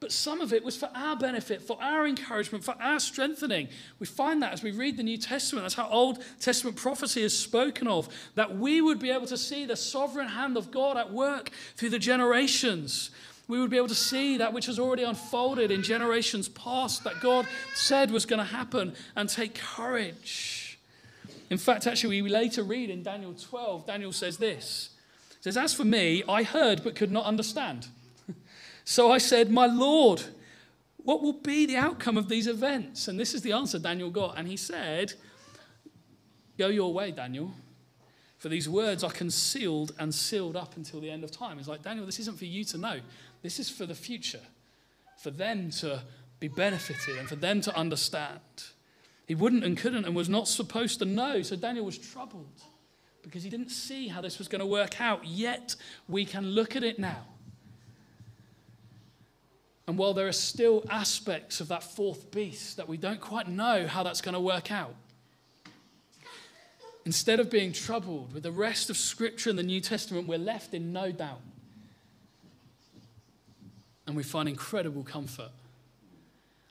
But 0.00 0.12
some 0.12 0.40
of 0.40 0.54
it 0.54 0.64
was 0.64 0.78
for 0.78 0.88
our 0.94 1.14
benefit, 1.14 1.60
for 1.60 1.76
our 1.80 2.06
encouragement, 2.06 2.64
for 2.64 2.74
our 2.80 2.98
strengthening. 2.98 3.68
We 3.98 4.06
find 4.06 4.42
that 4.42 4.54
as 4.54 4.62
we 4.62 4.70
read 4.70 4.96
the 4.96 5.02
New 5.02 5.18
Testament. 5.18 5.64
That's 5.64 5.74
how 5.74 5.90
Old 5.90 6.24
Testament 6.40 6.78
prophecy 6.78 7.22
is 7.22 7.38
spoken 7.38 7.86
of, 7.86 8.08
that 8.34 8.56
we 8.56 8.80
would 8.80 8.98
be 8.98 9.10
able 9.10 9.26
to 9.26 9.36
see 9.36 9.66
the 9.66 9.76
sovereign 9.76 10.28
hand 10.28 10.56
of 10.56 10.70
God 10.70 10.96
at 10.96 11.12
work 11.12 11.50
through 11.76 11.90
the 11.90 11.98
generations. 11.98 13.10
We 13.46 13.60
would 13.60 13.68
be 13.68 13.76
able 13.76 13.88
to 13.88 13.94
see 13.94 14.38
that 14.38 14.54
which 14.54 14.66
has 14.66 14.78
already 14.78 15.02
unfolded 15.02 15.70
in 15.70 15.82
generations 15.82 16.48
past 16.48 17.04
that 17.04 17.20
God 17.20 17.46
said 17.74 18.10
was 18.10 18.24
going 18.24 18.38
to 18.38 18.44
happen 18.44 18.94
and 19.16 19.28
take 19.28 19.54
courage. 19.54 20.78
In 21.50 21.58
fact, 21.58 21.86
actually, 21.86 22.22
we 22.22 22.30
later 22.30 22.62
read 22.62 22.88
in 22.88 23.02
Daniel 23.02 23.34
12, 23.34 23.86
Daniel 23.86 24.12
says 24.12 24.38
this. 24.38 24.90
Says, 25.42 25.58
As 25.58 25.74
for 25.74 25.84
me, 25.84 26.22
I 26.26 26.42
heard 26.42 26.82
but 26.82 26.94
could 26.94 27.12
not 27.12 27.26
understand. 27.26 27.88
So 28.90 29.12
I 29.12 29.18
said, 29.18 29.52
My 29.52 29.66
Lord, 29.66 30.20
what 30.96 31.22
will 31.22 31.34
be 31.34 31.64
the 31.64 31.76
outcome 31.76 32.16
of 32.16 32.28
these 32.28 32.48
events? 32.48 33.06
And 33.06 33.20
this 33.20 33.34
is 33.34 33.42
the 33.42 33.52
answer 33.52 33.78
Daniel 33.78 34.10
got. 34.10 34.36
And 34.36 34.48
he 34.48 34.56
said, 34.56 35.12
Go 36.58 36.66
your 36.66 36.92
way, 36.92 37.12
Daniel, 37.12 37.52
for 38.38 38.48
these 38.48 38.68
words 38.68 39.04
are 39.04 39.12
concealed 39.12 39.92
and 40.00 40.12
sealed 40.12 40.56
up 40.56 40.76
until 40.76 41.00
the 41.00 41.08
end 41.08 41.22
of 41.22 41.30
time. 41.30 41.58
He's 41.58 41.68
like, 41.68 41.82
Daniel, 41.82 42.04
this 42.04 42.18
isn't 42.18 42.36
for 42.36 42.46
you 42.46 42.64
to 42.64 42.78
know. 42.78 42.98
This 43.42 43.60
is 43.60 43.70
for 43.70 43.86
the 43.86 43.94
future, 43.94 44.42
for 45.18 45.30
them 45.30 45.70
to 45.78 46.02
be 46.40 46.48
benefited 46.48 47.16
and 47.16 47.28
for 47.28 47.36
them 47.36 47.60
to 47.60 47.76
understand. 47.76 48.40
He 49.24 49.36
wouldn't 49.36 49.62
and 49.62 49.78
couldn't 49.78 50.04
and 50.04 50.16
was 50.16 50.28
not 50.28 50.48
supposed 50.48 50.98
to 50.98 51.04
know. 51.04 51.42
So 51.42 51.54
Daniel 51.54 51.84
was 51.84 51.96
troubled 51.96 52.60
because 53.22 53.44
he 53.44 53.50
didn't 53.50 53.70
see 53.70 54.08
how 54.08 54.20
this 54.20 54.38
was 54.38 54.48
going 54.48 54.58
to 54.58 54.66
work 54.66 55.00
out. 55.00 55.24
Yet 55.24 55.76
we 56.08 56.24
can 56.24 56.44
look 56.44 56.74
at 56.74 56.82
it 56.82 56.98
now 56.98 57.26
and 59.90 59.98
while 59.98 60.14
there 60.14 60.28
are 60.28 60.32
still 60.32 60.84
aspects 60.88 61.60
of 61.60 61.66
that 61.66 61.82
fourth 61.82 62.30
beast 62.30 62.76
that 62.76 62.88
we 62.88 62.96
don't 62.96 63.20
quite 63.20 63.48
know 63.48 63.88
how 63.88 64.04
that's 64.04 64.20
going 64.20 64.34
to 64.34 64.40
work 64.40 64.70
out, 64.70 64.94
instead 67.04 67.40
of 67.40 67.50
being 67.50 67.72
troubled 67.72 68.32
with 68.32 68.44
the 68.44 68.52
rest 68.52 68.88
of 68.88 68.96
Scripture 68.96 69.50
and 69.50 69.58
the 69.58 69.64
New 69.64 69.80
Testament, 69.80 70.28
we're 70.28 70.38
left 70.38 70.74
in 70.74 70.92
no 70.92 71.10
doubt. 71.10 71.40
And 74.06 74.14
we 74.14 74.22
find 74.22 74.48
incredible 74.48 75.02
comfort. 75.02 75.50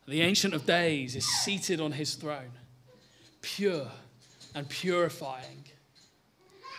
The 0.07 0.21
Ancient 0.21 0.53
of 0.53 0.65
Days 0.65 1.17
is 1.17 1.25
seated 1.25 1.81
on 1.81 1.91
his 1.91 2.15
throne, 2.15 2.53
pure 3.41 3.91
and 4.55 4.69
purifying. 4.69 5.65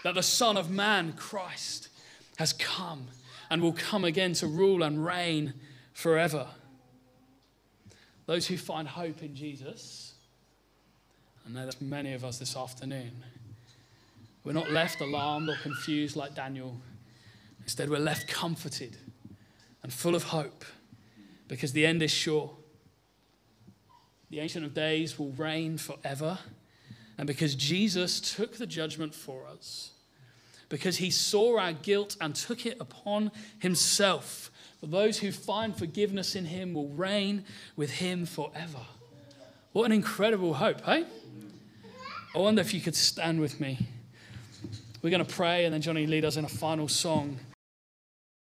That 0.04 0.14
the 0.14 0.22
Son 0.22 0.56
of 0.56 0.70
Man, 0.70 1.12
Christ, 1.12 1.90
has 2.38 2.54
come 2.54 3.08
and 3.50 3.60
will 3.60 3.74
come 3.74 4.06
again 4.06 4.32
to 4.32 4.46
rule 4.46 4.82
and 4.82 5.04
reign 5.04 5.52
forever. 6.00 6.46
Those 8.26 8.46
who 8.46 8.56
find 8.56 8.88
hope 8.88 9.22
in 9.22 9.34
Jesus, 9.34 10.14
I 11.46 11.50
know 11.50 11.62
there's 11.62 11.80
many 11.80 12.14
of 12.14 12.24
us 12.24 12.38
this 12.38 12.56
afternoon, 12.56 13.12
we're 14.42 14.52
not 14.52 14.70
left 14.70 15.00
alarmed 15.00 15.50
or 15.50 15.56
confused 15.62 16.16
like 16.16 16.34
Daniel. 16.34 16.80
Instead, 17.62 17.90
we're 17.90 17.98
left 17.98 18.26
comforted 18.26 18.96
and 19.82 19.92
full 19.92 20.14
of 20.14 20.24
hope 20.24 20.64
because 21.46 21.72
the 21.72 21.84
end 21.84 22.02
is 22.02 22.10
sure. 22.10 22.50
The 24.30 24.40
Ancient 24.40 24.64
of 24.64 24.72
Days 24.72 25.18
will 25.18 25.32
reign 25.32 25.76
forever. 25.76 26.38
And 27.18 27.26
because 27.26 27.54
Jesus 27.54 28.34
took 28.34 28.56
the 28.56 28.66
judgment 28.66 29.14
for 29.14 29.46
us, 29.46 29.90
because 30.70 30.96
he 30.96 31.10
saw 31.10 31.58
our 31.58 31.74
guilt 31.74 32.16
and 32.20 32.34
took 32.34 32.64
it 32.64 32.78
upon 32.80 33.30
himself, 33.58 34.50
for 34.80 34.86
those 34.86 35.18
who 35.18 35.30
find 35.30 35.76
forgiveness 35.76 36.34
in 36.34 36.46
him 36.46 36.72
will 36.74 36.88
reign 36.88 37.44
with 37.76 37.90
him 37.90 38.24
forever. 38.24 38.80
What 39.72 39.84
an 39.84 39.92
incredible 39.92 40.54
hope, 40.54 40.80
hey? 40.82 41.04
I 42.34 42.38
wonder 42.38 42.60
if 42.60 42.72
you 42.72 42.80
could 42.80 42.96
stand 42.96 43.40
with 43.40 43.60
me. 43.60 43.78
We're 45.02 45.10
going 45.10 45.24
to 45.24 45.34
pray, 45.34 45.64
and 45.64 45.74
then 45.74 45.82
Johnny 45.82 46.06
lead 46.06 46.24
us 46.24 46.36
in 46.36 46.44
a 46.44 46.48
final 46.48 46.88
song. 46.88 47.38